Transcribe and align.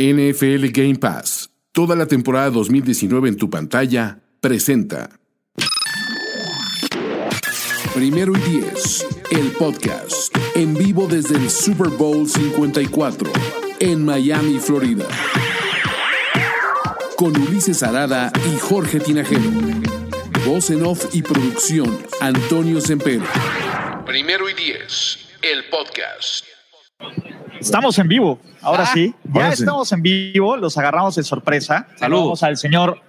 NFL 0.00 0.66
Game 0.70 0.94
Pass, 0.94 1.50
toda 1.72 1.96
la 1.96 2.06
temporada 2.06 2.50
2019 2.50 3.30
en 3.30 3.36
tu 3.36 3.50
pantalla, 3.50 4.20
presenta. 4.40 5.10
Primero 7.96 8.32
y 8.36 8.40
Diez, 8.48 9.04
el 9.32 9.50
podcast, 9.58 10.32
en 10.54 10.74
vivo 10.74 11.08
desde 11.08 11.34
el 11.34 11.50
Super 11.50 11.88
Bowl 11.88 12.28
54, 12.28 13.32
en 13.80 14.04
Miami, 14.04 14.60
Florida. 14.60 15.04
Con 17.16 17.36
Ulises 17.36 17.82
Arada 17.82 18.30
y 18.54 18.56
Jorge 18.56 19.00
Tinajero. 19.00 19.50
Voz 20.46 20.70
en 20.70 20.86
off 20.86 21.06
y 21.12 21.22
producción, 21.22 22.06
Antonio 22.20 22.80
Sempero. 22.80 23.24
Primero 24.06 24.48
y 24.48 24.54
Diez, 24.54 25.18
el 25.42 25.64
podcast. 25.68 26.44
Estamos 27.60 27.98
en 27.98 28.08
vivo, 28.08 28.38
ahora 28.62 28.84
Ah, 28.84 28.90
sí. 28.92 29.14
Ya 29.24 29.42
ahora 29.44 29.56
sí. 29.56 29.62
estamos 29.62 29.90
en 29.92 30.02
vivo, 30.02 30.56
los 30.56 30.76
agarramos 30.78 31.14
de 31.16 31.22
sorpresa. 31.22 31.86
Saludos. 31.96 32.42
Al 32.42 32.56
señor 32.56 33.00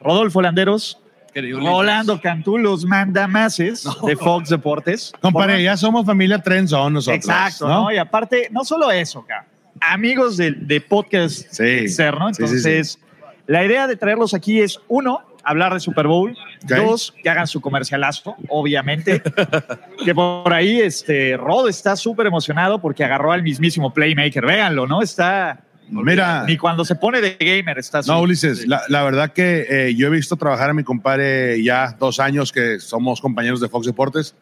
Rodolfo 0.00 0.40
Landeros, 0.42 1.00
Rolando 1.34 2.20
Cantú, 2.20 2.56
los 2.58 2.84
mandamases 2.86 3.86
de 4.06 4.16
Fox 4.16 4.48
Deportes. 4.48 5.12
Compadre, 5.20 5.62
ya 5.62 5.76
somos 5.76 6.06
familia 6.06 6.38
Trenzón 6.40 6.94
nosotros. 6.94 7.18
Exacto, 7.24 7.68
¿no? 7.68 7.92
Y 7.92 7.98
aparte, 7.98 8.48
no 8.50 8.64
solo 8.64 8.90
eso, 8.90 9.24
cabrón. 9.26 9.46
amigos 9.80 10.36
de, 10.38 10.52
de 10.52 10.80
podcast 10.80 11.46
Sí. 11.50 11.62
externo. 11.64 12.28
Sí, 12.28 12.34
sí, 12.36 12.42
Entonces, 12.44 12.98
la 13.46 13.64
idea 13.64 13.86
de 13.86 13.96
traerlos 13.96 14.32
aquí 14.32 14.60
es, 14.60 14.80
uno, 14.88 15.20
hablar 15.46 15.72
de 15.74 15.80
Super 15.80 16.06
Bowl. 16.06 16.36
Ok. 16.64 16.70
Dos, 16.76 17.14
que 17.22 17.30
hagan 17.30 17.46
su 17.46 17.60
comercialazo, 17.60 18.36
obviamente. 18.48 19.22
que 20.04 20.14
por 20.14 20.52
ahí, 20.52 20.80
este, 20.80 21.36
Rod 21.36 21.68
está 21.68 21.96
súper 21.96 22.26
emocionado 22.26 22.80
porque 22.80 23.04
agarró 23.04 23.32
al 23.32 23.42
mismísimo 23.42 23.92
Playmaker. 23.94 24.44
Véanlo, 24.44 24.86
¿no? 24.86 25.02
Está... 25.02 25.60
Mira, 25.88 26.42
Ni 26.44 26.56
cuando 26.56 26.84
se 26.84 26.96
pone 26.96 27.20
de 27.20 27.36
gamer 27.38 27.78
está 27.78 28.00
no, 28.08 28.20
Ulises, 28.20 28.66
la, 28.66 28.82
la 28.88 29.04
verdad 29.04 29.32
que 29.32 29.66
eh, 29.70 29.94
yo 29.94 30.08
he 30.08 30.10
visto 30.10 30.34
trabajar 30.34 30.70
a 30.70 30.74
mi 30.74 30.82
compadre 30.82 31.62
ya 31.62 31.94
dos 31.96 32.18
años 32.18 32.50
que 32.50 32.80
somos 32.80 33.20
compañeros 33.20 33.60
de 33.60 33.68
Fox 33.68 33.86
Deportes 33.86 34.34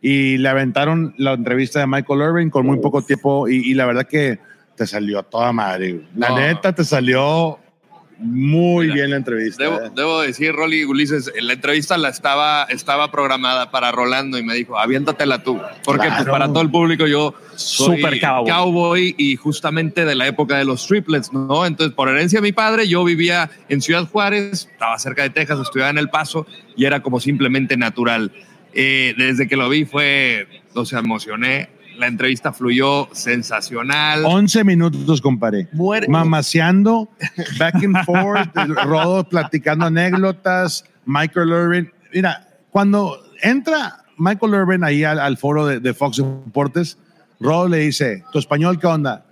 y 0.00 0.38
le 0.38 0.48
aventaron 0.48 1.12
la 1.18 1.32
entrevista 1.32 1.80
de 1.80 1.88
Michael 1.88 2.20
Irving 2.20 2.50
con 2.50 2.66
muy 2.66 2.78
poco 2.78 3.02
tiempo 3.02 3.48
y, 3.48 3.56
y 3.68 3.74
la 3.74 3.86
verdad 3.86 4.06
que 4.06 4.38
te 4.76 4.86
salió 4.86 5.18
a 5.18 5.22
toda 5.24 5.50
madre. 5.52 6.02
La 6.14 6.28
No. 6.28 6.38
neta 6.38 6.72
te 6.72 6.84
salió 6.84 7.58
muy 8.18 8.86
Mira, 8.86 8.94
bien 8.94 9.10
la 9.10 9.16
entrevista. 9.16 9.64
Debo, 9.64 9.80
eh. 9.80 9.90
debo 9.94 10.20
decir, 10.22 10.52
Rolly 10.54 10.84
Ulises, 10.84 11.30
la 11.40 11.52
entrevista 11.52 11.98
la 11.98 12.08
estaba, 12.08 12.64
estaba 12.64 13.10
programada 13.10 13.70
para 13.70 13.92
Rolando 13.92 14.38
y 14.38 14.42
me 14.42 14.54
dijo, 14.54 14.78
aviéntatela 14.78 15.42
tú. 15.42 15.60
Porque 15.84 16.06
pues, 16.08 16.14
Claro. 16.22 16.32
para 16.32 16.46
todo 16.48 16.62
el 16.62 16.70
público 16.70 17.06
yo 17.06 17.34
soy 17.56 17.96
Super 17.96 18.18
cowboy. 18.20 19.14
y 19.18 19.36
justamente 19.36 20.04
de 20.04 20.14
la 20.14 20.26
época 20.26 20.56
de 20.56 20.64
los 20.64 20.86
triplets, 20.86 21.32
¿no? 21.32 21.66
Entonces, 21.66 21.94
por 21.94 22.08
herencia 22.08 22.38
de 22.38 22.42
mi 22.42 22.52
padre, 22.52 22.88
yo 22.88 23.04
vivía 23.04 23.50
en 23.68 23.80
Ciudad 23.82 24.08
Juárez, 24.08 24.68
estaba 24.72 24.98
cerca 24.98 25.22
de 25.22 25.30
Texas, 25.30 25.58
estudiaba 25.60 25.90
en 25.90 25.98
El 25.98 26.08
Paso 26.08 26.46
y 26.76 26.84
era 26.86 27.02
como 27.02 27.20
simplemente 27.20 27.76
natural. 27.76 28.32
Eh, 28.72 29.14
desde 29.16 29.48
que 29.48 29.56
lo 29.56 29.68
vi 29.68 29.84
fue, 29.84 30.46
o 30.74 30.84
sea, 30.84 30.98
emocioné. 31.00 31.70
La 31.98 32.06
entrevista 32.06 32.52
fluyó 32.52 33.08
sensacional. 33.12 34.24
11 34.24 34.64
minutos, 34.64 35.20
compadre. 35.20 35.68
Muere- 35.72 36.08
Mamaseando, 36.08 37.08
back 37.58 37.74
and 37.76 38.04
forth, 38.04 38.48
Rodo 38.84 39.24
platicando 39.28 39.86
anécdotas, 39.86 40.84
Michael 41.04 41.48
Irvin. 41.50 41.92
Mira, 42.12 42.46
cuando 42.70 43.18
entra 43.42 44.04
Michael 44.18 44.54
Irvin 44.54 44.84
ahí 44.84 45.04
al, 45.04 45.18
al 45.18 45.36
foro 45.38 45.66
de, 45.66 45.80
de 45.80 45.94
Fox 45.94 46.18
Deportes, 46.18 46.98
Rodo 47.40 47.68
le 47.68 47.78
dice, 47.78 48.22
¿tu 48.32 48.38
español 48.38 48.78
qué 48.78 48.86
onda? 48.86 49.24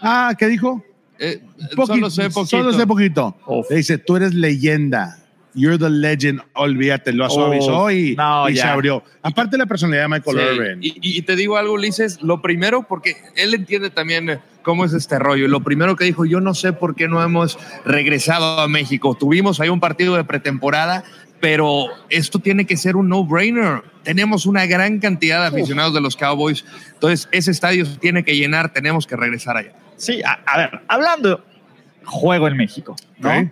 Ah, 0.00 0.34
¿qué 0.38 0.48
dijo? 0.48 0.82
Eh, 1.18 1.40
solo 1.76 2.10
sé 2.10 2.28
poquito. 2.30 2.46
Solo 2.46 2.72
sé 2.72 2.86
poquito. 2.86 3.36
Uf. 3.46 3.70
Le 3.70 3.76
dice, 3.76 3.98
tú 3.98 4.16
eres 4.16 4.34
leyenda. 4.34 5.18
You're 5.54 5.78
the 5.78 5.90
legend. 5.90 6.40
Olvídate, 6.54 7.12
lo 7.12 7.28
suavizó 7.28 7.90
y, 7.90 8.16
no, 8.16 8.48
y 8.48 8.56
se 8.56 8.62
abrió. 8.62 9.02
Aparte 9.22 9.58
la 9.58 9.66
personalidad 9.66 10.04
de 10.04 10.08
Michael 10.08 10.38
Sí, 10.38 10.56
Irvin. 10.56 10.78
Y, 10.82 11.18
y 11.18 11.22
te 11.22 11.36
digo 11.36 11.56
algo, 11.56 11.74
Ulises, 11.74 12.22
lo 12.22 12.40
primero, 12.40 12.84
porque 12.84 13.16
él 13.36 13.52
entiende 13.54 13.90
también 13.90 14.30
eh, 14.30 14.38
cómo 14.62 14.84
es 14.84 14.92
este 14.92 15.18
rollo, 15.18 15.44
y 15.44 15.48
lo 15.48 15.60
primero 15.60 15.96
que 15.96 16.04
dijo, 16.04 16.24
yo 16.24 16.40
no 16.40 16.54
sé 16.54 16.72
por 16.72 16.94
qué 16.94 17.08
no 17.08 17.22
hemos 17.22 17.58
regresado 17.84 18.60
a 18.60 18.68
México. 18.68 19.14
Tuvimos 19.14 19.60
ahí 19.60 19.68
un 19.68 19.80
partido 19.80 20.16
de 20.16 20.24
pretemporada, 20.24 21.04
pero 21.40 21.86
esto 22.08 22.38
tiene 22.38 22.64
que 22.64 22.76
ser 22.76 22.96
un 22.96 23.08
no-brainer. 23.08 23.82
Tenemos 24.04 24.46
una 24.46 24.66
gran 24.66 25.00
cantidad 25.00 25.42
de 25.42 25.48
aficionados 25.48 25.92
de 25.92 26.00
los 26.00 26.16
Cowboys, 26.16 26.64
entonces 26.94 27.28
ese 27.30 27.50
estadio 27.50 27.84
se 27.84 27.98
tiene 27.98 28.24
que 28.24 28.36
llenar, 28.36 28.72
tenemos 28.72 29.06
que 29.06 29.16
regresar 29.16 29.56
allá. 29.56 29.72
Sí, 29.96 30.22
a, 30.22 30.40
a 30.46 30.58
ver, 30.58 30.80
hablando 30.88 31.44
juego 32.04 32.48
en 32.48 32.56
México, 32.56 32.96
¿no? 33.18 33.50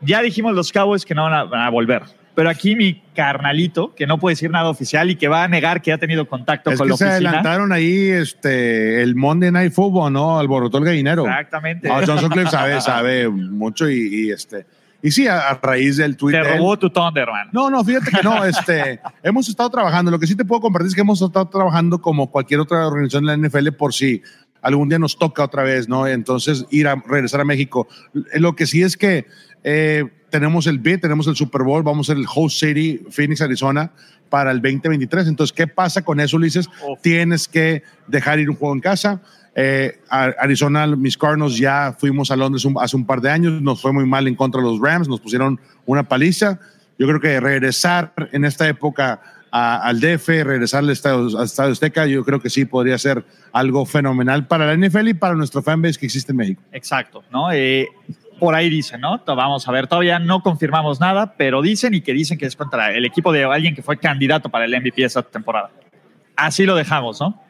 Ya 0.00 0.22
dijimos 0.22 0.54
los 0.54 0.72
Cowboys 0.72 1.04
que 1.04 1.14
no 1.14 1.24
van 1.24 1.34
a, 1.34 1.44
van 1.44 1.60
a 1.62 1.70
volver. 1.70 2.02
Pero 2.34 2.50
aquí 2.50 2.76
mi 2.76 3.02
carnalito, 3.14 3.94
que 3.94 4.06
no 4.06 4.18
puede 4.18 4.32
decir 4.32 4.50
nada 4.50 4.68
oficial 4.68 5.10
y 5.10 5.16
que 5.16 5.26
va 5.26 5.44
a 5.44 5.48
negar 5.48 5.80
que 5.80 5.90
ha 5.90 5.96
tenido 5.98 6.28
contacto 6.28 6.70
Es 6.70 6.78
con 6.78 6.86
que 6.86 6.90
la 6.90 6.96
se 6.98 7.04
oficina. 7.06 7.28
adelantaron 7.30 7.72
ahí 7.72 8.10
este, 8.10 9.02
el 9.02 9.16
Monday 9.16 9.50
Night 9.50 9.72
Football, 9.72 10.12
¿no? 10.12 10.38
Alborotó 10.38 10.76
el 10.76 10.84
gallinero. 10.84 11.24
Exactamente. 11.24 11.88
No, 11.88 11.94
Johnson 12.06 12.28
Cliff 12.28 12.50
sabe, 12.50 12.78
sabe 12.82 13.26
mucho 13.28 13.88
y, 13.88 14.26
y, 14.26 14.30
este. 14.32 14.66
Y 15.02 15.10
sí, 15.12 15.26
a, 15.28 15.48
a 15.48 15.54
raíz 15.62 15.96
del 15.96 16.16
tweet. 16.18 16.32
Te 16.34 16.42
robó 16.42 16.78
tu 16.78 16.90
Thunder, 16.90 17.26
man. 17.26 17.48
No, 17.52 17.70
no, 17.70 17.82
fíjate 17.82 18.10
que 18.10 18.22
no, 18.22 18.44
este, 18.44 19.00
hemos 19.22 19.48
estado 19.48 19.70
trabajando. 19.70 20.10
Lo 20.10 20.18
que 20.18 20.26
sí 20.26 20.36
te 20.36 20.44
puedo 20.44 20.60
compartir 20.60 20.88
es 20.88 20.94
que 20.94 21.00
hemos 21.00 21.22
estado 21.22 21.48
trabajando 21.48 22.02
como 22.02 22.30
cualquier 22.30 22.60
otra 22.60 22.86
organización 22.86 23.24
de 23.24 23.34
la 23.34 23.48
NFL 23.48 23.68
por 23.78 23.94
si 23.94 24.22
algún 24.62 24.88
día 24.88 24.98
nos 24.98 25.18
toca 25.18 25.44
otra 25.44 25.62
vez, 25.62 25.88
¿no? 25.88 26.06
Entonces, 26.06 26.64
ir 26.70 26.88
a 26.88 26.96
regresar 27.06 27.40
a 27.40 27.44
México. 27.44 27.86
Lo 28.34 28.54
que 28.56 28.66
sí 28.66 28.82
es 28.82 28.96
que 28.96 29.26
eh, 29.64 30.04
tenemos 30.30 30.66
el 30.66 30.78
bid, 30.78 31.00
tenemos 31.00 31.26
el 31.26 31.36
Super 31.36 31.62
Bowl, 31.62 31.82
vamos 31.82 32.08
a 32.08 32.12
ser 32.12 32.18
el 32.20 32.26
host 32.32 32.60
city, 32.60 33.02
Phoenix, 33.10 33.40
Arizona, 33.40 33.90
para 34.28 34.50
el 34.50 34.60
2023. 34.60 35.28
Entonces, 35.28 35.52
¿qué 35.54 35.66
pasa 35.66 36.02
con 36.02 36.18
eso, 36.20 36.36
Ulises? 36.36 36.68
Tienes 37.02 37.46
que 37.48 37.82
dejar 38.08 38.38
ir 38.40 38.50
un 38.50 38.56
juego 38.56 38.74
en 38.74 38.80
casa. 38.80 39.20
Eh, 39.54 40.00
Arizona, 40.10 40.86
mis 40.86 41.16
Cardinals 41.16 41.56
ya 41.56 41.96
fuimos 41.98 42.30
a 42.30 42.36
Londres 42.36 42.64
un- 42.64 42.76
hace 42.78 42.94
un 42.96 43.06
par 43.06 43.20
de 43.20 43.30
años, 43.30 43.62
nos 43.62 43.80
fue 43.80 43.92
muy 43.92 44.04
mal 44.04 44.26
en 44.28 44.34
contra 44.34 44.60
de 44.60 44.66
los 44.66 44.80
Rams, 44.80 45.08
nos 45.08 45.20
pusieron 45.20 45.58
una 45.86 46.02
paliza. 46.02 46.58
Yo 46.98 47.06
creo 47.06 47.20
que 47.20 47.40
regresar 47.40 48.12
en 48.32 48.44
esta 48.44 48.68
época 48.68 49.20
al 49.50 50.00
DF, 50.00 50.28
regresar 50.44 50.80
al 50.80 50.90
Estadio, 50.90 51.38
al 51.38 51.44
Estadio 51.44 51.72
Azteca, 51.72 52.06
yo 52.06 52.24
creo 52.24 52.40
que 52.40 52.50
sí 52.50 52.64
podría 52.64 52.98
ser 52.98 53.24
algo 53.52 53.86
fenomenal 53.86 54.46
para 54.46 54.66
la 54.66 54.76
NFL 54.76 55.08
y 55.08 55.14
para 55.14 55.34
nuestro 55.34 55.62
fanbase 55.62 55.98
que 55.98 56.06
existe 56.06 56.32
en 56.32 56.36
México. 56.36 56.62
Exacto, 56.72 57.24
¿no? 57.30 57.50
Eh, 57.52 57.88
por 58.38 58.54
ahí 58.54 58.68
dicen, 58.68 59.00
¿no? 59.00 59.22
Vamos 59.26 59.66
a 59.66 59.72
ver, 59.72 59.86
todavía 59.86 60.18
no 60.18 60.42
confirmamos 60.42 61.00
nada, 61.00 61.34
pero 61.36 61.62
dicen 61.62 61.94
y 61.94 62.02
que 62.02 62.12
dicen 62.12 62.38
que 62.38 62.46
es 62.46 62.56
contra 62.56 62.92
el 62.92 63.04
equipo 63.04 63.32
de 63.32 63.44
alguien 63.44 63.74
que 63.74 63.82
fue 63.82 63.96
candidato 63.96 64.48
para 64.50 64.66
el 64.66 64.78
MVP 64.78 65.04
esta 65.04 65.22
temporada. 65.22 65.70
Así 66.36 66.66
lo 66.66 66.74
dejamos, 66.74 67.20
¿no? 67.20 67.42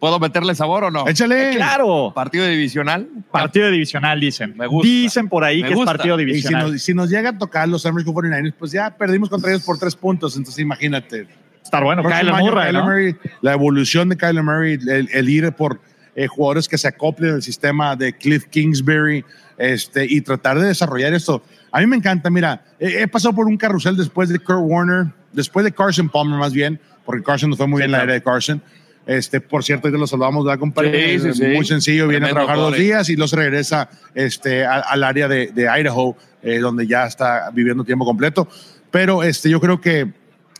¿Puedo 0.00 0.18
meterle 0.18 0.54
sabor 0.54 0.84
o 0.84 0.90
no? 0.90 1.06
Échale. 1.06 1.52
Claro. 1.54 2.12
Partido 2.14 2.46
divisional. 2.46 3.06
Partido 3.30 3.70
divisional, 3.70 4.18
dicen. 4.18 4.54
Me 4.56 4.66
gusta. 4.66 4.88
Dicen 4.88 5.28
por 5.28 5.44
ahí 5.44 5.62
Me 5.62 5.68
que 5.68 5.74
gusta. 5.74 5.92
es 5.92 5.96
partido 5.98 6.16
Y 6.16 6.20
si 6.22 6.26
divisional. 6.26 6.72
nos, 6.72 6.82
si 6.82 6.94
nos 6.94 7.10
llega 7.10 7.30
a 7.30 7.38
tocar 7.38 7.68
los 7.68 7.82
San 7.82 7.92
Francisco 7.92 8.18
49ers, 8.18 8.54
pues 8.58 8.72
ya 8.72 8.96
perdimos 8.96 9.28
contra 9.28 9.50
ellos 9.50 9.62
por 9.62 9.78
tres 9.78 9.94
puntos. 9.94 10.36
Entonces, 10.36 10.60
imagínate. 10.62 11.26
Estar 11.62 11.84
bueno, 11.84 12.02
Kyler 12.02 12.32
Murray, 12.34 12.66
Kyler 12.68 12.72
¿no? 12.72 12.84
Murray, 12.84 13.16
la 13.42 13.52
evolución 13.52 14.08
de 14.08 14.16
Kyler 14.16 14.42
Murray, 14.42 14.78
el, 14.88 15.08
el 15.12 15.28
ir 15.28 15.52
por 15.52 15.78
eh, 16.16 16.26
jugadores 16.26 16.66
que 16.66 16.78
se 16.78 16.88
acoplen 16.88 17.34
al 17.34 17.42
sistema 17.42 17.94
de 17.94 18.14
Cliff 18.16 18.46
Kingsbury 18.46 19.22
este, 19.58 20.06
y 20.08 20.22
tratar 20.22 20.58
de 20.58 20.66
desarrollar 20.68 21.12
esto. 21.12 21.42
A 21.70 21.80
mí 21.80 21.86
me 21.86 21.96
encanta, 21.96 22.30
mira, 22.30 22.64
he, 22.80 23.02
he 23.02 23.06
pasado 23.08 23.34
por 23.34 23.46
un 23.46 23.58
carrusel 23.58 23.94
después 23.96 24.30
de 24.30 24.38
Kurt 24.38 24.60
Warner, 24.62 25.08
después 25.32 25.62
de 25.64 25.70
Carson 25.72 26.08
Palmer 26.08 26.38
más 26.38 26.54
bien, 26.54 26.80
porque 27.04 27.22
Carson 27.22 27.50
no 27.50 27.56
fue 27.56 27.66
muy 27.68 27.78
Sí, 27.78 27.82
bien 27.82 27.92
la 27.92 27.98
claro. 27.98 28.10
era 28.10 28.14
de 28.14 28.22
Carson. 28.24 28.62
Este, 29.06 29.40
por 29.40 29.64
cierto, 29.64 29.88
ahí 29.88 29.92
te 29.92 29.98
lo 29.98 30.06
saludamos, 30.06 30.44
¿verdad, 30.44 30.58
compadre? 30.60 31.18
Sí, 31.18 31.32
sí, 31.32 31.34
sí. 31.34 31.44
Muy 31.54 31.64
sencillo, 31.64 32.06
viene 32.06 32.26
a 32.26 32.30
trabajar 32.30 32.56
dos 32.56 32.76
días 32.76 33.08
y 33.08 33.16
se 33.16 33.36
regresa 33.36 33.88
este, 34.14 34.64
a- 34.64 34.80
al 34.80 35.02
área 35.04 35.26
de, 35.26 35.48
de 35.48 35.62
Idaho, 35.68 36.16
eh, 36.42 36.58
donde 36.58 36.86
ya 36.86 37.06
está 37.06 37.50
viviendo 37.52 37.82
tiempo 37.84 38.04
completo. 38.04 38.46
Pero 38.90 39.22
este, 39.22 39.50
yo 39.50 39.60
creo 39.60 39.80
que 39.80 40.12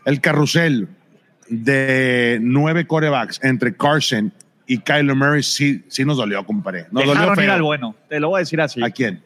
el 0.05 0.21
carrusel 0.21 0.87
de 1.47 2.39
nueve 2.41 2.87
corebacks 2.87 3.39
entre 3.43 3.75
Carson 3.75 4.33
y 4.65 4.79
Kyler 4.79 5.15
Murray 5.15 5.43
sí, 5.43 5.83
sí 5.89 6.05
nos 6.05 6.17
dolió, 6.17 6.45
compadre. 6.45 6.83
Nos 6.91 7.05
dolió 7.05 7.13
Dejaron 7.13 7.39
ir 7.39 7.45
feo. 7.45 7.53
al 7.53 7.61
bueno. 7.61 7.95
Te 8.09 8.19
lo 8.19 8.29
voy 8.29 8.37
a 8.37 8.39
decir 8.39 8.61
así. 8.61 8.81
¿A 8.83 8.89
quién? 8.89 9.21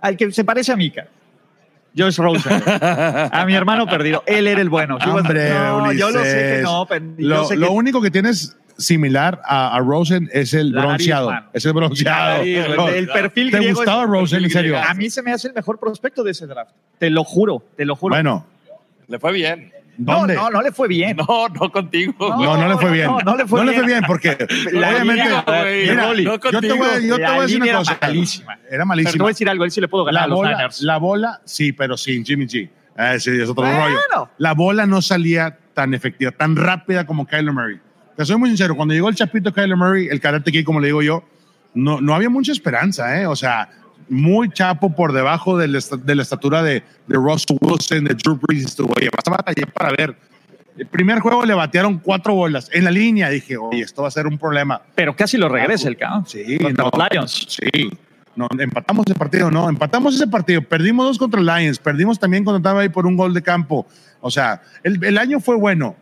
Al 0.00 0.16
que 0.16 0.30
se 0.32 0.44
parece 0.44 0.72
a 0.72 0.76
Mika. 0.76 1.06
Josh 1.96 2.16
Rosen. 2.18 2.62
a 2.66 3.44
mi 3.46 3.54
hermano 3.54 3.86
perdido. 3.86 4.22
Él 4.26 4.46
era 4.46 4.60
el 4.60 4.68
bueno. 4.68 4.96
Was- 4.96 5.06
Hombre, 5.06 5.50
no, 5.50 5.92
yo 5.92 6.10
lo 6.10 6.22
sé 6.24 6.56
que 6.56 6.62
no. 6.62 6.86
yo 6.88 6.98
Lo, 7.18 7.44
sé 7.44 7.56
lo 7.56 7.68
que- 7.68 7.72
único 7.72 8.00
que 8.02 8.10
tienes 8.10 8.56
similar 8.76 9.40
a, 9.44 9.76
a 9.76 9.78
Rosen 9.80 10.28
es 10.32 10.52
el 10.54 10.72
La 10.72 10.82
bronceado. 10.86 11.32
es 11.52 11.64
el 11.64 11.72
bronceado. 11.72 12.42
El, 12.42 12.76
No, 12.76 12.88
el 12.88 13.06
perfil 13.08 13.50
¿Te 13.52 13.58
griego 13.58 13.76
gustaba 13.76 14.02
es- 14.02 14.08
Rosen, 14.08 14.44
en 14.44 14.50
serio? 14.50 14.76
A 14.78 14.92
mí 14.94 15.08
se 15.10 15.22
me 15.22 15.32
hace 15.32 15.48
el 15.48 15.54
mejor 15.54 15.78
prospecto 15.78 16.24
de 16.24 16.32
ese 16.32 16.46
draft. 16.46 16.72
Te 16.98 17.08
lo 17.10 17.22
juro, 17.22 17.62
te 17.76 17.84
lo 17.84 17.94
juro. 17.94 18.14
Bueno, 18.14 18.44
Le 19.06 19.18
fue 19.20 19.32
bien. 19.32 19.70
¿Dónde? 19.96 20.34
No, 20.34 20.44
no, 20.44 20.50
no 20.50 20.62
le 20.62 20.72
fue 20.72 20.88
bien. 20.88 21.16
No, 21.16 21.48
no 21.48 21.70
contigo. 21.70 22.14
No, 22.18 22.56
no 22.56 22.68
le 22.68 22.76
fue 22.76 22.90
bien. 22.92 23.06
no, 23.06 23.18
no 23.20 23.36
le 23.36 23.46
fue 23.46 23.86
bien. 23.86 24.02
porque 24.06 24.36
La 24.72 24.88
obviamente. 24.90 25.24
mira, 25.24 26.04
Rolly, 26.06 26.24
yo 26.24 26.38
te 26.38 26.72
voy, 26.72 26.88
a- 26.88 26.98
yo 27.00 27.16
te 27.16 27.22
voy 27.26 27.38
a 27.38 27.40
decir 27.42 27.62
una 27.62 27.72
cosa. 27.78 27.98
era 28.00 28.06
malísima. 28.08 28.52
Era 28.70 28.84
Pero 28.96 29.10
te 29.12 29.18
voy 29.18 29.26
a 29.26 29.28
decir 29.28 29.48
algo, 29.48 29.64
él 29.64 29.70
sí 29.70 29.80
le 29.80 29.88
puedo 29.88 30.04
ganar 30.04 30.20
La 30.22 30.24
a 30.24 30.28
los 30.28 30.36
bola, 30.38 30.50
Niners. 30.56 30.80
la 30.82 30.96
bola, 30.98 31.40
sí, 31.44 31.72
pero 31.72 31.96
sin 31.96 32.24
Jimmy 32.24 32.46
G. 32.46 32.68
Eh, 32.96 33.20
sí, 33.20 33.30
es 33.30 33.48
otro 33.48 33.64
Bueno. 33.64 33.84
rollo. 33.86 34.30
La 34.38 34.52
bola 34.54 34.86
no 34.86 35.00
salía 35.02 35.58
tan 35.74 35.94
efectiva, 35.94 36.30
tan 36.32 36.54
rápida 36.56 37.06
como 37.06 37.26
Kyler 37.26 37.52
Murray. 37.52 37.80
Te 38.16 38.24
soy 38.24 38.36
muy 38.36 38.48
sincero, 38.50 38.76
cuando 38.76 38.94
llegó 38.94 39.08
el 39.08 39.16
chapito 39.16 39.52
Kyler 39.52 39.76
Murray, 39.76 40.08
el 40.08 40.20
karate 40.20 40.52
kid, 40.52 40.64
como 40.64 40.78
le 40.80 40.86
digo 40.88 41.02
yo, 41.02 41.24
no, 41.74 42.00
no 42.00 42.14
había 42.14 42.30
mucha 42.30 42.52
esperanza, 42.52 43.20
¿eh? 43.20 43.26
O 43.26 43.34
sea, 43.34 43.68
muy 44.08 44.50
chapo 44.50 44.94
por 44.94 45.12
debajo 45.12 45.56
de 45.58 45.68
la, 45.68 45.78
esta- 45.78 45.96
de 45.96 46.14
la 46.14 46.22
estatura 46.22 46.62
de, 46.62 46.82
de 47.06 47.16
Russell 47.16 47.56
Wilson, 47.60 48.04
de 48.04 48.14
Drew 48.14 48.38
Brees. 48.40 48.78
Oye, 48.80 49.08
vas 49.14 49.26
a 49.26 49.30
batallar 49.30 49.72
para 49.72 49.90
ver. 49.90 50.16
El 50.76 50.86
primer 50.88 51.20
juego 51.20 51.44
le 51.44 51.54
batearon 51.54 51.98
cuatro 51.98 52.34
bolas 52.34 52.68
en 52.72 52.84
la 52.84 52.90
línea. 52.90 53.28
Dije, 53.30 53.56
oye, 53.56 53.82
esto 53.82 54.02
va 54.02 54.08
a 54.08 54.10
ser 54.10 54.26
un 54.26 54.38
problema. 54.38 54.82
Pero 54.96 55.14
casi 55.14 55.36
lo 55.36 55.48
regresa 55.48 55.88
el 55.88 55.96
cabrón. 55.96 56.26
Sí, 56.26 56.58
Contra 56.58 56.84
no. 56.84 56.90
los 56.92 57.08
Lions. 57.10 57.46
Sí. 57.48 57.90
No, 58.36 58.48
empatamos 58.58 59.04
ese 59.06 59.14
partido, 59.16 59.48
no, 59.52 59.68
empatamos 59.68 60.16
ese 60.16 60.26
partido, 60.26 60.60
perdimos 60.62 61.06
dos 61.06 61.18
contra 61.18 61.40
Lions, 61.40 61.78
perdimos 61.78 62.18
también 62.18 62.42
cuando 62.42 62.56
estaba 62.56 62.80
ahí 62.80 62.88
por 62.88 63.06
un 63.06 63.16
gol 63.16 63.32
de 63.32 63.40
campo. 63.42 63.86
O 64.20 64.28
sea, 64.28 64.60
el, 64.82 64.98
el 65.04 65.18
año 65.18 65.38
fue 65.38 65.54
bueno, 65.56 65.94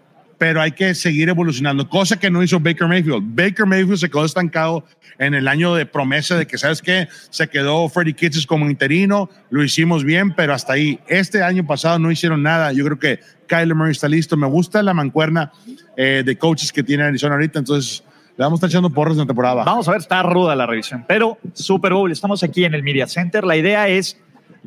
pero 0.42 0.60
hay 0.60 0.72
que 0.72 0.92
seguir 0.96 1.28
evolucionando, 1.28 1.88
cosa 1.88 2.18
que 2.18 2.28
no 2.28 2.42
hizo 2.42 2.58
Baker 2.58 2.88
Mayfield. 2.88 3.22
Baker 3.22 3.64
Mayfield 3.64 3.98
se 3.98 4.10
quedó 4.10 4.24
estancado 4.24 4.84
en 5.20 5.34
el 5.34 5.46
año 5.46 5.72
de 5.76 5.86
promesa 5.86 6.36
de 6.36 6.48
que, 6.48 6.58
¿sabes 6.58 6.82
qué? 6.82 7.06
Se 7.30 7.46
quedó 7.46 7.88
Freddie 7.88 8.14
Kitchens 8.14 8.44
como 8.44 8.68
interino, 8.68 9.30
lo 9.50 9.62
hicimos 9.62 10.02
bien, 10.02 10.34
pero 10.34 10.52
hasta 10.52 10.72
ahí. 10.72 10.98
Este 11.06 11.44
año 11.44 11.64
pasado 11.64 12.00
no 12.00 12.10
hicieron 12.10 12.42
nada. 12.42 12.72
Yo 12.72 12.84
creo 12.84 12.98
que 12.98 13.20
Kyler 13.46 13.76
Murray 13.76 13.92
está 13.92 14.08
listo. 14.08 14.36
Me 14.36 14.48
gusta 14.48 14.82
la 14.82 14.92
mancuerna 14.92 15.52
eh, 15.96 16.24
de 16.26 16.36
coaches 16.36 16.72
que 16.72 16.82
tiene 16.82 17.04
Arizona 17.04 17.34
ahorita, 17.34 17.60
entonces 17.60 18.02
le 18.36 18.42
vamos 18.42 18.56
a 18.56 18.66
estar 18.66 18.70
echando 18.70 18.90
porras 18.90 19.12
en 19.12 19.20
la 19.20 19.26
temporada. 19.26 19.62
Vamos 19.62 19.86
a 19.86 19.92
ver, 19.92 20.00
está 20.00 20.24
ruda 20.24 20.56
la 20.56 20.66
revisión. 20.66 21.04
Pero 21.06 21.38
Super 21.52 21.92
Bowl, 21.92 22.10
estamos 22.10 22.42
aquí 22.42 22.64
en 22.64 22.74
el 22.74 22.82
Media 22.82 23.06
Center. 23.06 23.44
La 23.44 23.54
idea 23.54 23.86
es, 23.86 24.18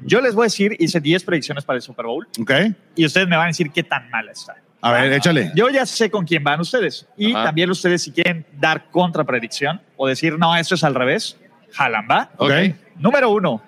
yo 0.06 0.22
les 0.22 0.36
voy 0.36 0.44
a 0.44 0.45
decir, 0.45 0.77
hice 0.80 1.01
10 1.01 1.25
predicciones 1.25 1.66
para 1.66 1.75
el 1.75 1.81
Super 1.81 2.06
Bowl 2.06 2.25
¿Ok? 2.39 2.51
y 2.95 3.06
ustedes 3.06 3.27
me 3.27 3.36
van 3.36 3.48
a 3.48 3.48
decir 3.48 3.72
qué 3.72 3.83
tan 3.83 4.10
mala 4.10 4.31
está. 4.31 4.56
A 4.85 4.91
ver, 4.91 5.13
échale. 5.13 5.51
Yo 5.55 5.69
ya 5.69 5.83
sé 5.85 6.11
con 6.11 6.25
quién 6.25 6.43
van 6.43 6.59
ustedes. 6.59 7.07
Y 7.17 7.33
Ajá. 7.33 7.45
también 7.45 7.71
ustedes, 7.71 8.03
si 8.03 8.11
quieren 8.11 8.45
dar 8.59 8.91
contrapredicción 8.91 9.81
o 9.97 10.07
decir, 10.07 10.37
no, 10.37 10.55
esto 10.55 10.75
es 10.75 10.83
al 10.83 10.93
revés, 10.93 11.37
jalan, 11.71 12.05
¿va? 12.09 12.29
Ok. 12.37 12.51
Número 12.97 13.31
uno, 13.31 13.63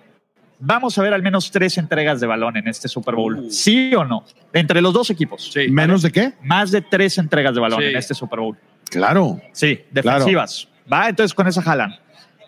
vamos 0.59 0.95
a 0.97 1.01
ver 1.01 1.15
al 1.15 1.23
menos 1.23 1.49
tres 1.49 1.77
entregas 1.79 2.19
de 2.19 2.27
balón 2.27 2.55
en 2.57 2.67
este 2.67 2.87
Super 2.87 3.15
Bowl. 3.15 3.39
Uh. 3.39 3.49
¿Sí 3.49 3.95
o 3.95 4.05
no? 4.05 4.25
Entre 4.53 4.79
los 4.79 4.93
dos 4.93 5.09
equipos. 5.09 5.49
Sí. 5.51 5.67
¿Menos 5.69 6.03
de 6.03 6.11
qué? 6.11 6.33
Más 6.43 6.69
de 6.69 6.81
tres 6.81 7.17
entregas 7.17 7.55
de 7.55 7.61
balón 7.61 7.79
Sí. 7.81 7.85
en 7.87 7.95
este 7.97 8.13
Super 8.13 8.39
Bowl. 8.39 8.55
Claro. 8.91 9.41
Sí, 9.53 9.81
defensivas. 9.89 10.67
Va, 10.91 11.09
entonces 11.09 11.33
con 11.33 11.47
esa 11.47 11.63
jalan. 11.63 11.95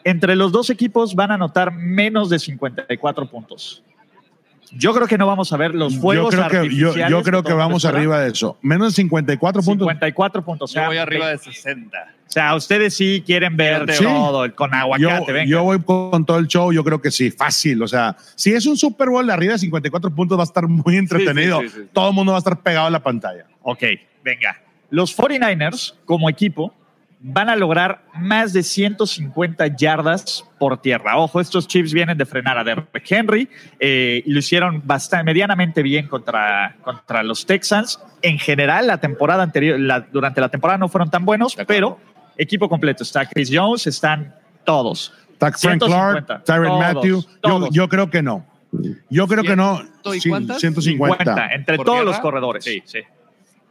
Entre 0.03 0.35
los 0.35 0.51
dos 0.51 0.69
equipos 0.69 1.15
van 1.15 1.31
a 1.31 1.33
anotar 1.33 1.73
menos 1.73 2.29
de 2.29 2.37
54 2.37 3.29
puntos. 3.29 3.83
Yo 4.71 4.93
creo 4.93 5.07
que 5.07 5.17
no 5.17 5.25
vamos 5.27 5.51
a 5.51 5.57
ver 5.57 5.73
los 5.73 5.93
Yo 5.95 6.01
fuegos 6.01 6.35
creo 6.35 6.47
que, 6.47 6.53
yo, 6.55 6.61
artificiales 6.61 7.09
yo 7.09 7.23
creo 7.23 7.43
que 7.43 7.53
vamos 7.53 7.85
arriba 7.85 8.19
de 8.21 8.29
eso. 8.31 8.57
Menos 8.61 8.89
de 8.93 8.95
54 9.01 9.61
puntos. 9.61 9.85
54 9.87 10.45
puntos. 10.45 10.71
O 10.71 10.75
Yo 10.79 10.85
voy 10.85 10.97
arriba 10.97 11.29
de 11.29 11.37
60. 11.37 11.97
O 12.27 12.31
sea, 12.31 12.53
ustedes 12.55 12.93
sí 12.95 13.23
quieren 13.25 13.57
ver 13.57 13.91
Sí. 13.91 14.03
todo 14.03 14.45
el- 14.45 14.53
con 14.53 14.69
Yo, 14.69 14.77
aguacate. 14.77 15.31
venga. 15.31 15.49
yo 15.49 15.63
voy 15.63 15.79
con 15.81 16.23
todo 16.25 16.37
el 16.37 16.47
show, 16.47 16.71
yo 16.71 16.83
creo 16.83 17.01
que 17.01 17.09
sí, 17.09 17.31
fácil. 17.31 17.81
O 17.81 17.87
sea, 17.87 18.15
si 18.35 18.53
es 18.53 18.67
un 18.67 18.77
Super 18.77 19.09
Bowl 19.09 19.27
arriba 19.31 19.53
de 19.53 19.59
54 19.59 20.13
puntos, 20.13 20.37
va 20.37 20.43
a 20.43 20.45
estar 20.45 20.67
muy 20.67 20.97
entretenido. 20.97 21.59
sí, 21.61 21.69
sí. 21.69 21.79
Todo 21.91 22.09
el 22.09 22.13
mundo 22.15 22.31
va 22.33 22.37
a 22.37 22.39
estar 22.39 22.61
pegado 22.61 22.85
a 22.85 22.89
la 22.91 23.01
pantalla. 23.01 23.45
Ok, 23.63 23.83
venga. 24.23 24.61
Los 24.91 25.11
49ers, 25.15 25.95
como 26.05 26.29
equipo, 26.29 26.71
van 27.21 27.49
a 27.49 27.55
lograr 27.57 28.03
más 28.15 28.53
de 28.53 28.63
150 28.63 29.67
yardas 29.75 30.45
por 30.57 30.81
tierra. 30.81 31.17
Ojo, 31.17 31.41
estos 31.41 31.67
Chiefs 31.67 31.91
vienen 31.93 32.17
de 32.17 32.25
frenar 32.25 32.57
a 32.57 32.63
Derrick 32.63 33.05
Henry 33.11 33.49
eh, 33.79 34.23
y 34.25 34.31
lo 34.31 34.39
hicieron 34.39 34.81
bastante, 34.85 35.25
medianamente 35.25 35.81
bien 35.83 36.07
contra, 36.07 36.75
contra 36.81 37.21
los 37.23 37.45
Texans. 37.45 37.99
En 38.21 38.39
general, 38.39 38.87
la 38.87 38.99
temporada 38.99 39.43
anterior, 39.43 39.79
la- 39.79 39.99
durante 40.01 40.39
la 40.39 40.49
temporada 40.49 40.77
no 40.77 40.87
fueron 40.87 41.09
tan 41.09 41.25
buenos, 41.25 41.57
pero 41.67 41.99
equipo 42.37 42.69
completo. 42.69 43.03
Está 43.03 43.25
Chris 43.25 43.49
Jones, 43.51 43.85
están 43.87 44.33
todos. 44.63 45.13
Está 45.33 45.47
Frank 45.51 45.79
150. 45.83 46.25
Clark, 46.25 46.43
Tyron 46.45 46.67
Todos, 46.67 46.79
Matthew. 46.79 47.21
Yo, 47.21 47.27
todos. 47.41 47.69
yo 47.71 47.89
creo 47.89 48.09
que 48.09 48.21
no. 48.21 48.45
Yo 49.09 49.27
creo 49.27 49.43
que 49.43 49.55
no. 49.55 49.77
¿Ciento 49.77 50.15
y 50.15 50.21
Sí, 50.21 50.29
cuántas? 50.29 50.59
150. 50.59 51.17
50, 51.25 51.53
entre 51.55 51.75
¿Por 51.77 51.85
todos 51.85 51.97
tierra? 51.99 52.11
los 52.11 52.19
corredores. 52.21 52.63
Sí. 52.63 52.81
sí. 52.85 52.99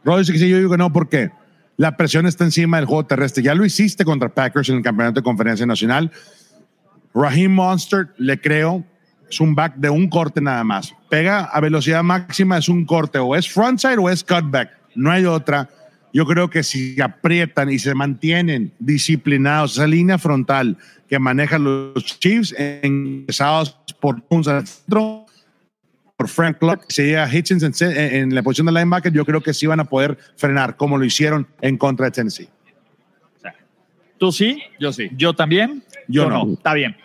Rod 0.03 0.19
dice 0.19 0.33
que 0.33 0.39
sí, 0.39 0.49
yo 0.49 0.57
digo 0.57 0.69
que 0.71 0.77
no, 0.77 0.91
¿por 0.93 1.09
qué? 1.09 1.31
La 1.79 1.95
presión 1.95 2.27
está 2.27 2.43
encima 2.43 2.75
del 2.75 2.87
juego 2.87 3.05
terrestre. 3.05 3.41
Ya 3.41 3.55
lo 3.55 3.65
hiciste 3.65 4.03
contra 4.03 4.27
Packers 4.27 4.67
en 4.67 4.75
el 4.75 4.83
campeonato 4.83 5.21
de 5.21 5.23
conferencia 5.23 5.65
nacional. 5.65 6.11
Raheem 7.13 7.53
Monster, 7.53 8.09
le 8.17 8.41
creo, 8.41 8.83
es 9.31 9.39
un 9.39 9.55
back 9.55 9.75
de 9.77 9.89
un 9.89 10.09
corte 10.09 10.41
nada 10.41 10.61
más. 10.65 10.93
Pega 11.07 11.45
a 11.45 11.61
velocidad 11.61 12.03
máxima, 12.03 12.57
es 12.57 12.67
un 12.67 12.83
corte, 12.83 13.17
o 13.17 13.33
es 13.33 13.49
frontside 13.49 13.95
o 13.97 14.09
es 14.09 14.25
cutback. 14.25 14.71
No 14.93 15.09
hay 15.09 15.23
otra. 15.23 15.69
Yo 16.11 16.25
creo 16.25 16.49
que 16.49 16.63
si 16.63 16.99
aprietan 16.99 17.71
y 17.71 17.79
se 17.79 17.95
mantienen 17.95 18.73
disciplinados, 18.79 19.77
esa 19.77 19.87
línea 19.87 20.17
frontal 20.17 20.75
que 21.07 21.17
manejan 21.17 21.63
los 21.63 22.19
Chiefs, 22.19 22.53
empezados 22.57 23.77
por 24.01 24.21
un 24.27 24.43
centro, 24.43 25.27
por 26.19 26.27
Frank 26.27 26.57
Clark, 26.57 26.81
si 26.89 27.03
llega 27.03 27.33
Hitchens 27.33 27.63
en, 27.81 27.91
en- 27.97 28.13
en 28.15 28.35
la 28.35 28.43
posición 28.43 28.65
de 28.65 28.73
linebacker, 28.73 29.13
yo 29.13 29.23
creo 29.25 29.39
que 29.39 29.53
sí 29.53 29.65
van 29.67 29.79
a 29.79 29.85
poder 29.85 30.17
frenar, 30.35 30.75
como 30.75 30.97
lo 30.97 31.05
hicieron 31.05 31.47
en 31.61 31.77
contra 31.77 32.07
de 32.07 32.11
Tennessee. 32.11 32.49
¿Tú 34.17 34.29
sí? 34.33 34.61
Yo 34.81 34.91
sí. 34.91 35.09
Yo 35.15 35.33
también. 35.33 35.81
Yo 36.09 36.29
no. 36.29 36.51
Está 36.51 36.73
bien. 36.73 36.97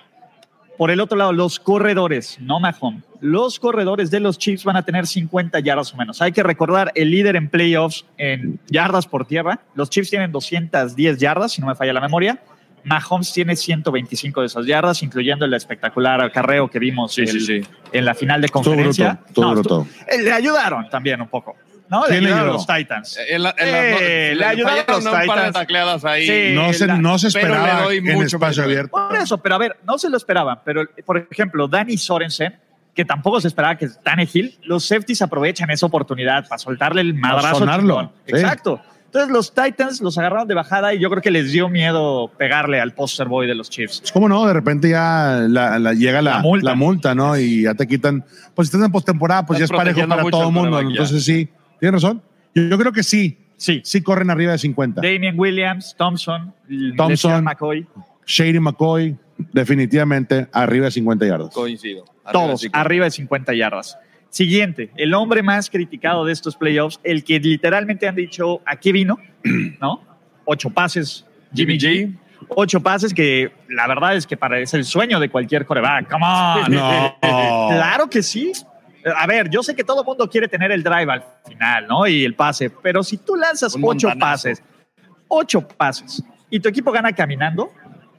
Por 0.77 0.91
el 0.91 0.99
otro 0.99 1.17
lado, 1.17 1.33
los 1.33 1.61
corredores, 1.61 2.39
no 2.41 2.59
Mahomes. 2.59 3.05
Los 3.21 3.61
corredores 3.61 4.11
de 4.11 4.19
los 4.19 4.37
Chiefs 4.37 4.65
van 4.65 4.77
a 4.77 4.83
tener 4.85 5.07
50 5.07 5.61
yardas 5.61 5.95
o 5.95 5.97
menos. 5.97 6.21
Hay 6.21 6.33
que 6.33 6.43
recordar 6.43 6.91
el 6.97 7.13
líder 7.13 7.37
en 7.37 7.49
playoffs 7.49 8.05
en 8.19 8.59
yardas 8.67 9.07
por 9.07 9.27
tierra. 9.27 9.61
Los 9.77 9.91
Chiefs 9.91 10.11
tienen 10.11 10.33
210 10.33 11.19
yardas, 11.19 11.53
si 11.53 11.61
no 11.61 11.69
me 11.69 11.77
falla 11.77 11.93
la 11.93 12.01
memoria. 12.01 12.43
Mahomes 12.85 13.33
tiene 13.33 13.57
125 13.57 14.41
de 14.41 14.47
esas 14.47 14.67
yardas, 14.67 15.03
incluyendo 15.03 15.45
el 15.45 15.55
espectacular 15.55 16.21
acarreo 16.23 16.69
que 16.69 16.79
vimos 16.79 17.15
Sí, 17.15 17.23
el- 17.23 17.29
sí, 17.29 17.41
sí. 17.41 17.61
en 17.93 18.05
la 18.05 18.15
final 18.15 18.41
de 18.41 18.49
conferencia. 18.49 19.21
bruto, 19.25 19.41
No, 19.43 19.51
bruto. 19.53 19.87
eh, 20.09 20.23
le 20.23 20.33
ayudaron 20.33 20.89
también 20.91 21.21
un 21.21 21.29
poco. 21.29 21.57
¿no? 21.87 22.03
Le 22.05 22.09
¿Quién 22.09 22.25
le 22.25 22.29
ayudaron 22.31 22.49
ayudó? 22.49 22.55
los 22.55 22.67
Titans. 22.67 23.19
En 23.29 23.43
la- 23.43 23.55
en 23.59 23.69
Eh, 23.69 23.91
las- 23.93 24.01
le 24.01 24.35
le 24.37 24.45
ayudaron 24.47 24.71
fallaron 24.87 24.95
los 24.95 25.05
un 25.05 25.11
par 25.13 25.21
de 25.21 25.29
Titans. 25.29 25.53
tacleadas 25.55 26.05
ahí. 26.07 26.27
Sí. 26.27 26.55
No 26.55 26.73
se, 26.73 26.87
la- 26.87 26.97
no 26.97 27.19
se 27.19 27.29
esperaba 27.29 27.93
en 27.95 28.05
mucho 28.15 28.37
espacio 28.37 28.63
abierto. 28.65 28.91
Por 28.91 29.17
eso, 29.17 29.39
pero 29.39 29.55
a 29.55 29.59
ver, 29.59 29.77
no 29.87 29.99
se 29.99 30.09
lo 30.09 30.17
esperaban. 30.17 30.61
Pero, 30.65 30.85
por 31.05 31.29
ejemplo, 31.31 31.69
Danny 31.69 31.99
Sorensen, 31.99 32.57
que 32.95 33.05
tampoco 33.05 33.39
se 33.41 33.49
esperaba 33.49 33.77
que 33.77 33.89
Danny 34.03 34.27
Hill, 34.33 34.59
los 34.63 34.85
safeties 34.87 35.21
aprovechan 35.21 35.71
esa 35.71 35.85
oportunidad 35.85 36.49
para 36.49 36.59
soltarle 36.59 37.03
el 37.03 37.13
madrazo. 37.15 37.59
sonarlo, 37.59 38.13
sí. 38.27 38.33
Exacto. 38.35 38.81
Entonces 39.15 39.31
los 39.33 39.55
Titans 39.55 40.01
los 40.01 40.19
agarraron 40.19 40.49
de 40.49 40.55
bajada 40.55 40.93
y 40.93 40.99
yo 40.99 41.09
creo 41.09 41.23
que 41.23 41.31
les 41.31 41.53
dio 41.53 41.69
miedo 41.69 42.33
pegarle 42.37 42.81
al 42.81 42.95
poster 42.95 43.29
boy 43.29 43.47
de 43.47 43.55
los 43.55 43.71
Chiefs. 43.71 44.01
Es 44.05 44.11
como 44.11 44.29
no, 44.29 44.45
de 44.45 44.53
repente 44.53 44.89
ya 44.91 45.47
la- 45.49 45.79
la- 45.79 45.93
llega 45.95 46.21
la, 46.21 46.43
La 46.43 46.59
la 46.63 46.75
multa. 46.75 47.15
¿no? 47.15 47.39
Y 47.39 47.63
ya 47.63 47.75
te 47.75 47.87
quitan. 47.87 48.25
Pues 48.57 48.69
si 48.69 48.75
estás 48.77 48.85
en 48.87 48.91
postemporada, 48.91 49.47
pues 49.47 49.61
Estás 49.61 49.71
ya 49.71 49.75
es 49.77 49.79
parejo 49.95 50.09
para 50.09 50.25
todo 50.31 50.49
el 50.49 50.53
mundo. 50.53 50.81
Entonces 50.81 51.25
sí, 51.25 51.49
tienes 51.79 52.03
razón. 52.03 52.21
Yo, 52.57 52.65
yo 52.65 52.77
creo 52.77 52.93
que 52.93 53.05
sí, 53.05 53.39
Sí. 53.57 53.81
sí 53.85 54.03
corren 54.03 54.31
arriba 54.31 54.51
de 54.51 54.59
50. 54.59 55.01
Damien 55.01 55.39
Williams, 55.39 55.95
Thompson, 55.97 56.53
Thompson. 56.97 57.45
McCoy, 57.45 57.87
Shady 58.27 58.59
McCoy, 58.59 59.17
definitivamente 59.53 60.49
arriba 60.53 60.87
de 60.87 60.91
50 60.91 61.25
yardas. 61.27 61.55
Coincido. 61.55 62.05
Arriba 62.25 62.33
todos 62.47 62.61
sí. 62.63 62.69
arriba 62.73 63.05
de 63.05 63.11
50 63.13 63.55
yardas. 63.55 63.97
Siguiente, 64.35 64.91
el 64.97 65.15
hombre 65.15 65.45
más 65.45 65.71
criticado 65.71 66.25
de 66.25 66.33
estos 66.33 66.57
playoffs, 66.57 66.99
el 67.05 67.23
que 67.23 67.39
literalmente 67.39 68.09
han 68.09 68.17
dicho 68.17 68.61
a 68.67 68.75
qué 68.75 68.91
vino, 68.91 69.17
¿no? 69.81 70.03
Ocho 70.45 70.71
pases, 70.71 71.25
Jimmy 71.55 71.79
G. 71.79 72.13
Ocho 72.49 72.81
pases 72.81 73.15
que 73.15 73.53
la 73.69 73.87
verdad 73.87 74.17
es 74.17 74.27
que 74.27 74.37
parece 74.37 74.77
el 74.77 74.85
sueño 74.85 75.21
de 75.21 75.29
cualquier 75.29 75.65
coreback. 75.65 76.11
Come 76.11 76.25
on. 76.27 76.73
No. 76.75 77.17
Claro 77.71 78.11
que 78.11 78.25
sí. 78.25 78.51
A 79.17 79.25
ver, 79.29 79.49
yo 79.51 79.63
sé 79.63 79.77
que 79.77 79.85
todo 79.85 80.01
el 80.01 80.05
mundo 80.05 80.29
quiere 80.29 80.49
tener 80.49 80.73
el 80.73 80.83
drive 80.83 81.13
al 81.13 81.23
final, 81.47 81.87
¿no? 81.87 82.05
Y 82.09 82.25
el 82.25 82.35
pase, 82.35 82.71
pero 82.71 83.05
si 83.05 83.19
tú 83.19 83.37
lanzas 83.37 83.77
Un 83.77 83.85
ocho 83.85 84.09
montanazo. 84.09 84.19
pases, 84.49 84.63
ocho 85.29 85.61
pases, 85.61 86.25
y 86.51 86.59
tu 86.59 86.69
equipo 86.69 86.91
gana 86.91 87.13
caminando, 87.13 87.71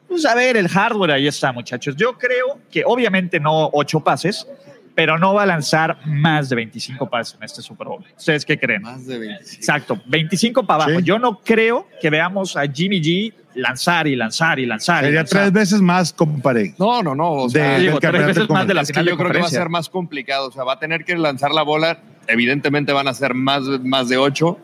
pues 0.07 0.25
a 0.25 0.33
ver, 0.33 0.55
el 0.55 0.69
hardware 0.69 1.11
ahí 1.11 1.27
está, 1.27 1.51
muchachos. 1.51 1.93
Yo 1.97 2.17
creo 2.17 2.61
que 2.71 2.83
obviamente 2.85 3.37
no 3.37 3.69
ocho 3.73 3.99
pases, 3.99 4.47
pero 4.95 5.19
no 5.19 5.33
va 5.33 5.43
a 5.43 5.45
lanzar 5.45 5.97
más 6.05 6.49
de 6.49 6.55
25 6.55 7.09
pases 7.09 7.35
en 7.37 7.43
este 7.43 7.61
Super 7.61 7.87
Bowl. 7.87 8.03
¿Ustedes 8.17 8.45
qué 8.45 8.57
creen? 8.57 8.81
Más 8.81 9.05
de 9.05 9.17
25. 9.19 9.55
Exacto, 9.55 10.01
25 10.05 10.65
para 10.65 10.85
abajo. 10.85 10.99
Sí. 10.99 11.05
Yo 11.05 11.19
no 11.19 11.39
creo 11.41 11.87
que 12.01 12.09
veamos 12.09 12.55
a 12.55 12.65
Jimmy 12.67 13.01
G 13.01 13.33
lanzar 13.55 14.07
y 14.07 14.15
lanzar 14.15 14.57
y 14.59 14.65
lanzar. 14.65 15.03
y 15.03 15.07
Sería 15.07 15.19
lanzar. 15.21 15.41
tres 15.41 15.51
veces 15.53 15.81
más, 15.81 16.13
compadre. 16.13 16.73
No, 16.79 17.03
no, 17.03 17.13
no. 17.13 17.29
O 17.31 17.45
De- 17.47 17.51
sea, 17.59 17.71
del 17.73 17.81
Digo, 17.83 17.99
tres 17.99 18.25
veces 18.25 18.49
más 18.49 18.67
de 18.67 18.73
la 18.73 18.81
es 18.81 18.87
final 18.87 19.05
de 19.05 19.11
yo 19.11 19.17
creo 19.17 19.31
que 19.31 19.39
va 19.39 19.45
a 19.45 19.49
ser 19.49 19.69
más 19.69 19.89
complicado. 19.89 20.47
O 20.47 20.51
sea, 20.51 20.63
va 20.63 20.73
a 20.73 20.79
tener 20.79 21.03
que 21.05 21.15
lanzar 21.17 21.51
la 21.51 21.61
bola 21.63 21.99
evidentemente 22.27 22.91
van 22.91 23.07
a 23.07 23.13
ser 23.13 23.33
más, 23.35 23.63
más 23.83 24.09
de 24.09 24.17
8. 24.17 24.57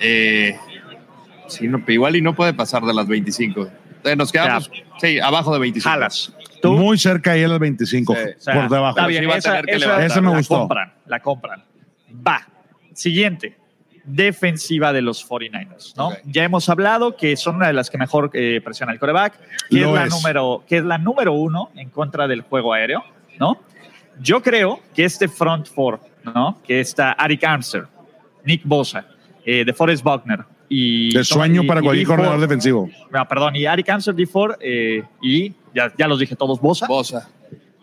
Eh, 0.00 0.56
sí, 1.48 1.66
no, 1.68 1.82
igual 1.88 2.16
y 2.16 2.22
no 2.22 2.34
puede 2.34 2.52
pasar 2.54 2.82
de 2.84 2.92
las 2.94 3.06
25. 3.06 3.68
Eh, 4.04 4.16
nos 4.16 4.32
quedamos, 4.32 4.70
sí, 5.00 5.18
abajo 5.18 5.52
de 5.52 5.58
25. 5.60 5.88
Jalas. 5.90 6.32
Muy 6.62 6.98
cerca 6.98 7.32
ahí 7.32 7.42
a 7.44 7.48
las 7.48 7.58
25, 7.58 8.14
Sí. 8.14 8.20
O 8.20 8.40
sea, 8.40 8.54
por 8.54 8.70
debajo. 8.70 8.98
Está 8.98 9.06
bien, 9.08 9.30
esa, 9.30 9.50
tener 9.50 9.66
que 9.66 9.76
esa- 9.76 10.20
me 10.20 10.30
la 10.30 10.36
gustó. 10.38 10.58
compran, 10.58 10.92
la 11.06 11.20
compran. 11.20 11.64
Va. 12.26 12.46
Siguiente. 12.94 13.56
Defensiva 14.04 14.92
de 14.92 15.02
los 15.02 15.22
49ers, 15.28 15.94
¿no? 15.96 16.08
Ok. 16.08 16.14
Ya 16.24 16.42
hemos 16.42 16.68
hablado 16.68 17.16
que 17.16 17.36
son 17.36 17.56
una 17.56 17.66
de 17.68 17.72
las 17.74 17.90
que 17.90 17.98
mejor 17.98 18.30
eh, 18.32 18.60
presiona 18.64 18.92
el 18.92 18.98
coreback, 18.98 19.38
que 19.68 19.82
es, 19.82 19.86
la 19.86 20.04
es. 20.04 20.10
número, 20.10 20.64
que 20.66 20.78
es 20.78 20.84
la 20.84 20.98
número 20.98 21.32
uno 21.34 21.70
en 21.76 21.90
contra 21.90 22.26
del 22.26 22.40
juego 22.40 22.72
aéreo, 22.72 23.04
¿no? 23.38 23.60
Yo 24.20 24.42
creo 24.42 24.80
que 24.94 25.04
este 25.04 25.28
front 25.28 25.68
four, 25.68 26.00
¿no? 26.24 26.58
Que 26.66 26.80
está 26.80 27.12
Arik 27.12 27.44
Armster, 27.44 27.86
Nick 28.44 28.62
Bosa, 28.64 29.06
eh, 29.44 29.64
de 29.64 29.72
Forrest 29.72 30.02
Buckner 30.02 30.40
y... 30.70 31.12
De 31.12 31.22
sueño 31.24 31.64
y- 31.64 31.66
para 31.66 31.80
y 31.80 31.84
cualquier 31.84 32.06
corredor 32.06 32.40
defensivo. 32.40 32.88
No, 33.10 33.28
perdón, 33.28 33.56
y 33.56 33.66
Arik 33.66 33.88
Armster, 33.90 34.14
D. 34.14 34.26
Ford 34.26 34.52
eh, 34.60 35.02
y 35.20 35.52
ya, 35.74 35.92
ya 35.98 36.08
los 36.08 36.18
dije 36.18 36.34
todos, 36.36 36.58
Bosa 36.60 36.86
Bosa. 36.86 37.28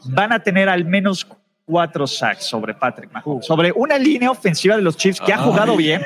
van 0.05 0.31
a 0.33 0.39
tener 0.39 0.69
al 0.69 0.85
menos 0.85 1.27
cuatro 1.65 2.07
sacks 2.07 2.45
sobre 2.45 2.73
Patrick 2.73 3.11
Mahomes. 3.11 3.45
Sobre 3.45 3.71
una 3.73 3.99
línea 3.99 4.31
ofensiva 4.31 4.75
de 4.77 4.81
los 4.81 4.95
Chiefs 4.97 5.19
que 5.21 5.33
ha 5.33 5.37
jugado 5.37 5.75
bien, 5.77 6.01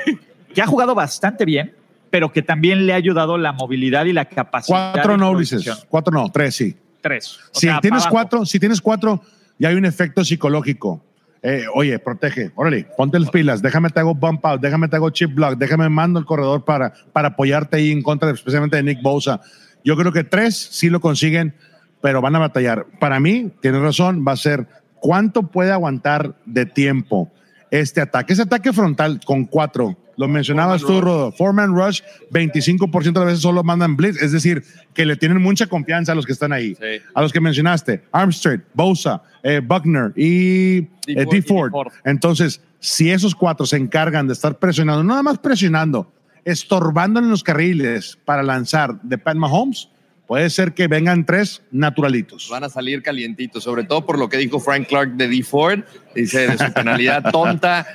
que 0.54 0.62
ha 0.62 0.66
jugado 0.66 0.96
bastante 0.96 1.46
bien, 1.46 1.76
pero 2.10 2.32
que 2.34 2.42
también 2.42 2.86
le 2.86 2.94
ha 2.94 2.98
ayudado 2.98 3.38
la 3.38 3.52
movilidad 3.54 4.06
y 4.06 4.12
la 4.14 4.26
capacidad. 4.26 4.92
Cuatro 4.94 5.18
no. 5.18 5.32
Ulises. 5.32 5.86
Cuatro 5.88 6.12
no, 6.12 6.30
tres 6.32 6.56
sí. 6.56 6.76
Tres. 7.00 7.38
O 7.54 7.60
Si 7.60 7.68
sea, 7.68 7.80
tienes 7.80 8.06
cuatro, 8.08 8.46
si 8.46 8.60
tienes 8.60 8.82
cuatro, 8.82 9.22
ya 9.58 9.70
hay 9.70 9.76
un 9.76 9.86
efecto 9.86 10.26
psicológico. 10.26 11.04
Eh, 11.44 11.66
oye, 11.74 11.98
protege, 11.98 12.52
órale, 12.56 12.86
ponte 12.96 13.20
las 13.20 13.32
pilas, 13.32 13.64
déjame 13.64 13.90
te 13.90 14.00
hago 14.00 14.14
bump 14.14 14.46
out, 14.46 14.62
déjame 14.62 14.88
te 14.88 14.98
hago 14.98 15.10
chip 15.10 15.34
block, 15.34 15.58
déjame 15.58 15.90
mando 15.90 16.20
el 16.20 16.26
corredor 16.26 16.66
para, 16.66 16.94
para 17.14 17.30
apoyarte 17.30 17.78
ahí 17.78 17.92
en 17.92 18.04
contra, 18.04 18.30
especialmente 18.30 18.78
de 18.78 18.84
Nick 18.84 19.02
Bosa. 19.02 19.42
Yo 19.84 19.98
creo 19.98 20.12
que 20.12 20.24
tres 20.24 20.56
sí 20.56 20.92
lo 20.92 21.00
consiguen, 21.00 21.56
pero 22.00 22.22
van 22.22 22.36
a 22.36 22.40
batallar. 22.40 22.86
Para 23.00 23.20
mí, 23.20 23.52
tienes 23.60 23.82
razón, 23.82 24.24
va 24.28 24.34
a 24.34 24.38
ser 24.38 24.68
cuánto 25.00 25.44
puede 25.48 25.72
aguantar 25.72 26.36
de 26.46 26.68
tiempo 26.68 27.32
este 27.72 28.02
ataque. 28.02 28.34
Ese 28.34 28.44
ataque 28.44 28.72
frontal 28.72 29.20
con 29.26 29.46
cuatro, 29.46 29.98
lo 30.22 30.28
mencionabas 30.28 30.82
tú, 30.82 31.02
Rodo, 31.02 31.32
Foreman 31.32 31.76
Rush, 31.76 32.02
25% 32.32 33.02
de 33.02 33.20
las 33.20 33.26
veces 33.26 33.42
solo 33.42 33.64
mandan 33.64 33.98
blitz, 33.98 34.22
es 34.22 34.32
decir, 34.32 34.64
que 34.94 35.04
le 35.04 35.16
tienen 35.16 35.42
mucha 35.42 35.66
confianza 35.66 36.12
a 36.12 36.16
los 36.16 36.28
que 36.28 36.32
están 36.32 36.54
ahí. 36.54 36.76
Sí. 36.76 37.02
A 37.16 37.22
los 37.24 37.34
que 37.34 37.42
mencionaste, 37.42 38.04
Armstead, 38.12 38.60
Bosa, 38.76 39.24
eh, 39.42 39.62
Buckner 39.66 40.14
y 40.16 40.78
eh, 41.08 41.24
Ford. 41.24 41.34
D. 41.34 41.42
Ford. 41.42 41.72
Ford. 41.72 41.94
Entonces, 42.06 42.62
si 42.80 43.10
esos 43.10 43.34
cuatro 43.34 43.66
se 43.66 43.78
encargan 43.78 44.28
de 44.28 44.34
estar 44.34 44.60
presionando, 44.60 45.02
no 45.02 45.10
nada 45.10 45.24
más 45.24 45.40
presionando, 45.40 46.14
estorbando 46.46 47.20
en 47.20 47.30
los 47.30 47.44
carriles 47.44 48.20
para 48.24 48.44
lanzar 48.44 49.02
de 49.02 49.18
Pat 49.18 49.36
Mahomes, 49.36 49.90
puede 50.32 50.50
ser 50.50 50.72
que 50.74 50.88
vengan 50.88 51.26
tres 51.26 51.62
naturalitos. 51.72 52.48
Van 52.50 52.64
a 52.64 52.70
salir 52.70 53.04
calientitos, 53.04 53.66
sobre 53.66 53.84
todo 53.84 54.06
por 54.06 54.18
lo 54.18 54.30
que 54.30 54.38
dijo 54.38 54.62
Frank 54.62 54.88
Clark 54.88 55.16
de 55.18 55.28
D. 55.28 55.44
Ford. 55.44 55.82
Dice 56.16 56.48
de 56.48 56.58
su 56.58 56.72
penalidad 56.72 57.22
tonta. 57.34 57.86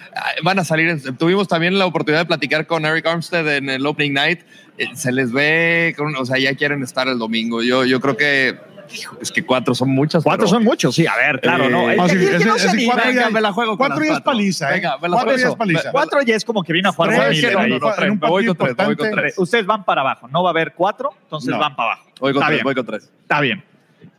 Van 0.43 0.59
a 0.59 0.65
salir. 0.65 1.01
tuvimos 1.17 1.49
también 1.49 1.79
la 1.79 1.87
oportunidad 1.87 2.21
de 2.21 2.27
platicar 2.27 2.67
con 2.67 2.85
Eric 2.85 3.07
Armstead 3.07 3.57
en 3.57 3.71
el 3.71 3.87
Opening 3.87 4.13
Night. 4.13 4.41
Eh, 4.77 4.89
Se 4.95 5.13
les 5.13 5.33
ve, 5.33 5.95
con- 5.97 6.15
o 6.15 6.27
sea, 6.27 6.37
ya 6.39 6.55
quieren 6.55 6.83
estar 6.83 7.09
el 7.09 7.19
domingo. 7.19 7.63
Yo, 7.63 7.87
yo 7.87 8.03
creo 8.03 8.19
que 8.19 8.55
hijo, 8.95 9.17
es 9.21 9.31
que 9.33 9.45
cuatro 9.45 9.75
son 9.75 9.91
muchas. 9.91 10.23
Cuatro 10.23 10.45
pero- 10.47 10.49
son 10.57 10.65
muchos, 10.65 10.95
sí. 10.95 11.07
A 11.07 11.17
ver, 11.17 11.41
claro, 11.41 11.65
Eh, 11.65 11.71
no. 11.71 11.91
Es 11.91 12.13
que- 12.13 12.19
sí, 12.19 12.25
es 12.25 12.31
que 12.31 12.37
ese- 12.37 12.45
no 12.47 12.59
se 12.59 12.85
cuatro 12.87 13.05
Venga, 13.09 13.23
ya- 13.23 13.31
me 13.31 13.41
la 13.41 13.53
juego 13.53 13.71
con 13.77 13.89
cuatro 13.89 14.05
ya 14.05 14.13
es 14.15 14.21
paliza, 14.21 14.71
¿eh? 14.71 14.75
Venga, 14.75 14.99
me 14.99 15.09
la 15.09 15.15
Cuatro 15.17 15.31
juego. 15.33 15.43
ya 15.43 15.49
es 15.49 15.55
paliza. 15.57 15.93
Cuatro 15.93 16.23
ya 16.23 16.37
es 16.37 16.45
como 16.45 16.63
que 16.63 16.73
vino 16.73 16.89
a 16.89 16.93
jugar 16.93 17.11
Tres, 17.11 17.23
familia 17.23 17.49
que 17.49 17.55
no, 17.55 17.61
no, 17.61 17.67
no, 17.79 18.03
en 18.05 18.11
un 18.13 18.19
Me 18.21 18.29
voy 18.29 18.47
con 18.47 18.57
tres, 18.57 18.77
me 18.79 18.85
voy 18.87 18.97
con 18.97 19.11
tres. 19.11 19.35
Ustedes 19.39 19.67
van 19.67 19.85
para 19.85 20.01
abajo, 20.03 20.29
no 20.29 20.43
va 20.43 20.51
a 20.51 20.53
haber 20.53 20.73
cuatro, 20.75 21.11
entonces 21.23 21.51
No. 21.51 21.59
van 21.59 21.75
para 21.77 21.93
abajo. 21.93 22.11
Voy 22.21 22.33
con 22.33 22.43
Está 22.43 22.47
tres, 22.47 22.57
bien. 22.59 22.65
voy 22.65 22.75
con 22.75 22.87
tres. 22.87 23.11
Está 23.23 23.41
bien. 23.41 23.65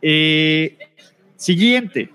Eh, 0.02 0.78
siguiente. 1.36 2.10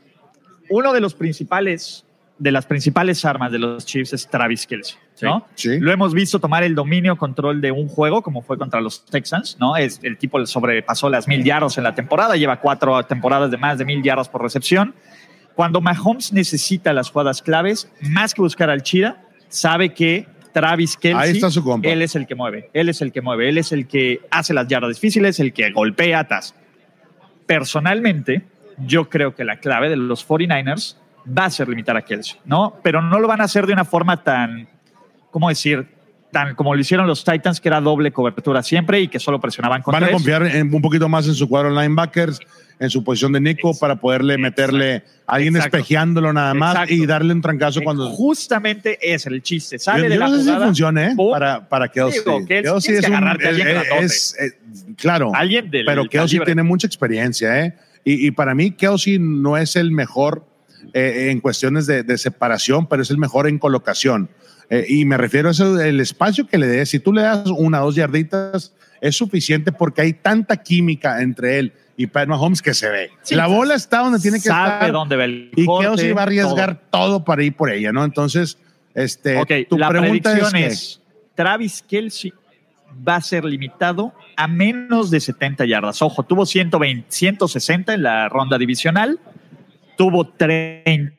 Uno 0.70 0.94
de 0.94 1.02
los 1.02 1.14
principales, 1.14 2.06
de 2.44 2.52
las 2.52 2.66
principales 2.66 3.24
armas 3.24 3.54
de 3.54 3.60
los 3.60 3.86
Chiefs 3.86 4.12
es 4.12 4.28
Travis 4.28 4.68
Kelsey, 4.68 4.98
¿no? 5.22 5.48
Sí. 5.56 5.80
Lo 5.80 5.94
hemos 5.94 6.14
visto 6.14 6.40
tomar 6.40 6.62
el 6.64 6.76
dominio, 6.76 7.16
control 7.16 7.62
de 7.62 7.72
un 7.72 7.88
juego, 7.88 8.22
como 8.22 8.42
fue 8.42 8.58
contra 8.58 8.82
los 8.82 9.06
Texans, 9.06 9.56
¿no? 9.62 9.78
Es, 9.78 10.02
el 10.04 10.18
tipo 10.18 10.38
le 10.38 10.46
sobrepasó 10.46 11.10
las 11.10 11.26
mil 11.26 11.42
yardas 11.42 11.78
en 11.78 11.86
la 11.86 11.96
temporada, 11.96 12.36
lleva 12.36 12.60
cuatro 12.60 13.02
temporadas 13.06 13.50
de 13.50 13.56
más 13.56 13.78
de 13.78 13.86
mil 13.86 14.04
yardas 14.04 14.28
por 14.28 14.42
recepción. 14.42 14.94
Cuando 15.56 15.80
Mahomes 15.80 16.34
necesita 16.34 16.92
las 16.92 17.12
jugadas 17.12 17.42
claves, 17.42 17.90
más 18.02 18.34
que 18.34 18.42
buscar 18.42 18.70
al 18.70 18.84
Chira, 18.84 19.24
sabe 19.48 19.94
que 19.94 20.28
Travis 20.52 20.98
Kelsey, 20.98 21.30
Ahí 21.30 21.32
está 21.38 21.50
su 21.50 21.64
compa. 21.64 21.88
él 21.88 22.02
es 22.02 22.14
el 22.18 22.28
que 22.28 22.36
mueve, 22.36 22.70
él 22.74 22.90
es 22.90 23.02
el 23.02 23.14
que 23.14 23.22
mueve, 23.22 23.48
él 23.48 23.58
es 23.58 23.72
el 23.72 23.88
que 23.88 24.20
hace 24.32 24.54
las 24.54 24.68
yardas 24.68 24.96
difíciles, 24.96 25.40
el 25.40 25.54
que 25.54 25.72
golpea 25.72 26.20
atas. 26.20 26.56
Personalmente, 27.46 28.44
yo 28.86 29.08
creo 29.08 29.34
que 29.34 29.46
la 29.46 29.62
clave 29.62 29.88
de 29.88 29.96
los 29.96 30.28
49ers 30.28 30.98
va 31.26 31.46
a 31.46 31.50
ser 31.50 31.68
limitar 31.70 31.96
a 31.98 32.02
Kelsey, 32.02 32.38
¿no? 32.46 32.76
Pero 32.84 33.02
no 33.02 33.20
lo 33.20 33.28
van 33.28 33.42
a 33.42 33.46
hacer 33.46 33.66
de 33.68 33.74
una 33.74 33.86
forma 33.86 34.24
tan, 34.24 34.68
¿cómo 35.32 35.50
decir? 35.50 35.88
Tan 36.32 36.56
como 36.56 36.74
lo 36.74 36.82
hicieron 36.82 37.06
los 37.06 37.24
Titans, 37.24 37.62
que 37.62 37.70
era 37.70 37.80
doble 37.80 38.12
cobertura 38.12 38.64
siempre 38.64 39.00
y 39.02 39.08
que 39.08 39.20
solo 39.20 39.40
presionaban 39.40 39.82
con 39.84 39.92
Van 39.92 40.04
a 40.04 40.08
tres. 40.08 40.16
confiar 40.16 40.44
en- 40.48 40.74
un 40.74 40.82
poquito 40.82 41.08
más 41.08 41.28
en 41.28 41.36
su 41.36 41.48
cuadro 41.48 41.70
linebackers, 41.70 42.40
en 42.80 42.90
su 42.90 43.04
posición 43.04 43.34
de 43.34 43.40
Nico, 43.40 43.78
para 43.80 43.98
poderle 43.98 44.40
meterle 44.40 45.04
a 45.28 45.36
alguien 45.36 45.56
Exacto. 45.56 45.78
espejeándolo 45.78 46.34
nada 46.34 46.56
más 46.56 46.90
y 46.90 47.06
darle 47.06 47.34
un 47.34 47.42
trancazo 47.42 47.82
cuando. 47.84 48.10
Justamente 48.10 48.98
es 49.00 49.28
el 49.28 49.44
chiste. 49.44 49.78
Sale 49.78 50.04
Yo, 50.06 50.10
de 50.10 50.16
yo 50.16 50.20
la 50.20 50.28
no 50.28 50.32
sé 50.34 50.40
si 50.42 50.48
jugada. 50.48 50.66
funcione 50.66 51.06
¿eh? 51.06 51.14
¡pum! 51.16 51.32
para, 51.32 51.70
para 51.70 51.88
Kelsey. 51.88 52.20
Digo, 52.26 52.46
Kelsey, 52.48 52.96
es 52.96 53.06
que 53.06 53.12
un. 53.12 53.24
a 53.28 53.32
alguien 53.32 53.68
es- 53.68 53.86
es- 54.02 54.36
eh, 54.40 54.60
claro. 54.98 55.32
Alguien 55.36 55.70
del 55.70 55.86
pero 55.86 56.02
Kelsey 56.06 56.40
calibre. 56.40 56.46
tiene 56.48 56.64
mucha 56.64 56.88
experiencia, 56.88 57.60
¿eh? 57.64 57.76
Y, 58.04 58.28
y 58.28 58.32
para 58.32 58.56
mí, 58.56 58.72
Kelsey 58.72 59.20
no 59.20 59.56
es 59.56 59.76
el 59.76 59.92
mejor 59.92 60.46
eh, 60.94 61.30
en 61.32 61.40
cuestiones 61.40 61.86
de, 61.88 62.04
de 62.04 62.18
separación, 62.18 62.88
pero 62.88 63.02
es 63.02 63.10
el 63.10 63.18
mejor 63.18 63.48
en 63.48 63.60
colocación. 63.60 64.30
Eh, 64.70 64.86
y 64.88 65.06
me 65.06 65.18
refiero 65.18 65.50
a 65.50 65.52
eso, 65.52 65.80
el 65.80 66.00
espacio 66.00 66.48
que 66.48 66.58
le 66.58 66.68
des. 66.68 66.90
Si 66.90 67.00
tú 67.00 67.14
le 67.14 67.22
das 67.22 67.46
una 67.48 67.82
o 67.82 67.86
dos 67.86 67.96
yarditas, 67.96 68.74
es 69.02 69.16
suficiente 69.16 69.72
porque 69.72 70.02
hay 70.02 70.14
tanta 70.14 70.58
química 70.58 71.22
entre 71.22 71.60
él 71.60 71.74
y 71.98 72.08
Pat 72.08 72.28
Mahomes 72.28 72.62
que 72.62 72.74
se 72.74 72.90
ve. 72.90 73.12
Sí, 73.22 73.36
la 73.36 73.48
bola 73.48 73.76
está 73.76 74.00
donde 74.00 74.20
tiene 74.20 74.38
que 74.38 74.48
sabe 74.48 74.74
estar. 74.74 74.92
dónde 74.92 75.16
va 75.16 75.26
el 75.26 75.52
Y 75.56 75.68
Kelsey 75.68 76.12
va 76.14 76.22
a 76.22 76.24
arriesgar 76.24 76.82
todo. 76.90 77.24
para 77.24 77.44
ir 77.44 77.56
por 77.56 77.70
ella, 77.70 77.92
¿no? 77.92 78.04
Entonces, 78.04 78.58
este, 78.96 79.38
Ok, 79.38 79.52
tu 79.70 79.78
la 79.78 79.90
pregunta 79.90 80.38
es, 80.38 80.54
es, 80.54 81.02
Travis 81.36 81.84
Kelsey 81.88 82.34
va 83.08 83.18
a 83.18 83.22
ser 83.22 83.44
limitado 83.44 84.14
a 84.36 84.48
menos 84.48 85.12
de 85.12 85.20
70 85.20 85.66
yardas. 85.66 86.02
Ojo, 86.02 86.24
tuvo 86.24 86.46
120, 86.46 87.06
160 87.10 87.94
en 87.94 88.04
la 88.04 88.30
ronda 88.30 88.58
divisional, 88.58 89.20
tuvo 89.98 90.28
30, 90.30 91.14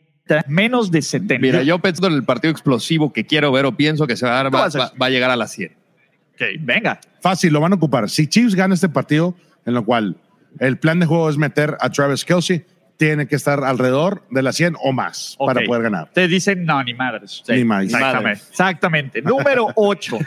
menos 0.48 0.90
de 0.90 1.02
70. 1.02 1.40
Mira, 1.40 1.62
yo 1.62 1.78
pensando 1.78 2.08
en 2.08 2.14
el 2.14 2.24
partido 2.24 2.50
explosivo 2.52 3.12
que 3.12 3.24
quiero 3.26 3.50
ver 3.52 3.64
o 3.66 3.76
pienso 3.76 4.06
que 4.06 4.16
se 4.16 4.26
va 4.26 4.32
a 4.32 4.42
dar, 4.44 4.54
va, 4.54 4.64
a- 4.64 4.68
va- 4.78 4.92
va 5.00 5.06
a 5.06 5.10
llegar 5.10 5.30
a 5.30 5.36
las 5.36 5.52
100. 5.52 5.72
Ok, 6.34 6.42
venga. 6.60 6.98
Fácil, 7.20 7.52
lo 7.52 7.60
van 7.60 7.72
a 7.72 7.76
ocupar. 7.76 8.08
Si 8.10 8.26
Chiefs 8.26 8.54
gana 8.54 8.74
este 8.74 8.88
partido, 8.88 9.34
en 9.66 9.74
lo 9.74 9.84
cual 9.84 10.16
el 10.60 10.78
plan 10.78 10.98
de 11.00 11.06
juego 11.06 11.28
es 11.30 11.36
meter 11.36 11.76
a 11.80 11.90
Travis 11.90 12.24
Kelsey, 12.24 12.64
tiene 12.96 13.26
que 13.26 13.34
estar 13.36 13.64
alrededor 13.64 14.22
de 14.30 14.42
las 14.42 14.54
100 14.56 14.76
o 14.82 14.92
más 14.92 15.36
para 15.38 15.60
poder 15.66 15.82
ganar. 15.82 16.04
Ustedes 16.04 16.30
dicen, 16.30 16.64
no, 16.64 16.82
ni 16.84 16.94
madres. 16.94 17.42
Sí, 17.44 17.52
Ni 17.54 17.64
más. 17.64 17.84
Exactamente. 17.84 18.42
Exactamente. 18.50 19.22
Número 19.22 19.66
8. 19.74 20.18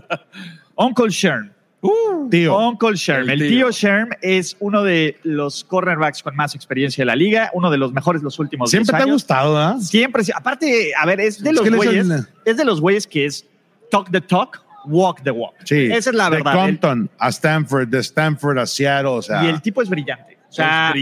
Uncle 0.76 1.08
Sherm. 1.10 1.50
Tío, 2.30 2.56
Uncle 2.68 2.94
Sherm. 2.94 3.28
El 3.28 3.42
El 3.42 3.48
tío. 3.48 3.66
tío. 3.66 3.70
Sherm 3.72 4.10
es 4.22 4.56
uno 4.60 4.82
de 4.84 5.16
los 5.24 5.64
cornerbacks 5.64 6.22
con 6.22 6.36
más 6.36 6.54
experiencia 6.54 7.02
de 7.02 7.06
la 7.06 7.16
liga, 7.16 7.50
uno 7.54 7.70
de 7.70 7.78
los 7.78 7.92
mejores 7.92 8.22
los 8.22 8.38
últimos 8.38 8.70
siempre 8.70 8.92
10 8.92 8.96
te 8.96 9.02
ha 9.02 9.04
años. 9.04 9.14
gustado, 9.14 9.58
¿ah? 9.58 9.76
Siempre, 9.80 10.22
sí. 10.24 10.32
aparte, 10.34 10.92
a 10.98 11.04
ver, 11.06 11.20
es 11.20 11.42
de 11.42 11.50
Es 11.50 11.56
los 11.56 11.70
güeyes, 11.74 12.06
es 12.44 12.56
de 12.56 12.64
los 12.64 12.80
güeyes 12.80 13.06
que 13.06 13.24
es 13.26 13.44
talk 13.90 14.10
the 14.12 14.20
talk, 14.20 14.62
walk 14.86 15.22
the 15.24 15.30
walk. 15.32 15.54
Sí. 15.64 15.86
Esa 15.92 16.10
es 16.10 16.16
la 16.16 16.30
de 16.30 16.36
verdad. 16.36 16.52
El- 16.54 16.60
Compton 16.78 17.10
a 17.18 17.28
Stanford, 17.30 17.88
de 17.88 17.98
Stanford 17.98 18.58
a 18.58 18.66
Seattle, 18.66 19.08
o 19.10 19.22
sea. 19.22 19.44
y 19.44 19.48
el 19.48 19.60
tipo 19.60 19.82
es 19.82 19.88
brillante. 19.88 20.38
O 20.52 20.54
sea, 20.54 20.92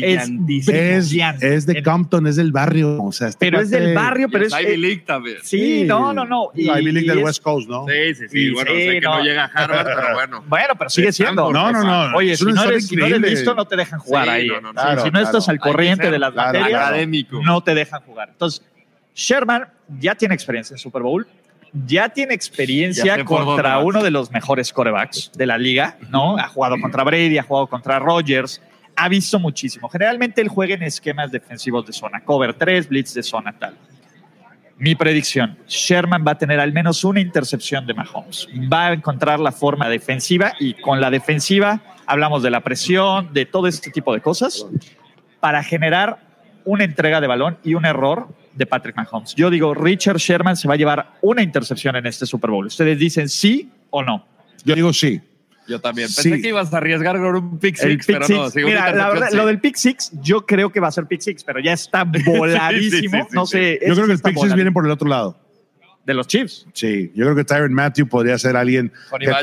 Es 1.41 1.67
de 1.67 1.83
Compton, 1.83 2.25
es 2.29 2.37
del 2.37 2.53
barrio. 2.53 3.03
O 3.03 3.11
sea, 3.11 3.27
este 3.29 3.47
Pero 3.47 3.61
es 3.61 3.69
del 3.71 3.95
barrio, 3.97 4.29
pero 4.31 4.47
es. 4.47 4.53
Y 4.53 4.63
Ivy 4.63 4.73
eh, 4.73 4.79
League 4.79 5.03
también. 5.05 5.39
sí, 5.43 5.83
no, 5.85 6.13
no, 6.13 6.25
no. 6.25 6.51
La 6.55 6.81
Ivy 6.81 6.93
League 6.93 7.07
y 7.07 7.09
del 7.09 7.19
es- 7.19 7.25
West 7.25 7.43
Coast, 7.43 7.69
¿no? 7.69 7.85
Sí, 7.89 8.15
sí, 8.15 8.29
sí. 8.29 8.39
Y 8.39 8.51
bueno, 8.53 8.71
sí, 8.71 8.77
sé 8.83 8.91
que 8.93 9.01
no. 9.01 9.21
llega 9.25 9.45
a 9.45 9.47
Harvard, 9.49 9.87
pero 9.87 10.15
bueno. 10.15 10.45
Bueno, 10.47 10.75
pero 10.79 10.89
sigue 10.89 11.13
siendo. 11.13 11.53
No, 11.53 11.73
no, 11.73 11.83
no. 11.83 12.17
Oye, 12.17 12.37
si 12.37 12.45
no, 12.45 12.63
eres, 12.63 12.87
si 12.87 12.95
no 12.95 13.07
eres 13.07 13.21
listo, 13.21 13.53
no 13.57 13.65
te 13.65 13.75
dejan 13.75 13.99
jugar 13.99 14.25
Sí, 14.27 14.31
ahí. 14.31 14.49
no, 14.49 14.61
no, 14.61 14.73
Claro, 14.73 15.03
si 15.03 15.11
no 15.11 15.19
estás 15.19 15.45
claro. 15.47 15.51
al 15.51 15.59
corriente 15.73 16.11
de 16.13 16.19
las 16.21 16.33
claro, 16.33 16.59
materias, 16.61 16.81
académico. 16.83 17.43
no 17.43 17.61
te 17.61 17.75
dejan 17.75 18.03
jugar. 18.03 18.29
Entonces, 18.31 18.63
Sherman 19.17 19.65
ya 19.99 20.15
tiene 20.15 20.35
experiencia 20.35 20.75
en 20.75 20.79
Super 20.79 21.03
Bowl, 21.03 21.27
ya 21.87 22.09
tiene 22.09 22.35
experiencia 22.35 23.25
contra 23.25 23.79
uno 23.81 24.01
de 24.03 24.13
los 24.13 24.31
mejores 24.31 24.73
corebacks 24.73 25.33
de 25.37 25.47
la 25.47 25.59
liga, 25.59 25.97
¿no? 26.09 26.39
Ha 26.39 26.47
jugado 26.47 26.77
contra 26.81 27.03
Brady, 27.03 27.37
ha 27.39 27.43
jugado 27.43 27.67
contra 27.67 27.99
Rodgers, 27.99 28.63
ha 29.01 29.09
visto 29.09 29.39
muchísimo. 29.39 29.89
Generalmente 29.89 30.43
él 30.43 30.49
juega 30.49 30.75
en 30.75 30.83
esquemas 30.83 31.33
defensivos 31.33 31.87
de 31.87 31.93
zona, 31.95 32.21
cover 32.21 32.53
3, 32.53 32.87
blitz 32.91 33.15
de 33.15 33.23
zona 33.23 33.59
tal. 33.59 33.75
Mi 34.77 34.95
predicción, 34.95 35.59
Sherman 35.67 36.23
va 36.27 36.33
a 36.33 36.39
tener 36.39 36.61
al 36.61 36.73
menos 36.75 37.03
una 37.03 37.21
intercepción 37.21 37.87
de 37.87 37.95
Mahomes. 37.95 38.47
Va 38.71 38.89
a 38.89 38.93
encontrar 38.93 39.41
la 39.41 39.53
forma 39.53 39.89
defensiva 39.89 40.53
y 40.61 40.75
con 40.75 41.01
la 41.01 41.11
defensiva 41.11 41.81
hablamos 42.05 42.43
de 42.43 42.51
la 42.51 42.61
presión, 42.61 43.33
de 43.33 43.47
todo 43.47 43.69
este 43.69 43.91
tipo 43.91 44.13
de 44.13 44.21
cosas, 44.21 44.67
para 45.41 45.63
generar 45.63 46.19
una 46.67 46.85
entrega 46.85 47.23
de 47.23 47.27
balón 47.27 47.57
y 47.65 47.73
un 47.73 47.87
error 47.87 48.29
de 48.55 48.67
Patrick 48.67 48.97
Mahomes. 48.97 49.35
Yo 49.35 49.49
digo, 49.49 49.73
Richard 49.73 50.19
Sherman 50.19 50.57
se 50.57 50.69
va 50.69 50.75
a 50.75 50.77
llevar 50.77 51.13
una 51.23 51.43
intercepción 51.43 51.97
en 51.97 52.07
este 52.07 52.27
Super 52.27 52.51
Bowl. 52.51 52.67
¿Ustedes 52.67 52.99
dicen 52.99 53.31
sí 53.31 53.71
o 53.89 54.03
no? 54.03 54.27
Yo 54.63 54.75
digo 54.75 54.93
sí. 54.93 55.23
Yo 55.71 55.81
también. 55.81 56.09
Pensé 56.09 56.35
Sí. 56.35 56.43
que 56.43 56.49
ibas 56.49 56.75
a 56.75 56.77
arriesgar 56.79 57.17
con 57.17 57.35
un 57.37 57.59
pick 57.59 57.77
six, 57.77 58.05
pick 58.05 58.07
pero 58.17 58.27
six. 58.27 58.39
no. 58.39 58.51
sí, 58.51 58.61
Mira, 58.65 58.93
la 58.93 59.09
verdad, 59.09 59.29
sí. 59.31 59.37
lo 59.37 59.47
del 59.47 59.61
pick 59.61 59.77
six, 59.77 60.11
yo 60.21 60.45
creo 60.45 60.71
que 60.71 60.81
va 60.81 60.89
a 60.89 60.93
ser 60.93 61.07
pick 61.07 61.21
six, 61.21 61.45
pero 61.45 61.61
ya 61.61 61.73
está 61.73 62.05
voladísimo. 62.05 62.81
Sí, 62.81 62.91
sí, 63.01 63.09
sí, 63.09 63.35
no 63.37 63.47
sí. 63.47 63.53
sé. 63.59 63.79
Yo 63.87 63.95
creo 63.95 64.07
que 64.07 64.13
el 64.13 64.17
está 64.17 64.29
Pixies 64.31 64.35
voladísimo. 64.35 64.57
viene 64.57 64.73
por 64.73 64.85
el 64.85 64.91
otro 64.91 65.09
lado. 65.09 65.39
de 66.05 66.15
los 66.15 66.27
Chiefs. 66.27 66.67
Sí, 66.73 67.13
yo 67.15 67.25
creo 67.27 67.37
que 67.37 67.45
Tyron 67.45 67.73
Matthew 67.75 68.09
podría 68.09 68.37
ser 68.39 68.57
alguien 68.57 68.91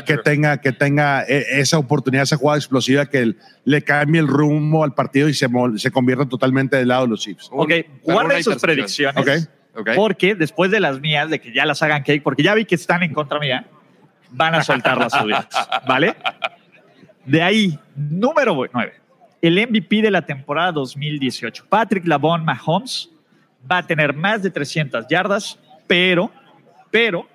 que, 0.04 0.18
tenga, 0.18 0.60
que 0.60 0.72
tenga 0.72 1.22
eh, 1.22 1.46
esa 1.60 1.78
oportunidad, 1.78 2.24
esa 2.24 2.36
jugada 2.36 2.58
explosiva 2.58 3.06
que 3.06 3.18
el- 3.20 3.38
le 3.64 3.80
cambie 3.82 4.20
el 4.20 4.26
rumbo 4.26 4.82
al 4.84 4.92
partido 4.92 5.28
y 5.28 5.34
se, 5.34 5.48
mol- 5.48 5.78
se 5.78 5.90
convierta 5.92 6.26
totalmente 6.28 6.76
del 6.76 6.88
lado 6.88 7.04
de 7.04 7.08
los 7.10 7.20
Chiefs. 7.20 7.48
Ok, 7.52 7.72
guarden 8.02 8.42
sus 8.42 8.56
predicciones. 8.56 9.16
Ok. 9.16 9.80
Ok. 9.80 9.90
Porque 9.94 10.34
después 10.34 10.70
de 10.72 10.80
las 10.80 11.00
mías, 11.00 11.30
de 11.30 11.40
que 11.40 11.52
ya 11.54 11.64
las 11.64 11.80
hagan 11.82 12.02
cake, 12.02 12.22
porque 12.24 12.42
ya 12.42 12.52
vi 12.54 12.64
que 12.64 12.74
están 12.74 13.02
en 13.04 13.14
contra 13.14 13.38
mía, 13.38 13.66
van 14.30 14.54
a 14.54 14.62
soltar 14.62 14.98
las 14.98 15.12
suyas, 15.12 15.46
¿vale? 15.86 16.16
De 17.24 17.42
ahí, 17.42 17.78
número 17.94 18.56
9, 18.72 18.92
el 19.42 19.68
MVP 19.68 20.02
de 20.02 20.10
la 20.10 20.22
temporada 20.22 20.72
2018. 20.72 21.66
Patrick 21.68 22.06
Lavon 22.06 22.44
Mahomes 22.44 23.10
va 23.70 23.78
a 23.78 23.86
tener 23.86 24.14
más 24.14 24.42
de 24.42 24.50
300 24.50 25.06
yardas, 25.08 25.58
pero, 25.86 26.30
pero 26.90 27.26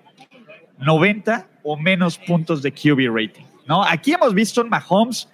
90 0.80 1.48
o 1.64 1.78
menos 1.78 2.18
puntos 2.18 2.62
de 2.62 2.72
QB 2.72 3.14
rating, 3.14 3.46
¿no? 3.68 3.84
Aquí 3.84 4.14
hemos 4.14 4.34
visto 4.34 4.62
un 4.62 4.70
Mahomes 4.70 5.30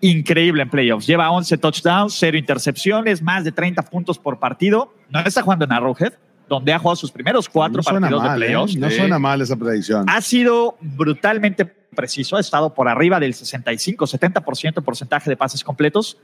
increíble 0.00 0.62
en 0.62 0.68
playoffs. 0.68 1.06
Lleva 1.06 1.30
11 1.30 1.56
touchdowns, 1.58 2.14
0 2.18 2.36
intercepciones, 2.36 3.22
más 3.22 3.44
de 3.44 3.52
30 3.52 3.82
puntos 3.82 4.18
por 4.18 4.38
partido. 4.38 4.92
No 5.08 5.20
está 5.20 5.42
jugando 5.42 5.64
en 5.64 5.72
Arrowhead, 5.72 6.12
donde 6.48 6.72
ha 6.72 6.78
jugado 6.78 6.96
sus 6.96 7.10
primeros 7.10 7.48
cuatro 7.48 7.78
no 7.78 7.82
partidos 7.82 8.22
mal, 8.22 8.38
de 8.38 8.46
¿eh? 8.46 8.48
playoffs. 8.48 8.76
No 8.76 8.90
Sí. 8.90 8.96
suena 8.96 9.18
mal 9.18 9.40
esa 9.40 9.56
predicción. 9.56 10.04
Ha 10.08 10.20
sido 10.20 10.76
brutalmente 10.80 11.64
preciso, 11.64 12.36
ha 12.36 12.40
estado 12.40 12.74
por 12.74 12.88
arriba 12.88 13.18
del 13.20 13.34
65-70% 13.34 14.82
porcentaje 14.82 15.30
de 15.30 15.36
pases 15.36 15.62
completos. 15.64 16.18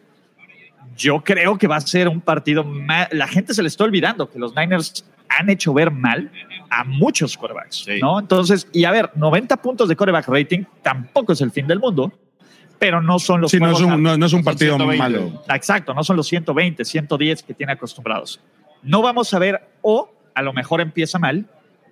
Yo 0.96 1.22
creo 1.22 1.56
que 1.56 1.66
va 1.66 1.76
a 1.76 1.80
ser 1.80 2.08
un 2.08 2.20
partido 2.20 2.64
más... 2.64 3.08
La 3.12 3.26
gente 3.28 3.54
se 3.54 3.62
le 3.62 3.68
está 3.68 3.84
olvidando 3.84 4.28
que 4.28 4.38
los 4.38 4.54
Niners 4.54 5.04
han 5.28 5.48
hecho 5.48 5.72
ver 5.72 5.90
mal 5.90 6.30
a 6.68 6.84
muchos 6.84 7.36
quarterbacks, 7.36 7.84
Sí. 7.84 7.98
¿no? 8.00 8.18
Entonces, 8.18 8.68
y 8.72 8.84
a 8.84 8.90
ver, 8.90 9.10
90 9.14 9.56
puntos 9.58 9.88
de 9.88 9.96
quarterback 9.96 10.28
rating 10.28 10.64
tampoco 10.82 11.32
es 11.32 11.40
el 11.40 11.50
fin 11.52 11.66
del 11.66 11.78
mundo, 11.78 12.12
pero 12.78 13.00
no 13.00 13.18
son 13.18 13.40
los 13.40 13.50
Sí, 13.50 13.58
no 13.58 13.70
es 13.70 13.80
un, 13.80 14.02
no, 14.02 14.16
no 14.16 14.26
es 14.26 14.32
un 14.32 14.42
partido 14.42 14.76
120. 14.76 14.98
malo. 14.98 15.42
Exacto, 15.54 15.94
no 15.94 16.02
son 16.02 16.16
los 16.16 16.26
120, 16.26 16.84
110 16.84 17.42
que 17.44 17.54
tiene 17.54 17.72
acostumbrados. 17.72 18.40
No 18.82 19.02
vamos 19.02 19.32
a 19.34 19.38
ver, 19.38 19.60
o 19.82 20.12
a 20.34 20.42
lo 20.42 20.52
mejor 20.52 20.80
empieza 20.80 21.18
mal 21.18 21.46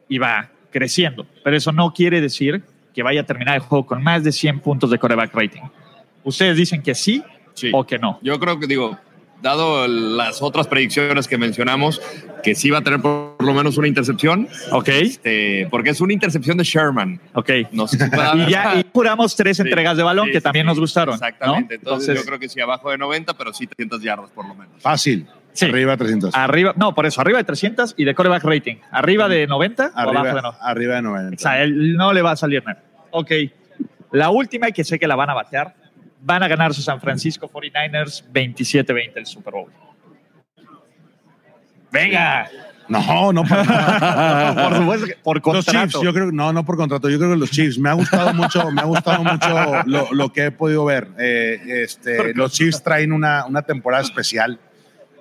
y 0.09 0.19
va 0.19 0.51
creciendo, 0.71 1.27
pero 1.45 1.57
eso 1.57 1.73
no 1.73 1.93
quiere 1.93 2.21
decir 2.21 2.63
que 2.95 3.03
vaya 3.03 3.21
a 3.23 3.25
terminar 3.25 3.55
el 3.57 3.61
juego 3.61 3.87
con 3.87 4.03
más 4.03 4.25
de 4.25 4.33
100 4.33 4.61
puntos 4.61 4.91
de 4.91 4.99
coreback 4.99 5.35
rating. 5.35 5.63
Ustedes 6.25 6.57
dicen 6.57 6.83
que 6.83 6.95
sí, 6.95 7.23
Sí. 7.55 7.71
o 7.73 7.85
que 7.85 7.99
no. 7.99 8.19
Yo 8.23 8.39
creo 8.39 8.59
que, 8.61 8.67
digo, 8.67 8.97
dado 9.43 9.87
las 9.89 10.43
otras 10.43 10.67
predicciones 10.69 11.27
que 11.29 11.39
mencionamos, 11.39 12.01
que 12.43 12.55
sí 12.55 12.71
va 12.71 12.79
a 12.79 12.83
tener 12.83 13.01
por 13.01 13.35
lo 13.43 13.53
menos 13.55 13.77
una 13.79 13.89
intercepción, 13.89 14.49
Ok, 14.73 14.89
este, 14.89 15.67
porque 15.71 15.91
es 15.91 16.01
una 16.01 16.13
intercepción 16.13 16.57
de 16.57 16.65
Sherman. 16.65 17.21
ok. 17.35 17.51
No 17.73 17.87
sé 17.89 17.99
si 17.99 18.11
pueda 18.11 18.35
Y 18.49 18.51
ya 18.51 18.79
y 18.79 18.85
juramos 18.93 19.35
tres 19.37 19.57
Sí, 19.57 19.63
entregas 19.63 19.97
de 19.97 20.03
balón 20.03 20.27
sí, 20.27 20.33
que 20.33 20.41
también 20.41 20.65
sí. 20.65 20.69
nos 20.69 20.79
gustaron. 20.81 21.15
Exactamente. 21.15 21.75
¿no? 21.75 21.81
Entonces, 21.81 22.17
yo 22.19 22.25
creo 22.25 22.39
que 22.39 22.49
sí, 22.49 22.61
abajo 22.61 22.91
de 22.91 22.99
90, 22.99 23.35
pero 23.35 23.53
sí 23.53 23.67
300 23.67 24.03
yardas 24.03 24.31
por 24.31 24.47
lo 24.47 24.55
menos. 24.55 24.81
Fácil. 24.81 25.27
Sí. 25.59 25.67
Arriba 25.67 25.97
300. 25.97 26.37
arriba, 26.37 26.73
no, 26.77 26.95
por 26.95 27.05
eso, 27.05 27.21
arriba 27.21 27.39
de 27.39 27.45
300 27.45 27.95
y 27.97 28.05
de 28.05 28.15
coreback 28.15 28.45
rating. 28.45 28.77
Arriba 28.93 29.29
de 29.29 29.45
90 29.49 29.91
o 29.93 29.99
abajo 29.99 30.13
de 30.13 30.19
arriba, 30.19 30.43
90. 30.43 30.59
arriba 30.61 30.95
de 30.95 31.03
90. 31.03 31.35
O 31.35 31.39
sea, 31.39 31.63
él 31.63 31.97
no 31.97 32.13
le 32.13 32.23
va 32.23 32.31
a 32.31 32.37
salir 32.37 32.63
nada. 32.65 32.81
Ok. 33.11 33.33
La 34.13 34.31
última, 34.31 34.69
y 34.69 34.73
que 34.73 34.85
sé 34.85 35.01
que 35.01 35.09
la 35.09 35.17
van 35.17 35.31
a 35.31 35.35
batear, 35.35 35.75
van 36.21 36.45
a 36.45 36.49
ganar 36.49 36.75
sus 36.75 36.85
San 36.85 37.01
Francisco 37.01 37.51
49ers 37.51 38.25
27-20 38.33 39.13
el 39.17 39.27
Super 39.27 39.55
Bowl. 39.55 39.73
Venga. 41.91 42.49
No, 42.87 43.33
no 43.33 43.43
por 43.43 43.57
por 44.55 44.77
supuesto 44.77 45.07
que 45.07 45.17
por 45.17 45.37
Los 45.39 45.43
contrato. 45.43 45.89
Chiefs, 45.89 46.05
yo 46.05 46.15
creo, 46.15 46.31
no, 46.31 46.53
no 46.53 46.65
por 46.65 46.77
contrato, 46.77 47.11
yo 47.11 47.19
creo 47.19 47.33
que 47.33 47.37
los 47.37 47.51
Chiefs, 47.51 47.81
me 47.81 47.91
ha 47.91 47.95
gustado 47.95 48.33
mucho, 48.33 48.71
me 48.71 48.81
ha 48.81 48.85
gustado 48.85 49.25
mucho 49.25 49.83
lo, 49.87 50.09
lo 50.13 50.33
que 50.33 50.47
he 50.47 50.51
podido 50.53 50.85
ver. 50.85 51.09
Eh, 51.19 51.83
este, 51.83 52.33
los 52.33 52.53
Chiefs 52.53 52.85
traen 52.85 53.11
una, 53.11 53.45
una 53.45 53.63
temporada 53.63 54.05
especial. 54.05 54.61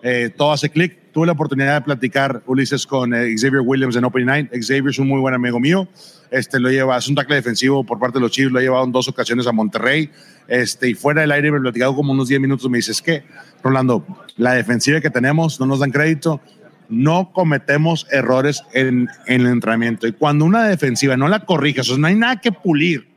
Eh, 0.01 0.29
todo 0.35 0.51
hace 0.51 0.69
clic. 0.69 1.11
Tuve 1.11 1.25
la 1.25 1.33
oportunidad 1.33 1.75
de 1.75 1.81
platicar, 1.81 2.43
Ulises, 2.45 2.85
con 2.85 3.13
eh, 3.13 3.33
Xavier 3.35 3.61
Williams 3.61 3.95
en 3.95 4.03
Opening 4.03 4.27
Night. 4.27 4.51
Xavier 4.51 4.89
es 4.89 4.99
un 4.99 5.07
muy 5.07 5.19
buen 5.19 5.33
amigo 5.33 5.59
mío. 5.59 5.87
Este, 6.29 6.59
lo 6.59 6.69
lleva, 6.69 6.97
es 6.97 7.07
un 7.07 7.15
tackle 7.15 7.35
defensivo 7.35 7.83
por 7.83 7.97
parte 7.99 8.19
de 8.19 8.21
los 8.21 8.31
Chiefs, 8.31 8.51
lo 8.51 8.59
ha 8.59 8.61
llevado 8.61 8.83
en 8.85 8.91
dos 8.91 9.07
ocasiones 9.07 9.47
a 9.47 9.51
Monterrey. 9.51 10.09
Este, 10.47 10.89
y 10.89 10.93
fuera 10.93 11.21
del 11.21 11.31
aire 11.31 11.51
me 11.51 11.57
he 11.57 11.61
platicado 11.61 11.95
como 11.95 12.11
unos 12.11 12.27
10 12.27 12.41
minutos. 12.41 12.69
Me 12.69 12.77
dices 12.77 13.01
que, 13.01 13.23
Rolando, 13.63 14.05
la 14.35 14.53
defensiva 14.53 15.01
que 15.01 15.09
tenemos 15.09 15.59
no 15.59 15.65
nos 15.65 15.79
dan 15.79 15.91
crédito 15.91 16.41
no 16.89 17.31
cometemos 17.33 18.07
errores 18.11 18.63
en, 18.73 19.09
el 19.25 19.45
entrenamiento. 19.45 20.07
Y 20.07 20.13
cuando 20.13 20.45
una 20.45 20.67
defensiva 20.67 21.17
no 21.17 21.27
la 21.27 21.45
corrijas, 21.45 21.87
o 21.87 21.93
sea, 21.93 21.97
no 21.97 22.07
hay 22.07 22.15
nada 22.15 22.39
que 22.39 22.51
pulir, 22.51 23.07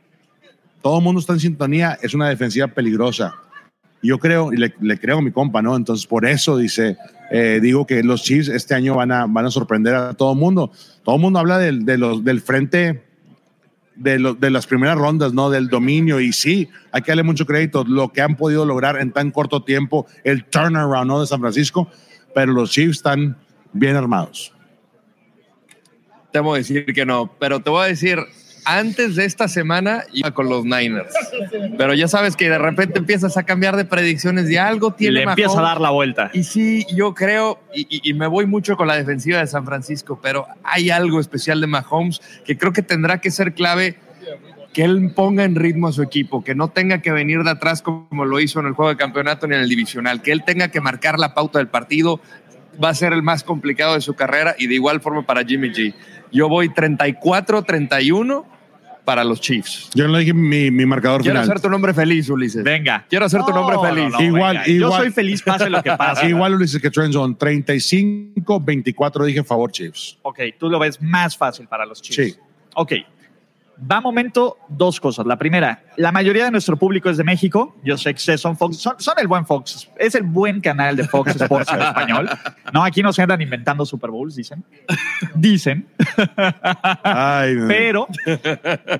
todo 0.81 0.97
el 0.97 1.03
mundo 1.03 1.21
está 1.21 1.33
en 1.33 1.39
sintonía, 1.39 1.97
es 2.01 2.13
una 2.13 2.29
defensiva 2.29 2.67
peligrosa. 2.67 3.35
Yo 4.03 4.17
creo, 4.17 4.51
y 4.51 4.57
le, 4.57 4.71
creo 4.99 5.19
a 5.19 5.21
mi 5.21 5.31
compa, 5.31 5.61
¿no? 5.61 5.75
Entonces, 5.75 6.07
por 6.07 6.25
eso 6.25 6.57
dice, 6.57 6.97
eh, 7.31 7.59
digo 7.61 7.85
que 7.85 8.01
los 8.03 8.23
Chiefs 8.23 8.49
este 8.49 8.73
año 8.73 8.95
van 8.95 9.11
a, 9.11 9.25
van 9.27 9.45
a 9.45 9.51
sorprender 9.51 9.93
a 9.93 10.13
todo 10.15 10.33
el 10.33 10.39
mundo. 10.39 10.71
Todo 11.03 11.15
el 11.15 11.21
mundo 11.21 11.37
habla 11.39 11.59
del, 11.59 11.85
del 11.85 12.41
frente 12.41 13.03
de, 13.95 14.17
lo- 14.17 14.33
de 14.33 14.49
las 14.49 14.65
primeras 14.65 14.97
rondas, 14.97 15.33
¿no? 15.33 15.49
Del 15.51 15.67
dominio. 15.67 16.19
Y 16.19 16.33
sí, 16.33 16.67
hay 16.91 17.03
que 17.03 17.11
darle 17.11 17.21
mucho 17.23 17.45
crédito 17.45 17.83
lo 17.83 18.11
que 18.11 18.21
han 18.21 18.35
podido 18.37 18.65
lograr 18.65 18.97
en 18.99 19.11
tan 19.11 19.29
corto 19.29 19.63
tiempo, 19.63 20.07
el 20.23 20.45
turnaround, 20.45 21.07
¿no? 21.07 21.21
De 21.21 21.27
San 21.27 21.39
Francisco. 21.39 21.87
Pero 22.33 22.53
los 22.53 22.71
Chiefs 22.71 22.97
están 22.97 23.37
bien 23.73 23.95
armados. 23.95 24.51
Te 26.31 26.39
voy 26.39 26.55
a 26.55 26.57
decir 26.59 26.85
que 26.85 27.05
no, 27.05 27.29
pero 27.39 27.59
te 27.59 27.69
voy 27.69 27.83
a 27.83 27.87
decir, 27.87 28.17
antes 28.65 29.15
de 29.15 29.25
esta 29.25 29.47
semana 29.47 30.03
iba 30.13 30.31
con 30.31 30.49
los 30.49 30.63
Niners. 30.65 31.13
Pero 31.77 31.93
ya 31.93 32.07
sabes 32.07 32.35
que 32.35 32.49
de 32.49 32.57
repente 32.57 32.99
empiezas 32.99 33.37
a 33.37 33.43
cambiar 33.43 33.75
de 33.75 33.85
predicciones 33.85 34.47
de 34.47 34.59
algo 34.59 34.89
y 34.89 34.99
tiene 34.99 35.13
le 35.15 35.23
empieza 35.23 35.59
a 35.59 35.63
dar 35.63 35.81
la 35.81 35.89
vuelta. 35.89 36.29
Y 36.33 36.43
sí, 36.43 36.85
yo 36.93 37.13
creo, 37.13 37.59
y, 37.73 37.81
y- 37.89 38.09
y 38.09 38.13
me 38.13 38.27
voy 38.27 38.45
mucho 38.45 38.77
con 38.77 38.87
la 38.87 38.95
defensiva 38.95 39.39
de 39.39 39.47
San 39.47 39.65
Francisco, 39.65 40.19
pero 40.21 40.45
hay 40.63 40.89
algo 40.89 41.19
especial 41.19 41.61
de 41.61 41.67
Mahomes 41.67 42.21
que 42.45 42.57
creo 42.57 42.73
que 42.73 42.81
tendrá 42.81 43.19
que 43.19 43.31
ser 43.31 43.53
clave 43.53 43.97
que 44.73 44.83
él 44.85 45.11
ponga 45.13 45.43
en 45.43 45.55
ritmo 45.55 45.89
a 45.89 45.91
su 45.91 46.01
equipo, 46.01 46.43
que 46.45 46.55
no 46.55 46.69
tenga 46.69 47.01
que 47.01 47.11
venir 47.11 47.43
de 47.43 47.49
atrás 47.49 47.81
como 47.81 48.23
lo 48.25 48.39
hizo 48.39 48.61
en 48.61 48.67
el 48.67 48.73
juego 48.73 48.89
de 48.89 48.95
campeonato 48.95 49.45
ni 49.45 49.55
en 49.55 49.61
el 49.61 49.67
divisional, 49.69 50.21
que 50.21 50.31
él 50.31 50.43
tenga 50.45 50.69
que 50.69 50.79
marcar 50.79 51.19
la 51.19 51.33
pauta 51.33 51.59
del 51.59 51.67
partido, 51.67 52.21
va 52.81 52.87
a 52.87 52.93
ser 52.95 53.11
el 53.11 53.21
más 53.21 53.43
complicado 53.43 53.95
de 53.95 54.01
su 54.01 54.13
carrera 54.13 54.55
y 54.57 54.67
de 54.67 54.75
igual 54.75 55.01
forma 55.01 55.23
para 55.25 55.43
Jimmy 55.43 55.71
G. 55.71 55.93
Yo 56.31 56.47
voy 56.49 56.69
34-31 56.69 58.45
para 59.05 59.23
los 59.23 59.41
Chiefs. 59.41 59.89
Yo 59.93 60.07
no 60.07 60.13
le 60.13 60.19
dije 60.19 60.33
mi, 60.33 60.71
mi 60.71 60.85
marcador 60.85 61.21
Quiero 61.21 61.39
final. 61.39 61.49
hacer 61.49 61.61
tu 61.61 61.69
nombre 61.69 61.93
feliz, 61.93 62.29
Ulises. 62.29 62.63
Venga. 62.63 63.05
Quiero 63.09 63.25
hacer 63.25 63.43
tu 63.43 63.51
nombre 63.51 63.77
feliz. 63.81 64.13
Igual, 64.19 64.57
venga. 64.57 64.67
Yo 64.67 64.73
igual. 64.73 65.01
soy 65.01 65.11
feliz, 65.11 65.41
pase 65.41 65.69
lo 65.69 65.81
que 65.81 65.91
pase. 65.97 66.29
Igual 66.29 66.53
Ulises 66.55 66.81
que 66.81 66.89
Trend 66.91 67.13
Zone, 67.13 67.35
35-24 67.35 69.25
dije 69.25 69.43
favor 69.43 69.71
Chiefs. 69.71 70.17
Ok, 70.21 70.39
tú 70.57 70.69
lo 70.69 70.79
ves 70.79 71.01
más 71.01 71.35
fácil 71.35 71.67
para 71.67 71.85
los 71.85 72.01
Chiefs. 72.01 72.33
Sí. 72.35 72.39
Ok. 72.75 72.93
Va 73.79 73.99
momento 73.99 74.57
dos 74.69 74.99
cosas. 74.99 75.25
La 75.25 75.37
primera, 75.37 75.83
la 75.97 76.11
mayoría 76.11 76.45
de 76.45 76.51
nuestro 76.51 76.77
público 76.77 77.09
es 77.09 77.17
de 77.17 77.23
México. 77.23 77.75
Yo 77.83 77.97
sé 77.97 78.13
que 78.13 78.37
son 78.37 78.55
Fox, 78.55 78.77
son, 78.77 78.95
son 78.99 79.15
el 79.17 79.27
buen 79.27 79.45
Fox. 79.45 79.89
Es 79.97 80.13
el 80.15 80.23
buen 80.23 80.61
canal 80.61 80.95
de 80.95 81.07
Fox 81.07 81.35
Sports 81.35 81.71
en 81.73 81.81
español. 81.81 82.29
No, 82.73 82.83
aquí 82.83 83.01
no 83.01 83.11
se 83.11 83.21
andan 83.21 83.41
inventando 83.41 83.85
Super 83.85 84.11
Bowls, 84.11 84.35
dicen. 84.35 84.63
Dicen. 85.35 85.87
Ay, 87.03 87.55
Pero, 87.67 88.07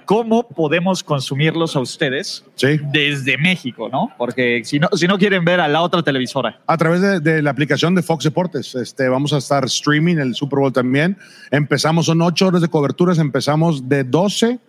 ¿cómo 0.05 0.47
podemos 0.47 1.03
consumirlos 1.03 1.75
a 1.75 1.79
ustedes 1.79 2.43
sí. 2.55 2.79
desde 2.91 3.37
México, 3.37 3.87
no? 3.89 4.11
Porque 4.17 4.63
si 4.65 4.79
no, 4.79 4.89
si 4.93 5.07
no 5.07 5.17
quieren 5.17 5.45
ver 5.45 5.59
a 5.59 5.67
la 5.67 5.81
otra 5.81 6.03
televisora. 6.03 6.59
A 6.65 6.77
través 6.77 7.01
de, 7.01 7.19
de 7.19 7.41
la 7.41 7.51
aplicación 7.51 7.95
de 7.95 8.01
Fox 8.01 8.23
Deportes. 8.23 8.75
Este, 8.75 9.07
vamos 9.09 9.31
a 9.33 9.37
estar 9.37 9.63
streaming 9.65 10.17
el 10.17 10.35
Super 10.35 10.59
Bowl 10.59 10.73
también. 10.73 11.17
Empezamos, 11.51 12.07
son 12.07 12.21
ocho 12.21 12.47
horas 12.47 12.61
de 12.61 12.67
coberturas. 12.67 13.19
Empezamos 13.19 13.87
de 13.87 14.03
12 14.03 14.59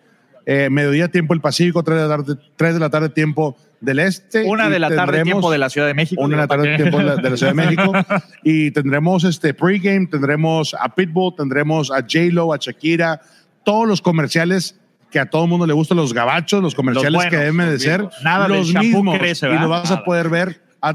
eh, 0.47 0.69
mediodía 0.71 1.09
tiempo 1.09 1.35
del 1.35 1.41
Pacífico, 1.41 1.83
3 1.83 1.97
de 1.97 2.09
la 2.09 2.17
tarde, 2.17 2.35
3 2.57 2.75
de 2.75 2.81
la 2.81 2.91
tarde 2.91 3.09
tiempo 3.09 3.57
del 3.81 3.99
Este. 3.99 4.45
Una 4.45 4.69
de 4.69 4.79
la 4.79 4.89
tarde, 4.91 5.23
tiempo 5.23 5.51
de 5.51 5.59
la 5.59 5.69
Ciudad 5.71 5.87
de 5.87 5.95
México. 5.95 6.23
Una 6.23 6.37
de 6.37 6.37
la 6.37 6.43
digo, 6.43 6.49
¿para 6.49 6.63
tarde 6.63 6.77
tiempo 6.77 6.99
de 6.99 7.05
la, 7.05 7.17
de 7.17 7.31
la 7.31 7.37
Ciudad 7.37 7.53
de 7.53 7.67
México. 7.67 7.93
y 8.45 8.71
tendremos 8.71 9.25
este 9.25 9.55
pregame, 9.55 10.07
tendremos 10.07 10.75
a 10.79 10.89
Pitbull, 10.95 11.35
tendremos 11.37 11.91
a 11.91 11.97
J-Lo, 12.01 12.53
a 12.53 12.59
Shakira, 12.59 13.21
todos 13.65 13.87
los 13.87 14.01
comerciales 14.01 14.77
que 15.11 15.19
a 15.19 15.27
todo 15.27 15.45
el 15.45 15.51
mundo 15.51 15.67
le 15.67 15.75
gustan, 15.75 15.99
los 15.99 16.15
gabachos, 16.15 16.63
los 16.63 16.75
comerciales 16.75 17.13
buenos, 17.13 17.31
que 17.31 17.37
deben 17.37 17.57
de 17.67 17.73
los 17.73 17.83
ser. 17.83 18.09
Nada 18.25 18.49
los 18.49 18.73
mismos. 18.73 19.19
crece, 19.19 19.47
y 19.47 19.59
lo 19.59 19.69
vas 19.69 19.91
a 19.91 19.95
Nada. 19.95 20.05
poder 20.05 20.29
ver. 20.31 20.61
a- 20.81 20.95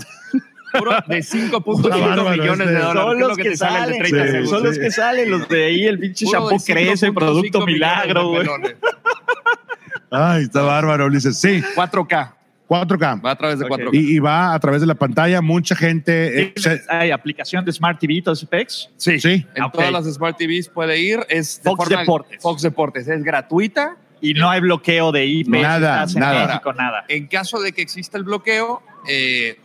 Puro 0.73 0.91
de 1.07 1.17
5.5 1.19 1.63
Puta 1.63 1.89
bárbaro, 1.97 2.29
millones 2.31 2.67
de 2.67 2.73
este. 2.73 2.85
dólares. 2.85 3.03
Son 3.03 3.07
¿Qué 3.07 3.13
es 3.13 3.19
los 3.19 3.29
lo 3.29 3.35
que, 3.35 3.43
que 3.43 3.49
te 3.51 3.57
sale 3.57 3.77
el 3.77 3.85
de 3.85 3.87
salen, 3.87 3.99
30 3.99 4.17
Sí, 4.25 4.31
segundos? 4.31 4.49
son 4.49 4.63
los 4.63 4.79
que 4.79 4.91
salen, 4.91 5.31
los 5.31 5.49
de 5.49 5.65
ahí, 5.65 5.85
el 5.85 5.99
pinche 5.99 6.25
shampoo 6.25 6.57
crece, 6.65 7.07
5.5 7.07 7.13
producto 7.13 7.65
milagro, 7.65 8.27
güey. 8.29 8.47
Ay, 10.09 10.43
está 10.43 10.61
bárbaro, 10.61 11.05
Ulises. 11.05 11.37
Sí, 11.37 11.61
4K. 11.75 12.33
4K. 12.69 13.21
Va 13.25 13.31
a 13.31 13.35
través 13.37 13.59
de 13.59 13.65
Ok. 13.65 13.71
4K. 13.71 13.89
Y, 13.93 14.15
y 14.15 14.19
va 14.19 14.53
a 14.53 14.59
través 14.59 14.81
de 14.81 14.87
la 14.87 14.95
pantalla. 14.95 15.41
Mucha 15.41 15.75
gente. 15.75 16.41
eh, 16.41 16.53
se- 16.57 16.81
Hay 16.89 17.11
aplicación 17.11 17.63
de 17.63 17.71
Smart 17.71 17.99
TV, 17.99 18.21
todos 18.21 18.39
esos 18.39 18.49
pecs. 18.49 18.89
Sí, 18.97 19.19
Sí. 19.19 19.45
en 19.55 19.71
todas 19.71 19.91
las 19.91 20.05
Smart 20.05 20.37
TVs 20.37 20.69
puede 20.69 20.99
ir. 20.99 21.19
Es 21.29 21.61
de 21.63 21.69
Fox 21.69 21.83
forma- 21.85 21.99
Deportes. 22.01 22.41
Fox 22.41 22.61
Deportes. 22.61 23.07
Es 23.07 23.23
gratuita. 23.23 23.95
Y 24.19 24.33
no 24.33 24.49
hay 24.49 24.59
bloqueo 24.61 25.11
de 25.11 25.25
IP. 25.27 25.49
Nada, 25.61 26.05
nada. 26.15 26.47
México, 26.47 26.73
nada. 26.73 27.05
En 27.07 27.27
caso 27.27 27.61
de 27.61 27.71
que 27.71 27.81
exista 27.83 28.17
el 28.17 28.23
bloqueo, 28.23 28.81
eh, 29.07 29.59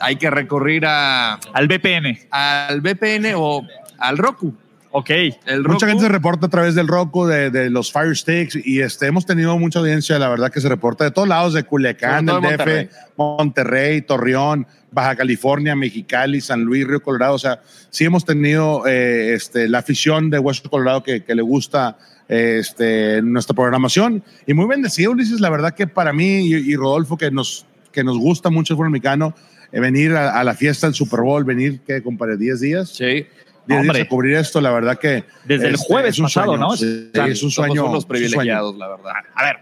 hay 0.00 0.16
que 0.16 0.30
recurrir 0.30 0.84
a, 0.86 1.34
Al 1.52 1.68
VPN. 1.68 2.18
al 2.30 2.80
VPN 2.80 3.34
o 3.36 3.66
al 3.98 4.18
Roku. 4.18 4.54
Ok. 4.92 5.10
El 5.10 5.62
Roku, 5.62 5.74
Mucha 5.74 5.86
gente 5.86 6.02
se 6.02 6.08
reporta 6.08 6.46
a 6.46 6.50
través 6.50 6.74
del 6.74 6.88
Roku, 6.88 7.26
de, 7.26 7.50
de 7.50 7.70
los 7.70 7.92
Fire 7.92 8.16
Sticks, 8.16 8.58
y 8.64 8.80
este, 8.80 9.06
hemos 9.06 9.24
tenido 9.24 9.56
mucha 9.56 9.78
audiencia, 9.78 10.18
la 10.18 10.28
verdad, 10.28 10.50
que 10.50 10.60
se 10.60 10.68
reporta 10.68 11.04
de 11.04 11.12
todos 11.12 11.28
lados, 11.28 11.54
de 11.54 11.62
Culiacán, 11.62 12.26
del 12.26 12.36
DF, 12.36 12.42
Monterrey. 12.42 12.88
Monterrey, 13.16 14.02
Torreón, 14.02 14.66
Baja 14.90 15.14
California, 15.14 15.76
Mexicali, 15.76 16.40
San 16.40 16.62
Luis, 16.62 16.86
Río 16.86 17.00
Colorado. 17.02 17.34
O 17.34 17.38
sea, 17.38 17.60
sí 17.90 18.04
hemos 18.04 18.24
tenido 18.24 18.84
eh, 18.86 19.34
este, 19.34 19.68
la 19.68 19.78
afición 19.78 20.28
de 20.28 20.40
Hueso 20.40 20.68
Colorado 20.68 21.04
que, 21.04 21.22
que 21.22 21.36
le 21.36 21.42
gusta 21.42 21.96
eh, 22.28 22.58
este, 22.58 23.22
nuestra 23.22 23.54
programación. 23.54 24.24
Y 24.46 24.54
muy 24.54 24.66
bendecido, 24.66 25.12
Ulises, 25.12 25.40
la 25.40 25.50
verdad 25.50 25.74
que 25.74 25.86
para 25.86 26.12
mí 26.12 26.46
y, 26.48 26.54
y 26.54 26.74
Rodolfo, 26.74 27.16
que 27.16 27.30
nos, 27.30 27.64
que 27.92 28.02
nos 28.02 28.18
gusta 28.18 28.50
mucho 28.50 28.74
el 28.74 28.76
fútbol 28.76 28.90
mexicano, 28.90 29.34
venir 29.78 30.12
a, 30.16 30.38
a 30.40 30.42
la 30.44 30.54
fiesta 30.54 30.86
del 30.86 30.94
Super 30.94 31.20
Bowl, 31.20 31.44
venir, 31.44 31.80
¿qué, 31.86 32.02
compadre? 32.02 32.36
¿10 32.36 32.58
días? 32.58 32.88
Sí. 32.88 33.04
10 33.04 33.26
días 33.66 33.80
Hombre. 33.82 34.00
a 34.02 34.08
cubrir 34.08 34.36
esto, 34.36 34.60
la 34.60 34.72
verdad 34.72 34.98
que... 34.98 35.24
Desde 35.44 35.68
el 35.68 35.74
este, 35.74 35.86
jueves 35.86 36.10
es 36.14 36.18
un 36.18 36.24
pasado, 36.24 36.46
sueño. 36.46 36.60
¿no? 36.66 36.76
Sí, 36.76 37.10
es 37.14 37.42
un 37.42 37.50
Somos 37.50 37.68
sueño. 37.68 37.84
unos 37.84 37.98
es 37.98 38.04
un 38.04 38.08
sueño. 38.08 38.08
privilegiados, 38.08 38.76
la 38.76 38.88
verdad. 38.88 39.12
A 39.34 39.44
ver, 39.44 39.56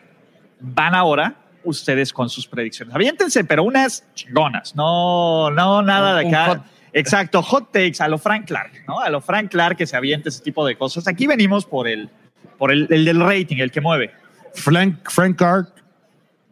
van 0.60 0.94
ahora 0.94 1.34
ustedes 1.64 2.12
con 2.12 2.30
sus 2.30 2.46
predicciones. 2.46 2.94
Aviéntense, 2.94 3.44
pero 3.44 3.64
unas 3.64 4.04
chingonas. 4.14 4.74
No, 4.74 5.50
no, 5.50 5.82
nada 5.82 6.18
de 6.20 6.28
acá. 6.28 6.46
hot- 6.46 6.62
Exacto, 6.94 7.42
hot 7.42 7.70
takes 7.70 7.96
a 8.02 8.08
lo 8.08 8.16
Frank 8.16 8.46
Clark, 8.46 8.72
¿no? 8.88 8.98
A 9.00 9.10
lo 9.10 9.20
Frank 9.20 9.50
Clark 9.50 9.76
que 9.76 9.86
se 9.86 9.94
aviente 9.94 10.30
ese 10.30 10.42
tipo 10.42 10.64
de 10.66 10.76
cosas. 10.78 11.06
Aquí 11.06 11.26
venimos 11.26 11.66
por 11.66 11.86
el, 11.86 12.08
por 12.56 12.72
el, 12.72 12.86
el 12.90 13.04
del 13.04 13.20
rating, 13.20 13.58
el 13.58 13.70
que 13.70 13.82
mueve. 13.82 14.10
Frank, 14.54 15.06
Frank 15.10 15.36
Clark, 15.36 15.68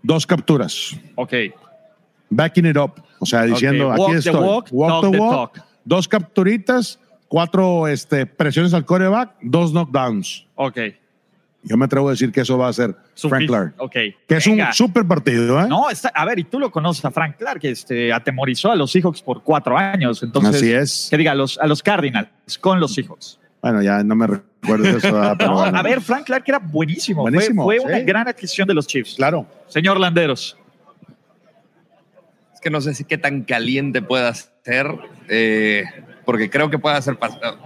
dos 0.02 0.26
capturas. 0.26 0.94
Ok. 1.14 1.32
Backing 2.30 2.66
it 2.66 2.76
up. 2.76 2.92
O 3.18 3.26
sea, 3.26 3.42
diciendo, 3.42 3.88
Walk 3.88 4.00
aquí 4.00 4.12
the 4.12 4.18
estoy. 4.18 4.34
walk, 4.44 4.68
talk 4.70 5.04
the 5.04 5.10
the 5.10 5.18
walk. 5.18 5.60
Dos 5.84 6.08
capturitas, 6.08 6.98
cuatro 7.28 7.86
este, 7.88 8.26
presiones 8.26 8.74
al 8.74 8.84
coreback, 8.84 9.34
dos 9.40 9.72
knockdowns. 9.72 10.46
Ok. 10.56 10.78
Yo 11.62 11.76
me 11.76 11.84
atrevo 11.86 12.08
a 12.08 12.10
decir 12.12 12.30
que 12.30 12.42
eso 12.42 12.56
va 12.58 12.68
a 12.68 12.72
ser 12.72 12.94
Frank 13.16 13.42
Sufic- 13.42 13.46
Clark. 13.48 13.74
Ok. 13.78 13.92
Que 13.92 14.36
es 14.36 14.46
Venga. 14.46 14.68
un 14.68 14.72
super 14.72 15.04
partido, 15.06 15.60
¿eh? 15.60 15.66
No, 15.68 15.90
está, 15.90 16.10
a 16.14 16.24
ver, 16.24 16.38
y 16.38 16.44
tú 16.44 16.60
lo 16.60 16.70
conoces 16.70 17.04
a 17.04 17.10
Frank 17.10 17.36
Clark, 17.36 17.60
que 17.60 17.70
este, 17.70 18.12
atemorizó 18.12 18.70
a 18.70 18.76
los 18.76 18.92
Seahawks 18.92 19.20
por 19.22 19.42
cuatro 19.42 19.76
años. 19.76 20.22
Entonces, 20.22 20.54
Así 20.56 20.72
es. 20.72 21.08
que 21.10 21.16
diga, 21.16 21.32
a 21.32 21.34
los, 21.34 21.58
a 21.58 21.66
los 21.66 21.82
Cardinals 21.82 22.28
con 22.60 22.78
los 22.78 22.94
Seahawks. 22.94 23.40
Bueno, 23.62 23.82
ya 23.82 24.04
no 24.04 24.14
me 24.14 24.28
recuerdo 24.28 24.84
eso. 24.96 25.08
Pero 25.38 25.50
No, 25.50 25.54
bueno. 25.58 25.76
a 25.78 25.82
ver, 25.82 26.00
Frank 26.00 26.24
Clark 26.26 26.44
era 26.46 26.60
buenísimo. 26.60 27.22
Fue- 27.22 27.32
Buenísimo, 27.32 27.64
Fue, 27.64 27.78
sí. 27.80 27.84
una 27.84 27.98
gran 28.00 28.28
adquisición 28.28 28.68
de 28.68 28.74
los 28.74 28.86
Chiefs. 28.86 29.14
Claro. 29.16 29.44
Señor 29.66 29.98
Landeros. 29.98 30.56
Es 32.56 32.60
que 32.62 32.70
no 32.70 32.80
sé 32.80 32.94
si 32.94 33.04
qué 33.04 33.18
tan 33.18 33.42
caliente 33.42 34.00
pueda 34.00 34.32
ser, 34.34 34.88
eh, 35.28 35.84
porque 36.24 36.48
creo 36.48 36.70
que 36.70 36.78
puede 36.78 37.00
ser 37.02 37.16
pasado. 37.18 37.58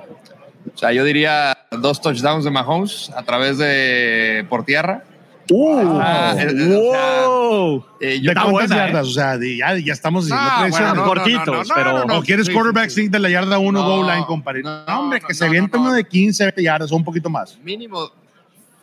O 0.74 0.76
sea, 0.76 0.92
yo 0.92 1.05
diría 1.05 1.57
dos 1.70 2.00
touchdowns 2.00 2.44
de 2.44 2.50
Mahomes 2.50 3.11
a 3.16 3.22
través 3.22 3.57
de 3.59 4.44
por 4.50 4.64
tierra. 4.64 5.05
Ah, 5.53 6.35
eh, 6.38 6.42
eh, 6.42 6.76
o 6.76 6.92
sea, 6.92 7.26
¡Wow! 7.26 7.87
Eh, 8.00 8.20
yo 8.20 8.26
¿De 8.26 8.29
Está 8.29 8.42
cuántas 8.42 8.50
buena, 8.50 8.76
yardas? 8.87 9.07
O 9.07 9.11
sea, 9.12 9.38
ya, 9.40 9.79
ya 9.79 9.92
estamos 9.92 10.24
diciendo 10.26 10.44
Ah, 10.48 10.66
bueno, 10.70 10.94
no, 10.94 11.05
cortitos, 11.05 11.68
pero- 11.74 12.05
¿O 12.18 12.22
quieres 12.22 12.46
sí, 12.46 12.53
quarterback 12.53 12.88
sí, 12.88 12.94
sneak 12.94 13.11
de 13.12 13.18
la 13.20 13.31
yarda 13.31 13.59
1 13.59 13.81
No, 13.81 13.85
goal 13.88 14.07
line, 14.12 14.26
compadre? 14.26 14.62
no, 14.62 14.85
No, 14.87 15.00
hombre, 15.00 15.20
no, 15.20 15.26
que 15.29 15.33
no, 15.33 15.37
se 15.38 15.44
no, 15.44 15.48
avienta 15.50 15.76
no. 15.79 15.85
uno 15.85 15.92
de 15.92 16.05
15, 16.05 16.44
20 16.44 16.62
yardas 16.62 16.92
o 16.92 16.96
un 16.96 17.05
poquito 17.05 17.31
más. 17.31 17.57
Mínimo, 17.62 18.11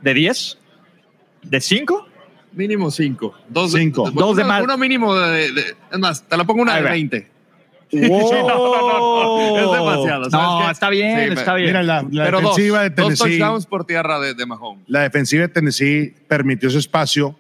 ¿De 0.02 0.13
10? 0.13 0.58
¿De 1.43 1.60
5? 1.62 2.08
Mínimo 2.58 2.91
cinco. 2.91 3.34
Dos, 3.50 3.72
Cinco. 3.72 4.10
Dos 4.12 4.36
de 4.36 4.43
más. 4.43 4.63
Uno 4.63 4.78
mínimo 4.78 5.15
de, 5.15 5.52
de- 5.54 5.76
Es 5.91 6.00
más, 6.00 6.24
te 6.28 6.36
la 6.36 6.43
pongo 6.43 6.62
una 6.63 6.74
Ahí 6.74 6.82
de 6.82 6.86
va. 6.86 6.91
20. 6.91 7.28
¡Wow! 7.93 9.58
Es 9.58 9.72
demasiado, 9.72 10.30
¿sabes 10.30 10.32
No, 10.34 10.65
qué? 10.65 10.72
está 10.72 10.89
bien, 10.89 11.20
Sí, 11.34 11.34
está 11.39 11.54
bien. 11.56 11.67
Mira, 11.70 11.84
la, 11.84 12.06
la 12.10 12.26
Pero 12.26 12.41
dos, 12.41 12.56
defensiva 12.56 12.82
de 12.84 12.89
dos 12.89 12.96
Tennessee. 12.96 13.38
touchdowns 13.39 13.65
por 13.65 13.86
tierra 13.86 14.20
de, 14.20 14.34
de 14.34 14.46
Mahomes. 14.46 14.84
la 14.88 15.02
defensiva 15.04 15.43
de 15.43 15.48
Tennessee 15.50 16.13
permitió 16.28 16.70
ese 16.70 16.80
espacio 16.80 17.38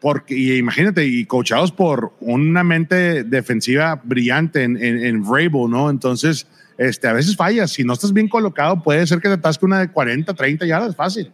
porque, 0.00 0.34
y 0.36 0.56
imagínate, 0.56 1.04
y 1.06 1.24
coachados 1.24 1.72
por 1.72 2.12
una 2.20 2.62
mente 2.64 3.24
defensiva 3.24 4.00
brillante 4.04 4.62
en, 4.62 4.76
en, 4.82 5.02
en 5.04 5.22
Vrabel, 5.22 5.68
¿no? 5.70 5.88
Entonces, 5.88 6.46
este, 6.76 7.08
a 7.08 7.12
veces 7.14 7.36
fallas. 7.36 7.70
Si 7.70 7.84
no 7.84 7.94
estás 7.94 8.12
bien 8.12 8.28
colocado, 8.28 8.82
puede 8.82 9.06
ser 9.06 9.20
que 9.20 9.28
te 9.28 9.34
atasque 9.34 9.64
una 9.64 9.80
de 9.80 9.88
40, 9.88 10.34
30 10.34 10.66
yardas, 10.66 10.94
fácil. 10.94 11.32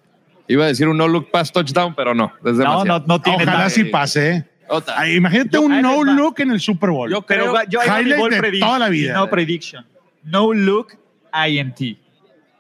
Iba 0.53 0.65
a 0.65 0.69
decir 0.69 0.89
un 0.89 0.97
no 0.97 1.07
look 1.07 1.31
pass 1.31 1.53
touchdown, 1.53 1.95
pero 1.95 2.15
no. 2.15 2.33
Es 2.39 2.43
no, 2.43 2.53
demasiado. 2.53 2.85
no, 3.01 3.05
no 3.07 3.21
tiene 3.23 3.43
Ojalá 3.45 3.53
nada. 3.59 3.71
sí 3.71 3.85
pase, 3.85 4.31
¿eh? 4.31 4.45
Ay, 4.97 5.17
imagínate 5.17 5.51
Yo- 5.53 5.63
un 5.63 5.81
no 5.81 6.03
look 6.05 6.41
en 6.41 6.51
el 6.53 6.61
Super 6.61 6.91
Bowl. 6.91 7.11
Yo 7.11 7.23
Pero 7.23 7.43
creo- 7.45 7.55
va- 7.55 7.65
yo 7.65 7.81
highlight 7.83 8.31
de 8.33 8.39
prediction 8.39 8.69
toda 8.69 8.79
la 8.79 8.89
vida. 8.89 9.15
No 9.15 9.31
prediction. 9.31 9.87
No 10.25 10.53
look 10.53 10.89
INT. 11.49 11.99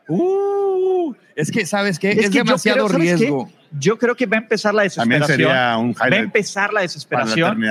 Uh, 0.08 1.14
es 1.36 1.50
que, 1.50 1.64
¿sabes 1.66 1.98
qué? 1.98 2.10
Es, 2.10 2.30
que 2.30 2.38
yo 2.38 2.44
demasiado 2.44 2.86
creo, 2.86 2.88
¿sabes 2.98 3.10
qué? 3.12 3.16
riesgo. 3.16 3.50
Yo 3.78 3.98
creo 3.98 4.16
que 4.16 4.26
va 4.26 4.36
a 4.36 4.40
empezar 4.40 4.74
la 4.74 4.88
También 4.88 5.20
desesperación. 5.20 5.48
sería 5.56 5.76
un 5.78 5.92
Va 5.92 6.16
a 6.16 6.18
empezar 6.18 6.62
la 6.64 6.66
para 6.66 6.74
la 6.74 6.80
desesperación 6.82 7.64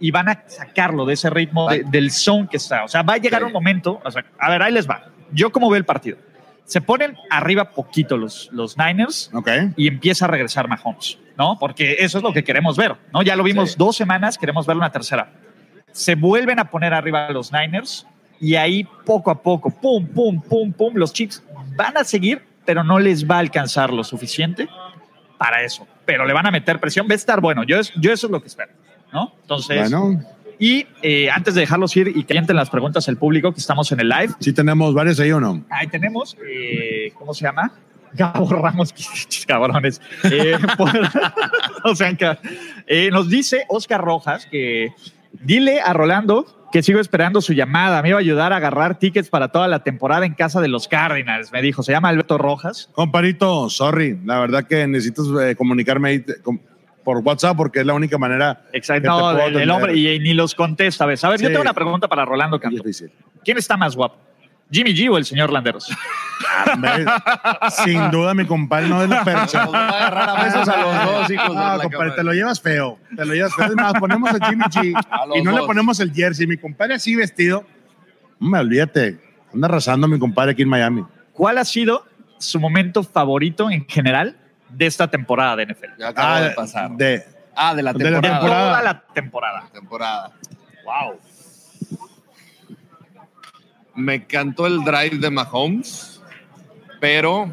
y 0.00 0.10
van 0.10 0.28
a 0.30 0.42
sacarlo 0.46 1.04
de 1.04 1.14
ese 1.14 1.28
ritmo 1.30 1.68
de- 1.70 1.84
del 1.84 2.10
zone 2.10 2.48
que 2.50 2.56
está. 2.56 2.84
O 2.84 2.88
sea, 2.88 3.02
va 3.02 3.14
a 3.14 3.18
llegar 3.18 3.42
Sí. 3.42 3.46
un 3.46 3.52
momento. 3.52 4.00
o 4.04 4.10
sea, 4.10 4.24
a 4.38 4.50
ver, 4.50 4.62
ahí 4.62 4.72
les 4.72 4.88
va. 4.88 5.04
Yo, 5.32 5.52
como 5.52 5.68
veo 5.70 5.76
el 5.78 5.84
partido, 5.84 6.16
se 6.64 6.80
ponen 6.80 7.16
arriba 7.30 7.70
poquito 7.70 8.16
los, 8.16 8.48
los 8.52 8.76
Niners 8.78 9.30
y 9.76 9.88
empieza 9.88 10.24
a 10.24 10.28
regresar 10.28 10.68
Mahomes, 10.68 11.18
¿no? 11.36 11.58
Porque 11.58 11.96
eso 12.00 12.18
es 12.18 12.24
lo 12.24 12.32
que 12.32 12.44
queremos 12.44 12.76
ver, 12.76 12.96
¿no? 13.12 13.22
Ya 13.22 13.36
lo 13.36 13.42
vimos 13.42 13.72
Sí. 13.72 13.76
dos 13.78 13.96
semanas, 13.96 14.38
queremos 14.38 14.66
ver 14.66 14.76
una 14.76 14.90
tercera. 14.90 15.30
Se 15.90 16.14
vuelven 16.14 16.58
a 16.58 16.70
poner 16.70 16.94
arriba 16.94 17.28
los 17.30 17.52
Niners 17.52 18.06
y 18.40 18.54
ahí 18.56 18.84
poco 19.04 19.30
a 19.30 19.42
poco, 19.42 19.70
pum, 19.70 20.06
pum, 20.06 20.40
pum, 20.40 20.72
pum, 20.72 20.94
los 20.94 21.12
Chiefs 21.12 21.42
van 21.76 21.96
a 21.96 22.04
seguir, 22.04 22.42
pero 22.64 22.82
no 22.84 22.98
les 22.98 23.28
va 23.30 23.36
a 23.36 23.40
alcanzar 23.40 23.92
lo 23.92 24.02
suficiente 24.04 24.68
para 25.38 25.62
eso. 25.62 25.86
Pero 26.06 26.24
le 26.26 26.32
van 26.32 26.46
a 26.46 26.50
meter 26.50 26.80
presión, 26.80 27.06
va 27.08 27.12
a 27.12 27.16
estar 27.16 27.40
bueno. 27.40 27.64
Yo, 27.64 27.76
yo 28.00 28.12
eso 28.12 28.26
es 28.26 28.30
lo 28.30 28.40
que 28.40 28.48
espero, 28.48 28.72
¿no? 29.12 29.32
Entonces, 29.42 29.90
Bueno, 29.90 30.22
y 30.58 30.86
eh, 31.02 31.30
antes 31.30 31.54
de 31.54 31.60
dejarlos 31.60 31.96
ir 31.96 32.08
y 32.14 32.24
que 32.24 32.34
entren 32.36 32.56
las 32.56 32.70
preguntas 32.70 33.08
el 33.08 33.16
público, 33.16 33.52
que 33.52 33.60
estamos 33.60 33.90
en 33.92 34.00
el 34.00 34.08
live, 34.08 34.32
sí 34.40 34.52
tenemos 34.52 34.94
varios 34.94 35.18
ahí 35.20 35.32
o 35.32 35.40
no. 35.40 35.64
Ahí 35.70 35.86
tenemos, 35.88 36.36
eh, 36.46 37.12
¿cómo 37.18 37.34
se 37.34 37.44
llama? 37.44 37.72
Gabo 38.14 38.48
Ramos, 38.50 38.92
cabrones. 39.46 40.00
Eh, 40.24 40.56
por- 40.76 40.90
o 41.84 41.94
sea, 41.94 42.16
nos 43.10 43.28
dice 43.28 43.64
Oscar 43.68 44.00
Rojas 44.02 44.46
que 44.46 44.88
dile 45.32 45.80
a 45.80 45.92
Rolando 45.92 46.46
que 46.72 46.82
sigo 46.82 47.00
esperando 47.00 47.40
su 47.42 47.52
llamada. 47.52 48.00
Me 48.02 48.08
iba 48.08 48.18
a 48.18 48.20
ayudar 48.20 48.52
a 48.52 48.56
agarrar 48.56 48.98
tickets 48.98 49.28
para 49.28 49.48
toda 49.48 49.68
la 49.68 49.84
temporada 49.84 50.24
en 50.24 50.32
casa 50.32 50.60
de 50.62 50.68
los 50.68 50.88
Cardinals. 50.88 51.52
Me 51.52 51.60
dijo, 51.60 51.82
se 51.82 51.92
llama 51.92 52.08
Alberto 52.08 52.38
Rojas. 52.38 52.88
Comparito, 52.92 53.68
sorry. 53.68 54.18
La 54.24 54.40
verdad 54.40 54.64
que 54.66 54.86
necesitas 54.86 55.26
eh, 55.42 55.54
comunicarme 55.54 56.08
ahí 56.08 56.24
por 57.04 57.18
WhatsApp 57.18 57.56
porque 57.56 57.80
es 57.80 57.86
la 57.86 57.94
única 57.94 58.18
manera. 58.18 58.64
Exacto, 58.72 59.02
que 59.02 59.08
te 59.08 59.08
no, 59.08 59.18
puedo 59.20 59.58
el, 59.58 59.70
hombre, 59.70 59.96
y, 59.96 60.18
ni 60.20 60.34
los 60.34 60.54
contesta. 60.54 61.06
¿ves? 61.06 61.22
A 61.24 61.28
ver, 61.28 61.40
yo 61.40 61.48
tengo 61.48 61.62
una 61.62 61.74
pregunta 61.74 62.08
para 62.08 62.24
Rolando 62.24 62.56
Es 62.56 62.62
Canto. 62.62 62.82
difícil. 62.82 63.10
¿Quién 63.44 63.58
está 63.58 63.76
más 63.76 63.96
guapo? 63.96 64.16
¿Jimmy 64.70 64.94
G 64.94 65.10
o 65.10 65.18
el 65.18 65.24
señor 65.26 65.52
Landeros? 65.52 65.86
Sin 67.84 68.10
duda, 68.10 68.32
mi 68.34 68.46
compadre 68.46 68.88
no 68.88 69.02
es 69.02 69.08
la 69.10 69.22
percha. 69.22 69.64
Nos 69.64 69.74
va 69.74 69.88
a 69.88 69.96
agarrar 70.06 70.28
a 70.30 70.44
besos 70.44 70.68
a 70.68 70.76
los 70.80 71.04
dos, 71.12 71.30
hijos 71.30 71.48
No, 71.48 71.54
compadre, 71.54 71.88
cámara. 71.90 72.14
te 72.14 72.24
lo 72.24 72.32
llevas 72.32 72.60
feo. 72.60 72.98
Te 73.14 73.24
lo 73.26 73.34
llevas 73.34 73.54
feo. 73.54 73.66
Es 73.66 73.74
más, 73.74 73.92
ponemos 73.94 74.30
a 74.30 74.46
Jimmy 74.46 74.64
G 74.64 74.94
A 75.10 75.26
y 75.36 75.42
no 75.42 75.52
le 75.52 75.66
ponemos 75.66 76.00
el 76.00 76.12
jersey. 76.12 76.46
Mi 76.46 76.56
compadre 76.56 76.94
así 76.94 77.14
vestido. 77.14 77.64
Me 78.38 78.58
olvídate. 78.58 79.20
Anda 79.52 79.68
arrasando 79.68 80.06
a 80.06 80.08
mi 80.08 80.18
compadre 80.18 80.52
aquí 80.52 80.62
en 80.62 80.68
Miami. 80.68 81.04
¿Cuál 81.34 81.58
ha 81.58 81.64
sido 81.64 82.06
su 82.38 82.58
momento 82.58 83.02
favorito 83.02 83.70
en 83.70 83.86
general 83.86 84.36
de 84.72 84.86
esta 84.86 85.08
temporada 85.08 85.56
de 85.56 85.66
NFL. 85.66 85.98
Ya 85.98 86.08
acaba 86.08 86.40
de 86.40 86.48
Ah, 86.48 86.54
pasar. 86.54 86.90
de, 86.92 87.24
ah, 87.54 87.74
de 87.74 87.82
la 87.82 87.92
de 87.92 87.98
la 88.04 88.10
De 88.10 88.14
temporada. 88.20 88.38
temporada. 88.40 88.68
toda 88.70 88.82
la 88.82 89.00
temporada. 89.14 89.68
temporada. 89.72 90.32
Wow. 90.84 91.20
Me 93.94 94.14
encantó 94.14 94.66
el 94.66 94.82
drive 94.84 95.18
de 95.18 95.30
Mahomes, 95.30 96.20
pero. 97.00 97.52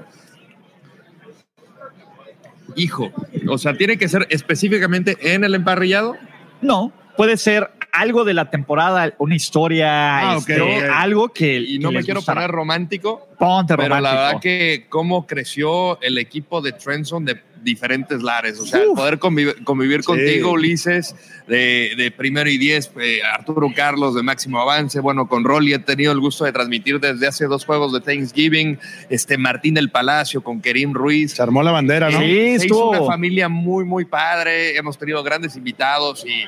Hijo, 2.76 3.12
o 3.50 3.58
sea, 3.58 3.74
tiene 3.76 3.98
que 3.98 4.08
ser 4.08 4.26
específicamente 4.30 5.18
en 5.34 5.44
el 5.44 5.56
emparrillado. 5.56 6.16
No, 6.62 6.94
puede 7.18 7.36
ser 7.36 7.72
algo 8.00 8.24
de 8.24 8.34
la 8.34 8.50
temporada, 8.50 9.14
una 9.20 9.36
historia, 9.36 10.32
Ah, 10.32 10.36
este, 10.38 10.84
algo 10.88 11.30
que. 11.30 11.58
Y 11.58 11.80
no 11.80 11.90
que 11.90 11.98
me 11.98 12.04
quiero 12.04 12.20
gustara. 12.20 12.42
poner 12.42 12.52
romántico, 12.52 13.28
Ponte 13.38 13.76
pero 13.76 13.90
la 13.90 13.98
romántico. 13.98 14.22
verdad 14.26 14.42
que 14.42 14.86
cómo 14.90 15.26
creció 15.28 16.02
el 16.02 16.18
equipo 16.18 16.62
de 16.62 16.72
Trenson 16.74 17.26
de 17.26 17.42
diferentes 17.62 18.22
lares. 18.24 18.58
O 18.60 18.66
sea, 18.66 18.80
Uf. 18.88 18.96
poder 18.98 19.20
convivir, 19.20 19.64
convivir 19.66 20.00
Sí. 20.00 20.06
contigo, 20.06 20.52
Ulises, 20.54 21.14
de, 21.46 21.92
de 21.98 22.10
primero 22.10 22.50
y 22.50 22.58
diez, 22.58 22.90
eh, 23.02 23.20
Arturo 23.22 23.68
Carlos 23.76 24.16
de 24.16 24.24
máximo 24.24 24.62
avance. 24.62 25.02
Bueno, 25.02 25.28
con 25.28 25.44
Rolly 25.44 25.74
he 25.74 25.80
tenido 25.80 26.14
el 26.14 26.22
gusto 26.22 26.46
de 26.46 26.54
transmitir 26.54 27.02
desde 27.02 27.28
hace 27.28 27.48
dos 27.48 27.66
juegos 27.66 27.92
de 27.92 28.00
Thanksgiving. 28.00 28.80
Este 29.10 29.38
Martín 29.38 29.74
del 29.74 29.90
Palacio 29.92 30.42
con 30.42 30.62
Kerim 30.62 30.94
Ruiz. 30.94 31.34
se 31.34 31.42
armó 31.42 31.62
la 31.62 31.72
bandera, 31.72 32.10
¿no? 32.10 32.20
Sí, 32.22 32.60
Se 32.60 32.68
hizo 32.68 32.90
una 32.92 33.04
familia 33.04 33.50
muy, 33.50 33.84
muy 33.84 34.06
padre. 34.06 34.78
Hemos 34.78 34.98
tenido 34.98 35.22
grandes 35.22 35.58
invitados 35.58 36.26
y, 36.26 36.44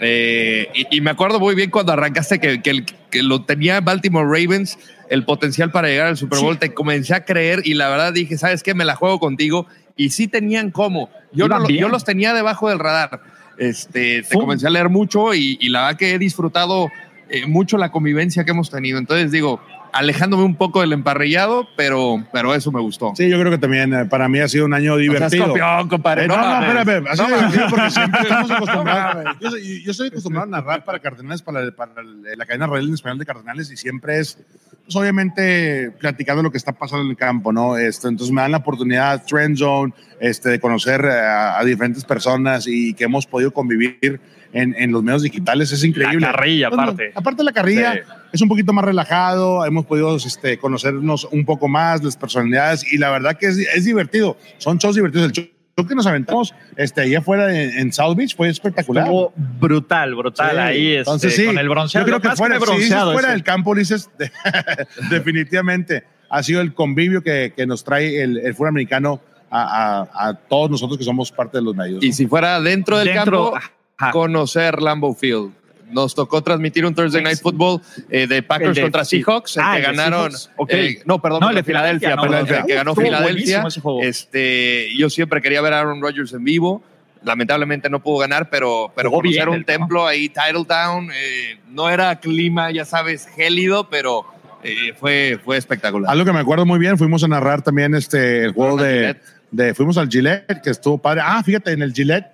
eh, 0.00 0.68
y, 0.74 0.96
y 0.96 1.00
me 1.00 1.10
acuerdo 1.10 1.40
muy 1.40 1.54
bien 1.54 1.70
cuando 1.70 1.92
arrancaste 1.92 2.38
que, 2.38 2.60
que, 2.62 3.22
lo 3.22 3.44
tenía 3.44 3.80
Baltimore 3.80 4.26
Ravens, 4.26 4.78
el 5.08 5.24
potencial 5.24 5.70
para 5.70 5.88
llegar 5.88 6.08
al 6.08 6.16
Super 6.16 6.38
Bowl. 6.40 6.58
Te 6.58 6.74
comencé 6.74 7.14
a 7.14 7.24
creer 7.24 7.62
y 7.64 7.74
la 7.74 7.88
verdad 7.88 8.12
dije, 8.12 8.36
¿sabes 8.36 8.62
qué? 8.62 8.74
Me 8.74 8.84
la 8.84 8.94
juego 8.94 9.18
contigo. 9.18 9.66
Y 9.96 10.10
sí 10.10 10.28
tenían 10.28 10.70
cómo. 10.70 11.08
Yo, 11.32 11.48
no 11.48 11.66
yo 11.68 11.88
los 11.88 12.04
tenía 12.04 12.34
debajo 12.34 12.68
del 12.68 12.78
radar. 12.78 13.22
Este, 13.56 14.22
te 14.22 14.24
Fum. 14.24 14.42
comencé 14.42 14.66
a 14.66 14.70
leer 14.70 14.90
mucho 14.90 15.32
y, 15.32 15.56
y 15.60 15.70
la 15.70 15.82
verdad 15.82 15.98
que 15.98 16.14
he 16.14 16.18
disfrutado 16.18 16.90
eh, 17.28 17.46
mucho 17.46 17.78
la 17.78 17.90
convivencia 17.90 18.44
que 18.44 18.50
hemos 18.50 18.70
tenido. 18.70 18.98
Entonces 18.98 19.32
digo, 19.32 19.60
alejándome 19.98 20.44
un 20.44 20.54
poco 20.56 20.80
del 20.80 20.92
emparrillado, 20.92 21.68
pero, 21.76 22.24
pero 22.32 22.54
eso 22.54 22.70
me 22.72 22.80
gustó. 22.80 23.12
Sí, 23.16 23.28
yo 23.28 23.38
creo 23.40 23.50
que 23.50 23.58
también 23.58 23.92
eh, 23.94 24.04
para 24.04 24.28
mí 24.28 24.38
ha 24.40 24.48
sido 24.48 24.64
un 24.66 24.74
año 24.74 24.92
No 24.92 24.96
divertido. 24.98 25.44
campeón, 25.46 25.88
compadre. 25.88 26.24
Eh, 26.24 26.28
no, 26.28 26.36
no, 26.36 26.42
mames. 26.42 26.76
espérame, 26.78 27.06
ha 27.08 27.16
sido 27.16 27.28
No 27.28 27.70
porque 27.70 27.90
siempre 27.90 28.20
estamos 28.22 28.50
acostumbrados. 28.56 29.24
No 29.24 29.40
yo, 29.40 29.50
soy- 29.50 29.82
yo 29.84 29.90
estoy 29.90 30.08
acostumbrado 30.08 30.46
a 30.46 30.50
narrar 30.50 30.84
para 30.84 30.98
Cardenales, 31.00 31.42
para, 31.42 31.70
para 31.72 31.92
la 32.02 32.46
cadena 32.46 32.66
radial 32.66 32.88
en 32.88 32.94
español 32.94 33.18
de 33.18 33.26
Cardenales, 33.26 33.70
y 33.70 33.76
siempre 33.76 34.18
es, 34.20 34.38
pues, 34.84 34.94
obviamente, 34.96 35.90
platicando 35.98 36.42
lo 36.42 36.50
que 36.50 36.58
está 36.58 36.72
pasando 36.72 37.04
en 37.04 37.10
el 37.10 37.16
campo, 37.16 37.52
¿no? 37.52 37.76
Este, 37.76 38.08
entonces 38.08 38.32
me 38.32 38.42
dan 38.42 38.52
la 38.52 38.58
oportunidad, 38.58 39.24
Trend 39.24 39.56
Zone, 39.58 39.92
este, 40.20 40.50
de 40.50 40.60
conocer 40.60 41.04
eh, 41.04 41.10
a, 41.10 41.58
a 41.58 41.64
diferentes 41.64 42.04
personas 42.04 42.66
y 42.66 42.94
que 42.94 43.04
hemos 43.04 43.26
podido 43.26 43.50
convivir 43.52 44.20
en, 44.52 44.74
en 44.78 44.92
los 44.92 45.02
medios 45.02 45.22
digitales. 45.22 45.72
Es 45.72 45.82
increíble. 45.84 46.20
La 46.20 46.32
carrilla, 46.32 46.68
Bueno, 46.68 46.82
aparte. 46.84 47.12
Aparte 47.14 47.38
de 47.38 47.44
la 47.44 47.52
carrilla, 47.52 47.92
Sí. 47.94 48.00
es 48.32 48.40
un 48.42 48.48
poquito 48.48 48.72
más 48.72 48.84
relajado, 48.84 49.64
hemos 49.64 49.86
podido 49.86 50.16
este, 50.16 50.58
conocernos 50.58 51.24
un 51.30 51.44
poco 51.44 51.68
más, 51.68 52.02
las 52.02 52.16
personalidades, 52.16 52.92
y 52.92 52.98
la 52.98 53.10
verdad 53.10 53.36
que 53.38 53.46
es, 53.46 53.58
es 53.58 53.84
divertido. 53.84 54.36
Son 54.58 54.78
shows 54.78 54.94
divertidos. 54.96 55.26
El 55.26 55.32
show 55.32 55.86
que 55.86 55.94
nos 55.94 56.06
aventamos 56.06 56.54
este, 56.76 57.02
ahí 57.02 57.14
afuera 57.14 57.54
en, 57.54 57.78
en 57.78 57.92
South 57.92 58.16
Beach 58.16 58.34
fue 58.34 58.48
espectacular. 58.48 59.04
Estuvo 59.04 59.32
brutal, 59.36 60.14
brutal 60.14 60.50
Sí. 60.52 60.56
ahí. 60.56 60.86
este, 60.88 60.98
Entonces, 61.00 61.36
sí, 61.36 61.44
con 61.44 61.58
el 61.58 61.68
bronceado. 61.68 62.06
Yo 62.06 62.18
creo 62.18 62.30
que 62.30 62.36
fuera, 62.36 62.58
me 62.58 62.64
si 62.64 62.72
dices 62.72 62.78
bronceado 62.88 63.12
fuera 63.12 63.30
del 63.32 63.42
campo, 63.42 63.74
dices, 63.74 64.08
de- 64.18 64.30
definitivamente 65.10 66.04
ha 66.30 66.42
sido 66.42 66.60
el 66.60 66.74
convivio 66.74 67.22
que, 67.22 67.52
que 67.56 67.66
nos 67.66 67.84
trae 67.84 68.22
el, 68.22 68.38
el 68.38 68.54
fútbol 68.54 68.68
americano 68.70 69.20
a, 69.50 70.02
a- 70.10 70.28
a 70.28 70.34
todos 70.34 70.70
nosotros 70.70 70.98
que 70.98 71.04
somos 71.04 71.30
parte 71.30 71.58
de 71.58 71.62
los 71.64 71.74
medios. 71.76 72.02
¿no? 72.02 72.08
Y 72.08 72.12
si 72.12 72.26
fuera 72.26 72.60
dentro 72.60 72.98
del 72.98 73.08
Dentro, 73.08 73.52
campo, 73.52 73.66
ajá. 73.98 74.10
conocer 74.12 74.80
Lambeau 74.82 75.14
Field. 75.14 75.52
Nos 75.90 76.16
tocó 76.16 76.42
transmitir 76.42 76.84
un 76.84 76.94
Thursday 76.96 77.22
Night 77.22 77.38
Football 77.40 77.80
eh, 78.10 78.26
de 78.26 78.42
Packers 78.42 78.74
de- 78.74 78.82
contra. 78.82 79.04
Seahawks, 79.04 79.56
el 79.56 79.62
Ah, 79.64 79.74
que 79.76 79.82
ganaron. 79.82 80.32
Eh, 80.68 81.00
no, 81.04 81.22
perdón, 81.22 81.40
No, 81.40 81.50
el 81.50 81.54
de 81.56 81.62
Filadelfia, 81.62 82.16
no, 82.16 82.22
perdón, 82.22 82.64
que 82.66 82.74
ganó 82.74 82.94
Filadelfia. 82.96 83.62
Este, 84.02 84.88
yo 84.96 85.08
siempre 85.10 85.40
quería 85.40 85.60
ver 85.60 85.72
a 85.74 85.80
Aaron 85.80 86.00
Rodgers 86.02 86.32
en 86.32 86.42
vivo. 86.44 86.82
Lamentablemente 87.22 87.88
no 87.88 88.00
pudo 88.02 88.18
ganar, 88.18 88.50
pero, 88.50 88.92
pero 88.94 89.10
Jugó 89.10 89.22
conocer 89.22 89.46
bien, 89.46 89.58
un 89.58 89.64
templo 89.64 90.06
ahí, 90.06 90.28
Titletown, 90.28 91.10
eh, 91.12 91.58
no 91.70 91.88
era 91.88 92.14
clima, 92.20 92.70
ya 92.70 92.84
sabes, 92.84 93.26
gélido, 93.34 93.88
pero 93.88 94.24
eh, 94.62 94.92
fue, 94.98 95.38
fue 95.44 95.56
espectacular. 95.56 96.10
Algo 96.10 96.24
que 96.24 96.32
me 96.32 96.38
acuerdo 96.40 96.66
muy 96.66 96.78
bien, 96.78 96.98
fuimos 96.98 97.24
a 97.24 97.28
narrar 97.28 97.62
también 97.62 97.94
este, 97.94 98.44
el 98.44 98.52
juego 98.52 98.76
de, 98.76 98.92
Gillette. 98.98 99.22
de- 99.50 99.74
Fuimos 99.74 99.98
al 99.98 100.08
Gillette, 100.08 100.60
que 100.62 100.70
estuvo 100.70 100.98
padre. 100.98 101.22
Ah, 101.24 101.42
fíjate, 101.44 101.72
en 101.72 101.82
el 101.82 101.92
Gillette, 101.92 102.26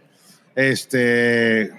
este. 0.56 1.70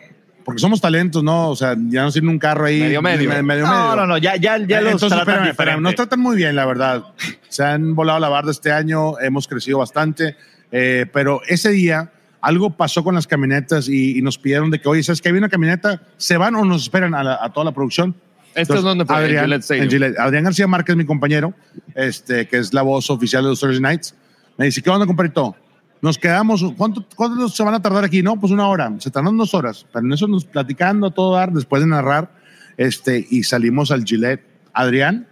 Porque 0.44 0.60
somos 0.60 0.82
talentos, 0.82 1.24
¿no? 1.24 1.50
O 1.50 1.56
sea, 1.56 1.74
ya 1.88 2.04
no 2.04 2.12
tienen 2.12 2.30
un 2.30 2.38
carro 2.40 2.66
ahí. 2.66 2.82
Medio, 2.82 3.02
medio. 3.02 3.30
medio, 3.30 3.44
medio. 3.44 3.66
No, 3.66 3.96
no, 3.96 4.06
no, 4.06 4.18
ya, 4.18 4.36
ya, 4.36 4.58
ya 4.58 4.82
los 4.82 4.94
Entonces, 4.94 5.08
tratan 5.10 5.20
espérame, 5.20 5.50
espérame, 5.52 5.82
nos 5.82 5.96
tratan 5.96 6.20
muy 6.20 6.36
bien, 6.36 6.54
la 6.56 6.66
verdad. 6.66 7.04
Se 7.48 7.64
han 7.64 7.96
volado 7.96 8.20
la 8.20 8.28
barda 8.28 8.52
este 8.52 8.70
año, 8.72 9.18
hemos 9.20 9.48
crecido 9.48 9.78
bastante, 9.78 10.36
eh, 10.70 11.06
pero 11.14 11.42
ese 11.48 11.70
día 11.70 12.12
algo 12.42 12.72
pasó 12.72 13.06
con 13.06 13.16
las 13.16 13.26
camionetas 13.26 13.88
y, 13.88 14.18
y 14.18 14.22
nos 14.22 14.38
pidieron 14.38 14.70
de 14.70 14.82
que, 14.82 14.90
oye, 14.90 15.02
¿sabes 15.02 15.22
que 15.22 15.30
hay 15.30 15.36
una 15.36 15.48
camioneta? 15.48 16.02
¿Se 16.18 16.36
van 16.36 16.56
o 16.56 16.66
nos 16.66 16.82
esperan 16.84 17.16
a, 17.16 17.24
la- 17.24 17.40
a 17.42 17.54
toda 17.54 17.64
la 17.64 17.72
producción? 17.72 18.14
Este 18.54 18.76
es 18.76 18.82
donde 18.82 19.06
fue, 19.06 19.16
en 19.16 19.24
Adrián, 19.24 19.52
en 19.54 19.90
Gillette. 19.90 20.20
Adrián 20.20 20.44
García 20.44 20.68
Márquez, 20.68 20.98
mi 20.98 21.06
compañero, 21.06 21.54
este, 21.96 22.50
que 22.50 22.58
es 22.58 22.74
la 22.74 22.82
voz 22.82 23.10
oficial 23.10 23.44
de 23.44 23.50
los 23.50 23.62
Thursday 23.62 23.80
Nights, 23.82 24.14
me 24.58 24.66
dice, 24.66 24.82
¿qué 24.82 24.90
onda, 24.90 25.06
compadrito? 25.06 25.56
Nos 26.04 26.18
quedamos, 26.18 26.62
¿cuánto, 26.76 27.08
¿cuánto 27.16 27.48
se 27.48 27.63
van 27.63 27.76
a 27.76 27.82
tardar 27.82 28.04
aquí? 28.04 28.22
No, 28.22 28.38
pues 28.38 28.52
una 28.52 28.68
hora, 28.68 28.94
se 29.00 29.10
tardan 29.10 29.38
dos 29.38 29.54
horas, 29.54 29.86
pero 29.94 30.06
en 30.06 30.12
eso 30.12 30.28
nos 30.28 30.44
platicando 30.44 31.12
todo 31.12 31.34
dar, 31.34 31.54
después 31.54 31.82
de 31.82 31.88
narrar, 31.88 32.30
este, 32.76 33.26
y 33.30 33.44
salimos 33.44 33.89
al 33.89 34.04
Gillette. 34.04 34.44
Adrián 34.74 35.30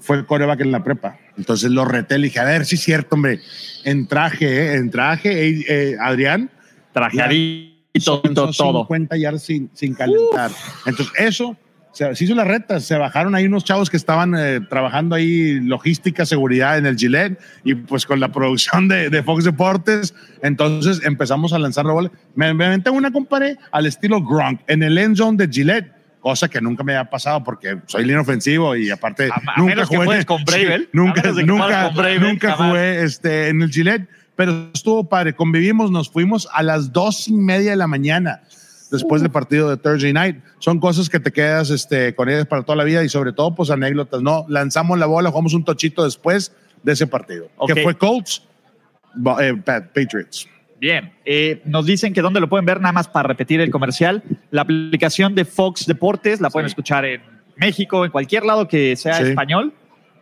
fue 0.00 0.18
el 0.18 0.26
coreback 0.26 0.60
en 0.60 0.72
la 0.72 0.84
prepa, 0.84 1.16
entonces 1.38 1.70
lo 1.70 1.86
reté, 1.86 2.18
le 2.18 2.26
dije, 2.26 2.38
a 2.38 2.44
ver, 2.44 2.66
sí 2.66 2.74
es 2.74 2.82
cierto, 2.82 3.14
hombre, 3.14 3.40
en 3.84 4.06
traje, 4.06 4.46
¿eh? 4.46 4.74
en 4.74 4.90
traje, 4.90 5.48
eh, 5.48 5.64
eh, 5.66 5.96
Adrián, 5.98 6.50
Trajeadito, 6.92 8.20
todo. 8.54 8.82
50 8.82 9.16
yardas 9.16 9.42
sin, 9.42 9.70
sin 9.72 9.94
calentar. 9.94 10.50
Entonces, 10.84 11.14
eso 11.16 11.56
se, 11.94 12.14
se 12.14 12.24
hizo 12.24 12.34
la 12.34 12.44
reta. 12.44 12.78
Se 12.80 12.98
bajaron 12.98 13.34
ahí 13.34 13.46
unos 13.46 13.64
chavos 13.64 13.88
que 13.88 13.96
estaban 13.96 14.34
eh, 14.36 14.60
trabajando 14.68 15.14
ahí 15.14 15.60
logística, 15.60 16.26
seguridad 16.26 16.76
en 16.76 16.84
el 16.84 16.96
Gillette 16.98 17.38
y 17.64 17.74
pues 17.74 18.04
con 18.04 18.20
la 18.20 18.28
producción 18.32 18.88
de, 18.88 19.08
de 19.08 19.22
Fox 19.22 19.44
Deportes. 19.44 20.14
Entonces 20.42 21.00
empezamos 21.04 21.52
a 21.54 21.58
lanzar 21.58 21.86
la 21.86 21.92
bola. 21.94 22.10
Me, 22.34 22.52
me 22.52 22.66
aventé 22.66 22.90
una, 22.90 23.10
compadre, 23.10 23.56
al 23.72 23.86
estilo 23.86 24.22
Gronk 24.22 24.60
en 24.66 24.82
el 24.82 24.98
end 24.98 25.16
zone 25.16 25.38
de 25.38 25.50
Gillette. 25.50 25.94
Cosa 26.20 26.48
que 26.48 26.60
nunca 26.60 26.82
me 26.82 26.96
había 26.96 27.10
pasado 27.10 27.44
porque 27.44 27.78
soy 27.86 28.02
línea 28.04 28.20
ofensivo 28.22 28.74
y 28.74 28.90
aparte 28.90 29.28
A- 29.30 29.34
a 29.56 29.58
nunca 29.58 29.84
jugué. 29.84 30.24
con 30.24 30.42
Bravel. 30.46 30.82
A 30.84 30.96
nunca, 30.96 31.22
nunca, 31.44 31.88
Bravel, 31.90 32.20
nunca 32.22 32.52
jugué 32.52 33.02
este, 33.04 33.48
en 33.48 33.60
el 33.60 33.70
Gillette, 33.70 34.08
pero 34.34 34.70
estuvo 34.72 35.06
padre. 35.06 35.34
Convivimos, 35.34 35.90
nos 35.90 36.10
fuimos 36.10 36.48
a 36.52 36.62
las 36.62 36.92
dos 36.92 37.28
y 37.28 37.34
media 37.34 37.72
de 37.72 37.76
la 37.76 37.86
mañana 37.86 38.40
después 38.90 39.22
del 39.22 39.30
partido 39.30 39.70
de 39.70 39.76
Thursday 39.76 40.12
Night. 40.12 40.36
Son 40.58 40.78
cosas 40.80 41.08
que 41.08 41.20
te 41.20 41.32
quedas 41.32 41.70
este, 41.70 42.14
con 42.14 42.28
ellas 42.28 42.46
para 42.46 42.62
toda 42.62 42.76
la 42.76 42.84
vida 42.84 43.02
y 43.04 43.08
sobre 43.08 43.32
todo, 43.32 43.54
pues 43.54 43.70
anécdotas. 43.70 44.22
No, 44.22 44.44
lanzamos 44.48 44.98
la 44.98 45.06
bola, 45.06 45.30
jugamos 45.30 45.54
un 45.54 45.64
tochito 45.64 46.04
después 46.04 46.52
de 46.82 46.92
ese 46.92 47.06
partido, 47.06 47.48
Ok. 47.56 47.72
que 47.74 47.82
fue 47.82 47.94
Colts, 47.96 48.42
eh, 49.40 49.54
Pat- 49.64 49.86
Patriots. 49.94 50.48
Bien, 50.80 51.12
eh, 51.24 51.62
nos 51.64 51.86
dicen 51.86 52.12
que 52.12 52.20
dónde 52.20 52.40
lo 52.40 52.48
pueden 52.48 52.66
ver, 52.66 52.80
nada 52.80 52.92
más 52.92 53.08
para 53.08 53.28
repetir 53.28 53.60
el 53.60 53.70
comercial. 53.70 54.22
La 54.50 54.62
aplicación 54.62 55.34
de 55.34 55.44
Fox 55.46 55.86
Deportes 55.86 56.40
la 56.40 56.50
pueden 56.50 56.68
Sí. 56.68 56.72
escuchar 56.72 57.04
en 57.06 57.22
México, 57.56 58.04
en 58.04 58.10
cualquier 58.10 58.44
lado 58.44 58.68
que 58.68 58.94
sea 58.96 59.14
Sí. 59.14 59.22
español. 59.24 59.72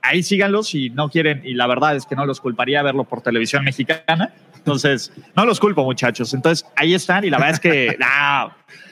Ahí 0.03 0.22
síganlos 0.22 0.68
si 0.68 0.90
no 0.90 1.09
quieren, 1.09 1.42
y 1.44 1.55
la 1.55 1.66
verdad 1.66 1.96
es 1.96 2.07
que 2.07 2.14
no 2.14 2.27
los 2.27 2.40
culparía 2.40 2.83
verlo 2.83 3.05
por 3.05 3.22
televisión 3.22 3.64
mexicana. 3.64 4.33
Entonces, 4.64 5.12
no 5.35 5.44
los 5.44 5.59
culpo, 5.59 5.85
muchachos. 5.85 6.33
Entonces, 6.35 6.66
ahí 6.77 6.94
están, 6.94 7.25
y 7.25 7.31
la 7.31 7.38
verdad 7.38 7.55
es 7.55 7.61
que, 7.61 7.96
nah, 8.01 8.51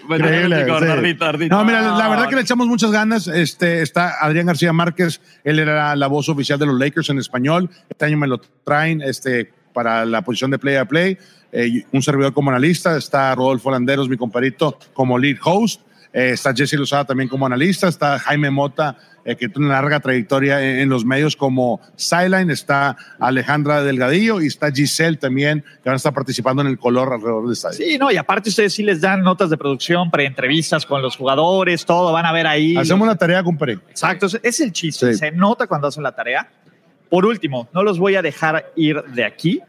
Increíble, 0.09 0.65
sí. 0.65 0.71
Ardito, 0.71 1.25
Ardito. 1.25 1.57
No, 1.57 1.65
mira, 1.65 1.83
la, 1.83 1.97
la 1.97 2.09
verdad 2.09 2.29
que 2.29 2.35
le 2.35 2.43
echamos 2.43 2.67
muchas 2.67 2.91
ganas. 2.91 3.29
Este, 3.29 3.83
está 3.83 4.17
Adrián 4.21 4.47
García 4.47 4.73
Márquez, 4.73 5.21
él 5.45 5.59
era 5.59 5.95
la 5.95 6.07
voz 6.09 6.29
oficial 6.29 6.59
de 6.59 6.67
los 6.67 6.79
Lakers 6.79 7.11
en 7.11 7.19
español. 7.19 7.71
Este 7.89 8.07
año 8.07 8.17
me 8.17 8.27
lo 8.27 8.41
traen 8.65 9.03
este, 9.03 9.53
para 9.73 10.05
la 10.05 10.23
posición 10.23 10.51
de 10.51 10.59
play 10.59 10.77
a 10.77 10.85
play. 10.85 11.19
Eh, 11.53 11.85
un 11.93 12.03
servidor 12.03 12.33
como 12.33 12.51
analista. 12.51 12.97
Está 12.97 13.35
Rodolfo 13.35 13.71
Landeros, 13.71 14.09
mi 14.09 14.17
compadrito, 14.17 14.79
como 14.93 15.19
lead 15.19 15.37
host. 15.43 15.83
Eh, 16.13 16.31
está 16.33 16.53
Jesse 16.55 16.73
Lozada 16.75 17.05
también 17.05 17.29
como 17.29 17.47
analista. 17.47 17.87
Está 17.89 18.19
Jaime 18.19 18.51
Mota, 18.51 18.97
eh, 19.25 19.37
que 19.37 19.49
tiene 19.49 19.67
una 19.67 19.75
larga 19.77 20.01
trayectoria 20.01 20.61
en, 20.61 20.81
en 20.81 20.89
los 20.89 21.05
medios 21.05 21.37
como 21.37 21.81
Sideline. 21.97 22.51
Está 22.51 22.97
Alejandra 23.21 23.83
Delgadillo 23.83 24.41
y 24.41 24.47
está 24.49 24.73
Giselle 24.73 25.17
también, 25.19 25.61
que 25.63 25.89
van 25.89 25.95
a 25.95 25.97
estar 25.97 26.13
participando 26.13 26.63
en 26.63 26.69
el 26.69 26.79
color 26.79 27.13
alrededor 27.13 27.45
del 27.45 27.53
estadio. 27.53 27.77
Sí, 27.77 27.97
no, 27.99 28.11
y 28.11 28.17
aparte 28.17 28.49
ustedes 28.51 28.73
sí 28.75 28.83
les 28.83 29.01
dan 29.01 29.23
notas 29.23 29.51
de 29.51 29.57
producción, 29.57 30.11
preentrevistas 30.11 30.85
con 30.85 31.01
los 31.01 31.17
jugadores, 31.17 31.85
todo, 31.87 32.13
van 32.13 32.27
a 32.27 32.33
ver 32.33 32.47
ahí. 32.49 32.77
Hacemos 32.77 33.07
la 33.07 33.15
tarea, 33.17 33.43
compadre. 33.45 33.75
Exacto, 33.89 34.27
es- 34.43 34.61
el 34.61 34.73
chiste, 34.73 35.13
Sí. 35.13 35.19
se 35.19 35.31
nota 35.31 35.67
cuando 35.69 35.87
hacen 35.87 36.03
la 36.03 36.13
tarea. 36.13 36.49
Por 37.09 37.25
último, 37.27 37.69
no 37.73 37.83
los 37.83 37.99
voy 37.99 38.17
a 38.17 38.23
dejar 38.23 38.73
ir 38.77 39.03
de 39.15 39.25
aquí 39.25 39.61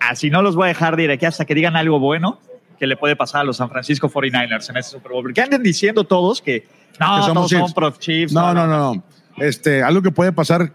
así 0.00 0.30
no 0.30 0.42
los 0.42 0.54
voy 0.54 0.66
a 0.66 0.68
dejar 0.68 0.94
de 0.96 1.02
ir 1.04 1.10
aquí 1.10 1.26
hasta 1.26 1.44
que 1.44 1.56
digan 1.56 1.74
algo 1.74 1.98
bueno 1.98 2.40
que 2.78 2.86
le 2.86 2.96
puede 2.96 3.16
pasar 3.16 3.42
a 3.42 3.44
los 3.44 3.56
San 3.56 3.68
Francisco 3.68 4.08
49ers 4.08 4.70
en 4.70 4.76
este 4.76 4.92
Super 4.92 5.12
Bowl. 5.12 5.22
Porque 5.22 5.40
anden 5.40 5.62
diciendo 5.62 6.04
todos 6.04 6.40
que 6.40 6.66
no, 7.00 7.16
Que 7.16 7.22
somos 7.22 7.34
todos 7.34 7.50
son 7.50 7.60
Chiefs. 7.60 7.74
Prof 7.74 7.98
Chiefs. 7.98 8.32
No, 8.32 8.54
no, 8.54 8.66
no, 8.66 8.94
no. 8.94 9.02
Este, 9.38 9.82
algo 9.82 10.02
que 10.02 10.10
puede 10.10 10.32
pasar, 10.32 10.72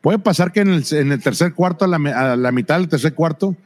puede 0.00 0.18
pasar 0.18 0.52
que 0.52 0.60
en 0.60 0.68
el, 0.68 0.84
en 0.92 1.12
el 1.12 1.22
tercer 1.22 1.54
cuarto, 1.54 1.84
a 1.84 1.88
la, 1.88 1.96
a 1.96 2.36
la 2.36 2.52
mitad 2.52 2.78
del 2.78 2.88
tercer 2.88 3.14
cuarto, 3.14 3.56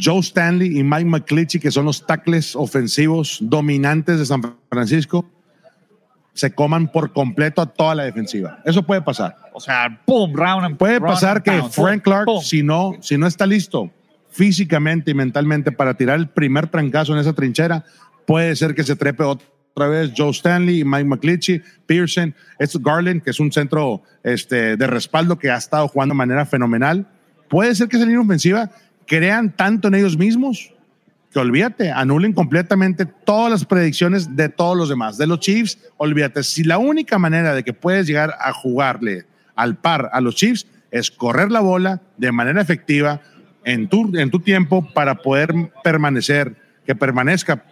Joe 0.00 0.20
Stanley 0.20 0.78
y 0.78 0.82
Mike 0.82 1.04
McClitchy, 1.04 1.60
que 1.60 1.70
son 1.70 1.84
los 1.84 2.06
tackles 2.06 2.56
ofensivos 2.56 3.38
dominantes 3.42 4.18
de 4.18 4.26
San 4.26 4.42
Francisco, 4.70 5.26
se 6.34 6.54
coman 6.54 6.88
por 6.88 7.12
completo 7.12 7.60
a 7.60 7.66
toda 7.66 7.94
la 7.94 8.04
defensiva. 8.04 8.60
Eso 8.64 8.82
puede 8.82 9.02
pasar. 9.02 9.36
O 9.52 9.60
sea, 9.60 10.00
round 10.06 10.64
and 10.64 10.76
Puede 10.78 10.98
round 10.98 11.12
pasar 11.12 11.36
and 11.36 11.44
que 11.44 11.62
Frank 11.70 12.02
Clark, 12.02 12.26
si 12.42 12.62
no, 12.62 12.94
si 13.00 13.18
no 13.18 13.26
está 13.26 13.46
listo 13.46 13.90
físicamente 14.32 15.10
y 15.10 15.14
mentalmente 15.14 15.70
para 15.72 15.94
tirar 15.94 16.18
el 16.18 16.28
primer 16.28 16.68
trancazo 16.68 17.12
en 17.12 17.20
esa 17.20 17.32
trinchera, 17.32 17.84
puede 18.26 18.56
ser 18.56 18.74
que 18.74 18.82
se 18.82 18.96
trepe 18.96 19.22
otra 19.22 19.88
vez 19.88 20.12
Joe 20.16 20.30
Stanley, 20.30 20.84
Mike 20.84 21.04
McClitchy, 21.04 21.62
Pearson, 21.86 22.34
es 22.58 22.76
Garland, 22.82 23.22
que 23.22 23.30
es 23.30 23.40
un 23.40 23.52
centro 23.52 24.02
este, 24.22 24.76
de 24.76 24.86
respaldo 24.86 25.38
que 25.38 25.50
ha 25.50 25.56
estado 25.56 25.86
jugando 25.88 26.14
de 26.14 26.18
manera 26.18 26.46
fenomenal. 26.46 27.06
Puede 27.48 27.74
ser 27.74 27.88
que 27.88 27.96
esa 27.96 28.06
línea 28.06 28.20
ofensiva 28.20 28.70
crean 29.06 29.54
tanto 29.54 29.88
en 29.88 29.94
ellos 29.94 30.16
mismos 30.16 30.72
que 31.32 31.38
olvídate, 31.38 31.90
anulen 31.90 32.34
completamente 32.34 33.06
todas 33.06 33.50
las 33.50 33.64
predicciones 33.64 34.36
de 34.36 34.50
todos 34.50 34.76
los 34.76 34.90
demás. 34.90 35.16
De 35.16 35.26
los 35.26 35.40
Chiefs, 35.40 35.78
olvídate. 35.96 36.42
Si 36.42 36.62
la 36.62 36.76
única 36.76 37.18
manera 37.18 37.54
de 37.54 37.64
que 37.64 37.72
puedes 37.72 38.06
llegar 38.06 38.34
a 38.38 38.52
jugarle 38.52 39.24
al 39.54 39.76
par 39.76 40.10
a 40.12 40.20
los 40.20 40.34
Chiefs 40.34 40.66
es 40.90 41.10
correr 41.10 41.50
la 41.50 41.60
bola 41.60 42.02
de 42.18 42.32
manera 42.32 42.60
efectiva 42.60 43.22
en 43.64 43.88
tu, 43.88 44.16
en 44.16 44.30
tu 44.30 44.40
tiempo 44.40 44.86
para 44.92 45.16
poder 45.16 45.54
permanecer, 45.82 46.54
que 46.86 46.94
permanezca 46.94 47.64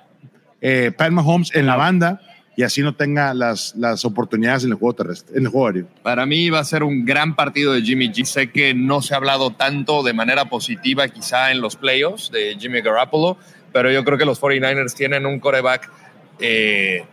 eh, 0.60 0.92
Pat 0.96 1.10
Mahomes 1.10 1.54
en 1.54 1.66
la 1.66 1.76
banda 1.76 2.20
y 2.56 2.62
así 2.62 2.82
no 2.82 2.94
tenga 2.94 3.32
las, 3.32 3.74
las 3.76 4.04
oportunidades 4.04 4.64
en 4.64 4.70
el 4.70 4.76
juego 4.76 4.94
terrestre, 4.94 5.38
en 5.38 5.44
el 5.44 5.48
juego 5.48 5.66
aéreo. 5.68 5.86
Para 6.02 6.26
mí 6.26 6.50
va 6.50 6.58
a 6.58 6.64
ser 6.64 6.82
un 6.82 7.04
gran 7.04 7.34
partido 7.34 7.72
de 7.72 7.82
Jimmy 7.82 8.08
G. 8.08 8.24
Sé 8.24 8.50
que 8.50 8.74
no 8.74 9.00
se 9.02 9.14
ha 9.14 9.16
hablado 9.16 9.52
tanto 9.52 10.02
de 10.02 10.12
manera 10.12 10.44
positiva 10.46 11.08
quizá 11.08 11.52
en 11.52 11.60
los 11.60 11.76
playoffs 11.76 12.30
de 12.30 12.56
Jimmy 12.58 12.82
Garoppolo, 12.82 13.38
pero 13.72 13.90
yo 13.90 14.04
creo 14.04 14.18
que 14.18 14.24
los 14.24 14.40
49ers 14.40 14.94
tienen 14.94 15.26
un 15.26 15.40
coreback 15.40 15.90
eh, 16.38 17.04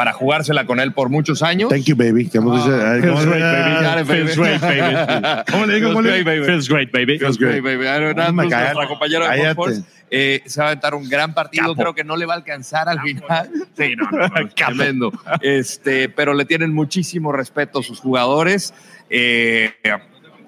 para 0.00 0.14
jugársela 0.14 0.64
con 0.64 0.80
él 0.80 0.94
por 0.94 1.10
muchos 1.10 1.42
años. 1.42 1.68
Thank 1.68 1.82
you, 1.84 1.94
baby. 1.94 2.26
¿Cómo 2.34 2.56
dice? 2.56 2.70
Ay, 2.70 3.00
¿cómo- 3.06 3.18
Feels 3.18 3.26
great, 3.26 3.44
baby. 3.52 4.08
Feels 4.08 4.34
great, 4.34 4.60
baby. 4.62 5.44
¿Cómo 5.52 5.66
le 5.66 5.74
digo? 5.74 5.92
Feels 6.46 6.68
great, 6.70 6.90
baby. 6.90 7.18
Feels 7.18 7.36
great. 7.38 7.62
Nuestra 7.62 8.88
compañera 8.88 9.28
de 9.30 9.82
eh, 10.10 10.42
se 10.46 10.58
va 10.60 10.68
a 10.68 10.70
aventar 10.70 10.94
un 10.94 11.06
gran 11.06 11.34
partido. 11.34 11.64
Capo. 11.66 11.82
Creo 11.82 11.94
que 11.94 12.02
no 12.02 12.16
le 12.16 12.24
va 12.24 12.32
a 12.32 12.36
alcanzar 12.38 12.88
al 12.88 12.98
final. 13.02 13.50
Sí, 13.76 13.94
no, 13.94 14.08
no, 14.10 14.26
no, 14.26 14.48
tremendo. 14.56 15.12
Este, 15.42 16.08
pero 16.08 16.32
le 16.32 16.46
tienen 16.46 16.72
muchísimo 16.72 17.30
respeto 17.30 17.80
a 17.80 17.82
sus 17.82 18.00
jugadores. 18.00 18.72
eh, 19.10 19.74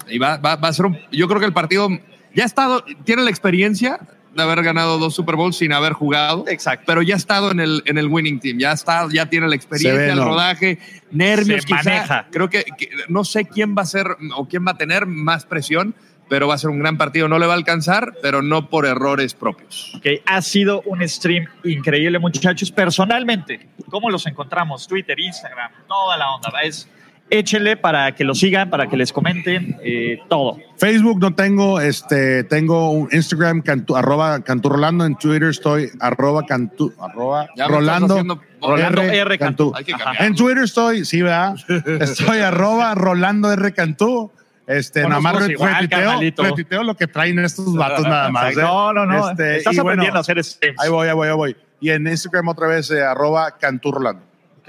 y 0.09 0.19
va, 0.19 0.39
va- 0.39 0.57
va 0.57 0.69
a 0.69 0.73
ser 0.73 0.87
un. 0.87 0.99
Yo 1.13 1.29
creo 1.29 1.41
que 1.41 1.47
el 1.47 1.53
partido 1.53 1.91
ya 2.35 2.45
ha 2.45 2.47
estado. 2.47 2.83
Tiene 3.05 3.23
la 3.23 3.29
experiencia 3.31 4.01
de 4.35 4.43
haber 4.43 4.63
ganado 4.63 4.99
dos 4.99 5.15
Super 5.15 5.37
Bowls 5.37 5.57
sin 5.57 5.73
haber 5.73 5.93
jugado. 5.93 6.45
Exacto. 6.49 6.85
Pero 6.87 7.03
ya 7.03 7.15
ha 7.15 7.19
estado 7.19 7.51
en 7.51 7.61
el, 7.61 7.83
en 7.87 7.99
el 7.99 8.09
winning 8.09 8.41
team, 8.41 8.59
ya 8.59 8.73
está, 8.73 9.07
ya 9.13 9.27
tiene 9.27 9.49
la 9.49 9.57
experiencia, 9.57 10.01
ve, 10.01 10.11
el 10.11 10.17
¿no? 10.17 10.25
rodaje, 10.25 10.79
nervios, 11.11 11.63
Se 11.63 11.67
quizá. 11.67 11.83
maneja. 11.85 12.27
Creo 12.31 12.49
que, 12.49 12.65
que 12.79 12.89
no 13.09 13.25
sé 13.25 13.45
quién 13.45 13.75
va 13.77 13.83
a 13.83 13.87
ser 13.87 14.17
o 14.37 14.49
quién 14.49 14.67
va 14.67 14.73
a 14.73 14.77
tener 14.79 15.07
más 15.07 15.45
presión, 15.45 15.95
pero 16.29 16.49
va 16.49 16.55
a 16.55 16.59
ser 16.59 16.71
un 16.71 16.79
gran 16.79 16.97
partido. 16.97 17.29
No 17.29 17.39
le 17.39 17.47
va 17.47 17.53
a 17.53 17.57
alcanzar, 17.57 18.15
pero 18.23 18.41
no 18.41 18.71
por 18.71 18.87
errores 18.87 19.35
propios. 19.35 19.93
Ok, 19.97 20.07
ha 20.25 20.41
sido 20.41 20.81
un 20.87 21.07
stream 21.07 21.47
increíble, 21.65 22.19
muchachos. 22.19 22.73
Personalmente, 22.73 23.69
¿cómo 23.91 24.09
los 24.09 24.27
encontramos? 24.27 24.89
Twitter, 24.89 25.19
Instagram, 25.21 25.71
toda 25.87 26.17
la 26.17 26.31
onda. 26.31 26.51
Es, 26.63 26.89
échenle 27.33 27.77
para 27.77 28.15
que 28.15 28.25
lo 28.25 28.35
sigan, 28.35 28.69
para 28.71 28.89
que 28.89 28.97
les 28.97 29.13
comenten, 29.13 29.77
eh, 29.83 30.19
todo. 30.29 30.59
Facebook 30.77 31.19
no 31.19 31.35
tengo, 31.35 31.81
este, 31.81 32.45
tengo 32.45 32.91
un 32.91 33.09
Instagram, 33.11 33.63
cantu, 33.63 33.97
arroba 33.97 34.41
Cantú 34.45 34.69
Rolando, 34.69 35.05
en 35.07 35.17
Twitter 35.17 35.49
estoy 35.49 35.91
arroba 35.99 36.45
Cantú, 36.45 36.93
arroba 37.01 37.49
Ya 37.57 37.69
Rolando, 37.69 38.15
haciendo- 38.15 38.41
Rolando 38.61 39.03
R. 39.03 39.39
Cantú. 39.39 39.73
En 40.19 40.35
Twitter 40.35 40.65
estoy, 40.65 41.05
sí, 41.05 41.23
¿verdad? 41.23 41.55
Estoy 42.01 42.39
arroba 42.41 42.95
Rolando 42.95 43.51
R. 43.51 43.73
Cantú. 43.73 44.31
Este, 44.65 45.01
Bueno, 45.01 45.21
nada 45.21 45.21
más 45.23 45.33
somos 45.33 45.47
re- 45.49 45.53
igual, 45.55 45.73
retuiteo, 45.75 45.99
carnalito. 45.99 46.43
retuiteo 46.45 46.83
lo 46.85 46.95
que 46.97 47.07
traen 47.09 47.39
estos 47.41 47.75
vatos 47.75 48.05
nada 48.07 48.31
más. 48.31 48.57
¿eh? 48.57 48.61
No, 48.61 48.93
no, 48.93 49.05
no. 49.07 49.31
Este, 49.31 49.57
Estás 49.57 49.73
y 49.75 49.77
bueno, 49.79 49.91
aprendiendo 49.91 50.19
a 50.19 50.21
hacer 50.21 50.45
streams. 50.45 50.81
Ahí 50.81 50.89
voy, 50.89 51.09
ahí 51.09 51.15
voy, 51.15 51.29
ahí 51.29 51.35
voy. 51.35 51.57
Y 51.81 51.91
en 51.91 52.07
Instagram 52.07 52.47
otra 52.49 52.69
vez, 52.69 52.89
eh, 52.93 53.03
arroba 53.03 53.57
Cantú 53.59 53.91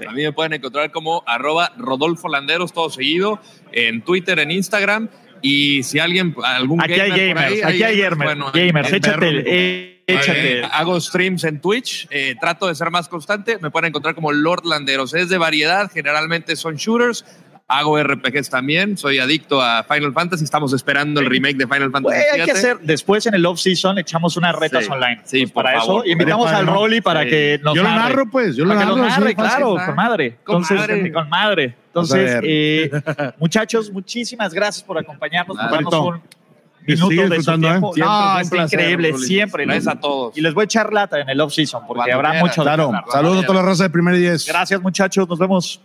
A 0.06 0.12
mí 0.12 0.22
me 0.22 0.32
pueden 0.32 0.52
encontrar 0.54 0.90
como 0.90 1.22
arroba 1.26 1.72
Rodolfo 1.76 2.28
Landeros, 2.28 2.72
todo 2.72 2.90
seguido, 2.90 3.40
en 3.72 4.02
Twitter, 4.02 4.38
en 4.38 4.50
Instagram. 4.50 5.08
Y 5.42 5.82
si 5.82 5.98
alguien, 5.98 6.34
algún 6.42 6.80
Aquí 6.82 6.94
hay 6.94 7.10
gamer 7.10 7.34
por 7.34 7.42
gamers, 7.44 7.52
ahí, 7.64 7.72
aquí 7.74 7.82
hay 7.82 7.98
gamers. 8.00 8.16
bueno, 8.24 8.50
gamers, 8.52 8.88
en- 8.88 8.94
échate, 8.94 9.28
en- 9.28 9.44
eh, 9.46 10.02
échate. 10.06 10.60
Eh, 10.60 10.68
hago 10.72 10.98
streams 11.00 11.44
en 11.44 11.60
Twitch, 11.60 12.06
eh, 12.10 12.34
trato 12.40 12.66
de 12.66 12.74
ser 12.74 12.90
más 12.90 13.08
constante, 13.08 13.58
me 13.60 13.70
pueden 13.70 13.88
encontrar 13.88 14.14
como 14.14 14.32
Lord 14.32 14.64
Landeros. 14.64 15.12
Es 15.12 15.28
de 15.28 15.36
variedad, 15.36 15.90
generalmente 15.92 16.56
son 16.56 16.76
shooters. 16.76 17.24
Hago 17.66 17.98
RPGs 17.98 18.50
también, 18.50 18.98
soy 18.98 19.18
adicto 19.18 19.62
a 19.62 19.84
Final 19.84 20.12
Fantasy, 20.12 20.44
estamos 20.44 20.74
esperando 20.74 21.20
el 21.20 21.26
remake 21.26 21.56
de 21.56 21.66
Final 21.66 21.90
Fantasy 21.90 22.20
hay 22.34 22.44
que 22.44 22.50
hacer, 22.52 22.78
después 22.82 23.24
en 23.24 23.32
el 23.32 23.46
off-season 23.46 23.96
echamos 23.98 24.36
unas 24.36 24.54
retas 24.54 24.84
Sí, 24.84 24.90
online. 24.92 25.20
sí, 25.24 25.40
Pues 25.46 25.52
por 25.52 25.64
para 25.64 25.80
favor. 25.80 26.02
eso 26.04 26.12
invitamos 26.12 26.52
al. 26.52 26.66
Rolly 26.66 27.00
para 27.00 27.22
Sí. 27.22 27.30
que 27.30 27.60
nos 27.62 27.74
yo 27.74 27.82
lo 27.82 27.88
narre. 27.88 28.02
narro, 28.10 28.30
pues, 28.30 28.54
yo 28.54 28.64
lo 28.64 28.68
Para 28.74 28.80
que 28.80 28.86
narro. 28.86 28.96
lo 28.98 29.08
narre, 29.08 29.34
claro, 29.34 29.74
fácil. 29.76 29.86
con 29.86 29.96
madre. 29.96 30.36
Con 30.44 30.56
Entonces, 30.56 30.78
madre. 30.78 31.12
con 31.12 31.28
madre. 31.30 31.74
Entonces, 31.86 32.40
eh, 32.42 32.90
muchachos, 33.38 33.90
muchísimas 33.90 34.52
gracias 34.52 34.84
por 34.84 34.98
acompañarnos, 34.98 35.56
por 35.56 35.64
Ah, 35.66 35.70
darnos 35.70 35.90
Bonito. 35.90 36.22
un 36.22 36.84
Que 36.86 36.92
minuto 36.92 37.08
sigue 37.08 37.22
de 37.22 37.28
su 37.28 37.34
disfrutando, 37.36 37.66
¿eh? 37.66 37.70
tiempo. 37.70 37.94
Siempre 37.94 38.14
No, 38.14 38.40
es 38.40 38.50
placer, 38.50 38.78
increíble, 38.80 39.10
Rolly. 39.12 39.26
siempre. 39.26 39.64
Gracias 39.64 39.86
a 39.88 40.00
todos. 40.00 40.36
Y 40.36 40.42
les 40.42 40.52
voy 40.52 40.62
a 40.62 40.64
echar 40.66 40.92
lata 40.92 41.18
en 41.18 41.30
el 41.30 41.40
off-season 41.40 41.82
porque 41.86 42.00
Cuando 42.10 42.14
habrá 42.28 42.40
mucho 42.40 42.62
Claro, 42.62 42.92
saludos 43.10 43.42
a 43.44 43.46
toda 43.46 43.62
la 43.62 43.66
raza 43.68 43.84
de 43.84 43.90
primer 43.90 44.16
y 44.16 44.18
diez. 44.18 44.46
Gracias, 44.46 44.82
muchachos. 44.82 45.26
Nos 45.26 45.38
vemos. 45.38 45.80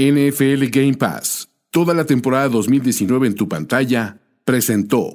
NFL 0.00 0.64
Game 0.70 0.94
Pass, 0.94 1.50
toda 1.70 1.92
la 1.92 2.06
temporada 2.06 2.48
2019 2.48 3.26
en 3.26 3.34
tu 3.34 3.46
pantalla, 3.46 4.16
presentó 4.46 5.14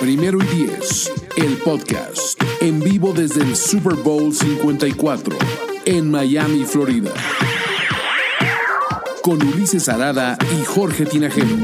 Primero 0.00 0.38
y 0.40 0.46
Diez, 0.46 1.10
el 1.36 1.56
podcast, 1.56 2.40
en 2.60 2.78
vivo 2.78 3.12
desde 3.12 3.42
el 3.42 3.56
Super 3.56 3.94
Bowl 3.94 4.32
54, 4.32 5.36
en 5.84 6.08
Miami, 6.08 6.64
Florida. 6.64 7.12
Con 9.20 9.44
Ulises 9.44 9.88
Arada 9.88 10.38
y 10.56 10.64
Jorge 10.64 11.04
Tinajero. 11.04 11.56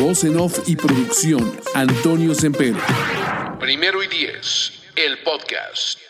Voz 0.00 0.24
en 0.24 0.38
off 0.38 0.58
y 0.66 0.74
producción, 0.74 1.52
Antonio 1.74 2.34
Sempere. 2.34 2.80
Primero 3.60 4.02
y 4.02 4.08
Diez, 4.08 4.72
el 4.96 5.18
podcast. 5.22 6.09